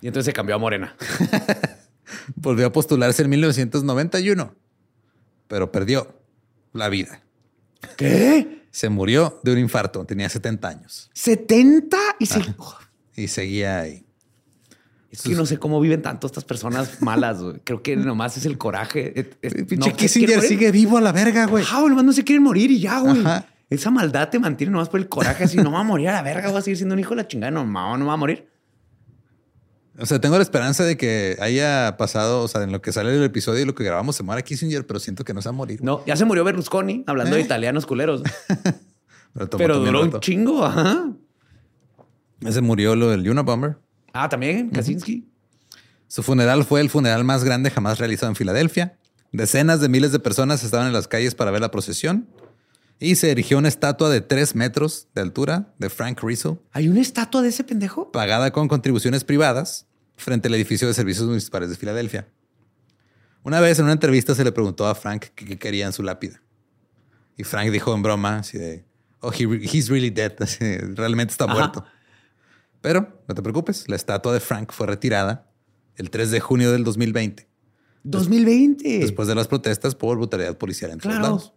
y 0.00 0.06
entonces 0.06 0.26
se 0.26 0.32
cambió 0.32 0.54
a 0.56 0.58
Morena. 0.58 0.96
Volvió 2.34 2.66
a 2.66 2.72
postularse 2.72 3.22
en 3.22 3.30
1991, 3.30 4.54
pero 5.46 5.70
perdió 5.70 6.18
la 6.72 6.88
vida. 6.88 7.22
¿Qué? 7.96 8.66
Se 8.70 8.88
murió 8.88 9.40
de 9.42 9.52
un 9.52 9.58
infarto, 9.58 10.04
tenía 10.04 10.28
70 10.28 10.68
años 10.68 11.10
¿70? 11.14 11.96
Y 12.18 12.26
se... 12.26 12.40
y 13.16 13.28
seguía 13.28 13.80
ahí. 13.80 14.06
Es 15.10 15.22
que 15.22 15.30
no 15.30 15.44
sé 15.44 15.58
cómo 15.58 15.80
viven 15.80 16.02
tanto 16.02 16.26
estas 16.28 16.44
personas 16.44 17.02
malas. 17.02 17.42
güey. 17.42 17.60
Creo 17.64 17.82
que 17.82 17.96
nomás 17.96 18.36
es 18.36 18.46
el 18.46 18.58
coraje. 18.58 19.32
Pinche 19.40 19.76
no 19.76 19.84
se 19.86 19.92
Kissinger 19.94 20.40
sigue 20.40 20.70
vivo 20.70 20.98
a 20.98 21.00
la 21.00 21.10
verga, 21.12 21.46
güey. 21.46 21.64
Güey, 21.64 21.88
nomás 21.88 22.04
no 22.04 22.12
se 22.12 22.22
quieren 22.22 22.44
morir 22.44 22.70
y 22.70 22.80
ya, 22.80 23.00
güey. 23.00 23.20
Ajá. 23.20 23.46
Esa 23.70 23.90
maldad 23.90 24.28
te 24.28 24.38
mantiene 24.38 24.72
nomás 24.72 24.88
por 24.88 24.98
el 25.00 25.08
coraje. 25.08 25.44
Así, 25.44 25.56
no 25.56 25.70
va 25.70 25.80
a 25.80 25.84
morir 25.84 26.08
a 26.08 26.12
la 26.12 26.22
verga, 26.22 26.48
voy 26.50 26.58
a 26.58 26.62
seguir 26.62 26.76
siendo 26.76 26.94
un 26.94 26.98
hijo 26.98 27.10
de 27.10 27.16
la 27.16 27.28
chingada. 27.28 27.50
No, 27.52 27.64
no, 27.64 27.96
no 27.96 28.06
va 28.06 28.12
a 28.14 28.16
morir. 28.16 28.48
O 29.98 30.06
sea, 30.06 30.20
tengo 30.20 30.36
la 30.36 30.42
esperanza 30.42 30.84
de 30.84 30.96
que 30.96 31.36
haya 31.40 31.96
pasado, 31.96 32.42
o 32.42 32.48
sea, 32.48 32.62
en 32.62 32.72
lo 32.72 32.80
que 32.80 32.90
sale 32.90 33.14
el 33.14 33.22
episodio 33.22 33.62
y 33.62 33.64
lo 33.66 33.74
que 33.74 33.84
grabamos 33.84 34.16
se 34.16 34.22
muera 34.22 34.42
Kissinger, 34.42 34.86
pero 34.86 34.98
siento 34.98 35.24
que 35.24 35.34
no 35.34 35.42
se 35.42 35.48
va 35.48 35.54
a 35.54 35.56
morir. 35.56 35.82
No, 35.84 36.04
ya 36.06 36.16
se 36.16 36.24
murió 36.24 36.42
Berlusconi 36.42 37.04
hablando 37.06 37.36
de 37.36 37.42
¿Eh? 37.42 37.44
italianos 37.44 37.86
culeros. 37.86 38.22
Pero, 39.32 39.48
Pero 39.48 39.78
duró 39.78 40.02
un 40.02 40.18
chingo. 40.18 40.64
Ajá. 40.64 41.12
Ese 42.40 42.60
murió 42.62 42.96
lo 42.96 43.10
del 43.10 43.28
Unabomber. 43.28 43.76
Ah, 44.12 44.28
también 44.28 44.70
Kaczynski. 44.70 45.26
Su 46.08 46.22
funeral 46.22 46.64
fue 46.64 46.80
el 46.80 46.90
funeral 46.90 47.24
más 47.24 47.44
grande 47.44 47.70
jamás 47.70 47.98
realizado 47.98 48.30
en 48.30 48.36
Filadelfia. 48.36 48.98
Decenas 49.32 49.80
de 49.80 49.88
miles 49.88 50.10
de 50.12 50.18
personas 50.18 50.64
estaban 50.64 50.88
en 50.88 50.92
las 50.92 51.06
calles 51.06 51.34
para 51.34 51.50
ver 51.52 51.60
la 51.60 51.70
procesión 51.70 52.28
y 52.98 53.14
se 53.14 53.30
erigió 53.30 53.58
una 53.58 53.68
estatua 53.68 54.10
de 54.10 54.20
tres 54.20 54.54
metros 54.54 55.06
de 55.14 55.20
altura 55.22 55.72
de 55.78 55.88
Frank 55.88 56.20
Rizzo, 56.22 56.62
¿Hay 56.72 56.88
una 56.88 57.00
estatua 57.00 57.40
de 57.42 57.48
ese 57.48 57.64
pendejo? 57.64 58.10
pagada 58.12 58.50
con 58.50 58.66
contribuciones 58.68 59.24
privadas 59.24 59.86
frente 60.16 60.48
al 60.48 60.54
edificio 60.54 60.86
de 60.88 60.94
servicios 60.94 61.26
municipales 61.26 61.70
de 61.70 61.76
Filadelfia. 61.76 62.28
Una 63.42 63.60
vez 63.60 63.78
en 63.78 63.84
una 63.84 63.94
entrevista 63.94 64.34
se 64.34 64.44
le 64.44 64.52
preguntó 64.52 64.86
a 64.86 64.94
Frank 64.94 65.26
qué, 65.34 65.58
quería 65.58 65.86
en 65.86 65.92
su 65.94 66.02
lápida. 66.02 66.42
Y 67.38 67.44
Frank 67.44 67.70
dijo 67.70 67.94
en 67.94 68.02
broma 68.02 68.40
así 68.40 68.58
de, 68.58 68.84
oh, 69.20 69.32
he 69.32 69.44
he's 69.62 69.88
really 69.88 70.10
dead, 70.10 70.34
así 70.40 70.62
de, 70.62 70.78
realmente 70.94 71.30
está 71.32 71.44
Ajá. 71.44 71.54
muerto. 71.54 71.84
Pero 72.80 73.22
no 73.28 73.34
te 73.34 73.42
preocupes, 73.42 73.88
la 73.88 73.96
estatua 73.96 74.32
de 74.32 74.40
Frank 74.40 74.72
fue 74.72 74.86
retirada 74.86 75.50
el 75.96 76.10
3 76.10 76.30
de 76.30 76.40
junio 76.40 76.72
del 76.72 76.82
2020, 76.84 77.46
2020. 78.04 78.98
después 79.00 79.28
de 79.28 79.34
las 79.34 79.48
protestas 79.48 79.94
por 79.94 80.16
brutalidad 80.16 80.56
policial 80.56 80.90
en 80.90 80.98
todos 80.98 81.14
Claro. 81.16 81.22
lados. 81.28 81.52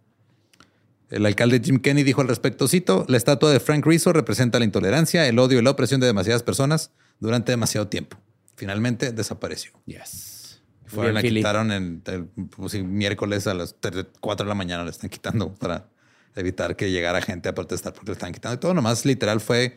El 1.10 1.26
alcalde 1.26 1.60
Jim 1.62 1.78
Kenney 1.80 2.02
dijo 2.02 2.20
al 2.22 2.28
respecto, 2.28 2.66
cito, 2.66 3.04
la 3.08 3.16
estatua 3.16 3.50
de 3.52 3.60
Frank 3.60 3.86
Rizzo 3.86 4.12
representa 4.12 4.58
la 4.58 4.64
intolerancia, 4.64 5.26
el 5.28 5.38
odio 5.38 5.58
y 5.58 5.62
la 5.62 5.70
opresión 5.70 6.00
de 6.00 6.06
demasiadas 6.06 6.42
personas 6.42 6.90
durante 7.20 7.52
demasiado 7.52 7.88
tiempo. 7.88 8.18
Finalmente 8.56 9.12
desapareció. 9.12 9.72
Yes. 9.86 10.62
Fueron, 10.86 11.14
la 11.14 11.20
Philly. 11.20 11.40
quitaron 11.40 11.72
el, 11.72 12.00
el- 12.06 12.24
pues, 12.48 12.74
miércoles 12.82 13.46
a 13.46 13.54
las 13.54 13.74
4 14.20 14.44
de 14.44 14.48
la 14.48 14.54
mañana, 14.54 14.84
la 14.84 14.90
están 14.90 15.10
quitando 15.10 15.54
para 15.54 15.88
evitar 16.36 16.74
que 16.76 16.90
llegara 16.90 17.20
gente 17.22 17.48
a 17.48 17.54
protestar 17.54 17.92
porque 17.92 18.06
le 18.10 18.12
están 18.14 18.32
quitando. 18.32 18.56
Y 18.56 18.58
todo 18.60 18.74
nomás 18.74 19.04
literal 19.04 19.40
fue 19.40 19.76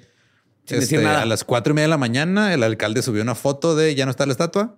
Sin 0.68 0.80
decir 0.80 1.00
este, 1.00 1.08
nada. 1.08 1.22
a 1.22 1.26
las 1.26 1.44
cuatro 1.44 1.72
y 1.72 1.76
media 1.76 1.86
de 1.86 1.92
la 1.92 1.98
mañana. 1.98 2.54
El 2.54 2.62
alcalde 2.64 3.02
subió 3.02 3.22
una 3.22 3.36
foto 3.36 3.76
de 3.76 3.96
ya 3.96 4.06
no 4.06 4.12
está 4.12 4.26
la 4.26 4.34
estatua. 4.34 4.78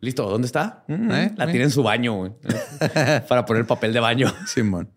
Listo, 0.00 0.28
¿dónde 0.28 0.46
está? 0.46 0.84
Mm, 0.88 1.10
¿Eh? 1.10 1.32
La 1.36 1.44
¿Eh? 1.44 1.48
tiene 1.48 1.64
en 1.64 1.70
su 1.70 1.82
baño. 1.82 2.36
Para 3.28 3.44
poner 3.46 3.66
papel 3.66 3.92
de 3.92 4.00
baño. 4.00 4.32
Simón. 4.46 4.90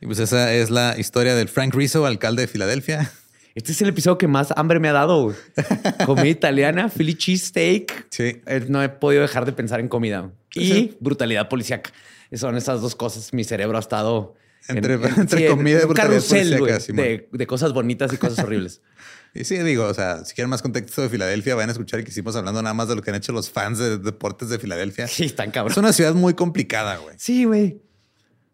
Y 0.00 0.06
pues 0.06 0.18
esa 0.20 0.52
es 0.52 0.70
la 0.70 0.96
historia 0.98 1.34
del 1.34 1.48
Frank 1.48 1.74
Rizzo, 1.74 2.06
alcalde 2.06 2.42
de 2.42 2.48
Filadelfia. 2.48 3.10
Este 3.54 3.72
es 3.72 3.82
el 3.82 3.88
episodio 3.88 4.18
que 4.18 4.28
más 4.28 4.52
hambre 4.56 4.78
me 4.78 4.88
ha 4.88 4.92
dado. 4.92 5.34
Comida 6.06 6.28
italiana, 6.28 6.88
Philly 6.88 7.14
cheesesteak. 7.16 8.06
Sí. 8.10 8.40
Eh, 8.46 8.66
No 8.68 8.80
he 8.82 8.88
podido 8.88 9.22
dejar 9.22 9.44
de 9.44 9.52
pensar 9.52 9.80
en 9.80 9.88
comida. 9.88 10.30
Y 10.54 10.96
brutalidad 11.00 11.48
policíaca. 11.48 11.90
Son 12.34 12.56
esas 12.56 12.80
dos 12.80 12.94
cosas. 12.94 13.32
Mi 13.32 13.42
cerebro 13.44 13.76
ha 13.76 13.80
estado... 13.80 14.34
Entre- 14.68 14.94
entre 15.16 15.48
comida 15.48 15.80
y 15.84 15.94
carrusel, 15.94 16.50
de, 16.50 17.28
de 17.32 17.46
cosas 17.46 17.72
bonitas 17.72 18.12
y 18.12 18.16
cosas 18.18 18.44
horribles. 18.44 18.82
Y 19.34 19.44
sí, 19.44 19.58
digo, 19.58 19.84
o 19.84 19.92
sea, 19.92 20.24
si 20.24 20.34
quieren 20.34 20.48
más 20.48 20.62
contexto 20.62 21.02
de 21.02 21.10
Filadelfia, 21.10 21.54
van 21.54 21.68
a 21.68 21.72
escuchar 21.72 22.02
que 22.02 22.10
hicimos 22.10 22.34
hablando 22.34 22.62
nada 22.62 22.72
más 22.72 22.88
de 22.88 22.96
lo 22.96 23.02
que 23.02 23.10
han 23.10 23.16
hecho 23.16 23.30
los 23.30 23.50
fans 23.50 23.78
de 23.78 23.98
deportes 23.98 24.48
de 24.48 24.58
Filadelfia. 24.58 25.06
Sí, 25.06 25.26
están 25.26 25.50
cabrón. 25.50 25.70
Es 25.70 25.76
una 25.76 25.92
ciudad 25.92 26.14
muy 26.14 26.32
complicada, 26.32 26.96
güey. 26.96 27.14
Sí, 27.18 27.44
güey. 27.44 27.78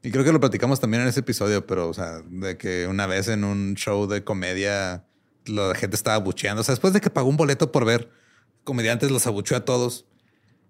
Y 0.03 0.11
creo 0.11 0.25
que 0.25 0.33
lo 0.33 0.41
platicamos 0.41 0.81
también 0.81 1.05
en 1.05 1.09
ese 1.09 1.21
episodio, 1.21 1.65
pero, 1.65 1.89
o 1.89 1.95
sea, 1.95 2.23
de 2.29 2.59
que 2.59 2.89
una 2.89 3.07
vez 3.07 3.29
en 3.29 3.45
un 3.45 3.77
show 3.77 4.09
de 4.09 4.25
comedia 4.25 5.05
la 5.47 5.75
gente 5.77 5.95
estaba 5.95 6.19
bucheando. 6.19 6.63
O 6.63 6.65
sea, 6.65 6.73
después 6.75 6.93
de 6.93 7.01
que 7.01 7.09
pagó 7.09 7.29
un 7.29 7.37
boleto 7.37 7.71
por 7.71 7.85
ver 7.85 8.11
comediantes, 8.65 9.13
los 9.13 9.27
abucheó 9.29 9.57
a 9.57 9.65
todos 9.65 10.07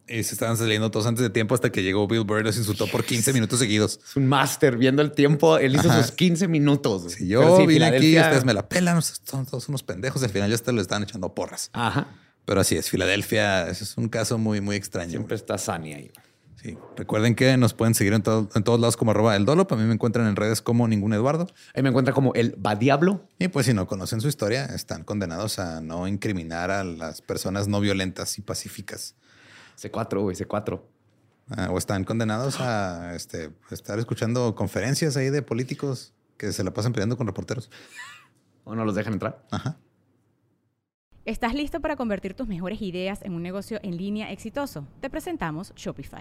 y 0.08 0.22
se 0.22 0.34
estaban 0.34 0.56
saliendo 0.56 0.90
todos 0.90 1.06
antes 1.06 1.22
de 1.22 1.30
tiempo 1.30 1.54
hasta 1.54 1.70
que 1.72 1.82
llegó 1.82 2.06
Bill 2.06 2.24
Burr 2.24 2.40
y 2.40 2.44
los 2.44 2.56
insultó 2.56 2.86
por 2.86 3.04
15 3.04 3.32
minutos 3.32 3.58
seguidos. 3.58 4.00
Es 4.06 4.16
un 4.16 4.26
máster 4.26 4.76
viendo 4.76 5.00
el 5.02 5.12
tiempo. 5.12 5.56
Él 5.58 5.74
hizo 5.76 5.88
Ajá. 5.90 6.02
sus 6.02 6.12
15 6.12 6.46
minutos. 6.48 7.12
Si 7.12 7.26
yo 7.28 7.56
sí, 7.58 7.66
vine 7.66 7.86
aquí, 7.86 7.98
Filadelfia- 8.12 8.22
ustedes 8.24 8.44
me 8.44 8.54
la 8.54 8.68
pelan, 8.68 9.00
son 9.02 9.46
todos 9.46 9.68
unos 9.68 9.82
pendejos. 9.82 10.22
Al 10.22 10.30
final 10.30 10.48
ya 10.50 10.56
ustedes 10.56 10.74
le 10.76 10.82
están 10.82 11.02
echando 11.02 11.34
porras. 11.34 11.70
Ajá. 11.72 12.08
Pero 12.44 12.60
así 12.60 12.76
es, 12.76 12.90
Filadelfia, 12.90 13.68
es 13.68 13.96
un 13.96 14.08
caso 14.10 14.36
muy, 14.36 14.60
muy 14.60 14.76
extraño. 14.76 15.10
Siempre 15.12 15.34
está 15.36 15.56
Sani 15.56 15.94
ahí. 15.94 16.10
Sí. 16.62 16.78
Recuerden 16.96 17.34
que 17.34 17.56
nos 17.58 17.74
pueden 17.74 17.94
seguir 17.94 18.12
en, 18.14 18.22
todo- 18.22 18.48
en 18.54 18.64
todos 18.64 18.80
lados 18.80 18.96
como 18.96 19.10
arroba 19.10 19.36
el 19.36 19.44
Dolop. 19.44 19.70
A 19.72 19.76
mí 19.76 19.84
me 19.84 19.92
encuentran 19.94 20.26
en 20.26 20.34
redes 20.36 20.62
como 20.62 20.88
ningún 20.88 21.12
Eduardo. 21.12 21.46
Ahí 21.74 21.82
me 21.82 21.90
encuentra 21.90 22.14
como 22.14 22.32
el 22.34 22.54
va 22.64 22.74
diablo. 22.74 23.26
Y 23.38 23.48
pues 23.48 23.66
si 23.66 23.74
no 23.74 23.86
conocen 23.86 24.20
su 24.22 24.28
historia, 24.28 24.64
están 24.66 25.04
condenados 25.04 25.58
a 25.58 25.80
no 25.82 26.08
incriminar 26.08 26.70
a 26.70 26.82
las 26.84 27.20
personas 27.20 27.68
no 27.68 27.80
violentas 27.80 28.38
y 28.38 28.42
pacíficas. 28.42 29.14
C4, 29.76 30.20
güey, 30.22 30.36
C4. 30.36 30.80
Ah, 31.50 31.68
o 31.70 31.78
están 31.78 32.04
condenados 32.04 32.60
a 32.60 33.14
este, 33.14 33.50
estar 33.70 33.98
escuchando 33.98 34.54
conferencias 34.54 35.16
ahí 35.16 35.28
de 35.28 35.42
políticos 35.42 36.14
que 36.38 36.52
se 36.52 36.64
la 36.64 36.72
pasan 36.72 36.92
peleando 36.92 37.16
con 37.16 37.26
reporteros. 37.26 37.70
O 38.66 38.74
no 38.74 38.86
los 38.86 38.94
dejan 38.94 39.12
entrar. 39.12 39.44
Ajá. 39.50 39.76
¿Estás 41.26 41.52
listo 41.52 41.80
para 41.80 41.96
convertir 41.96 42.32
tus 42.32 42.48
mejores 42.48 42.80
ideas 42.80 43.20
en 43.20 43.34
un 43.34 43.42
negocio 43.42 43.78
en 43.82 43.98
línea 43.98 44.32
exitoso? 44.32 44.86
Te 45.00 45.10
presentamos 45.10 45.74
Shopify. 45.74 46.20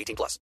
18 0.01 0.15
plus. 0.15 0.39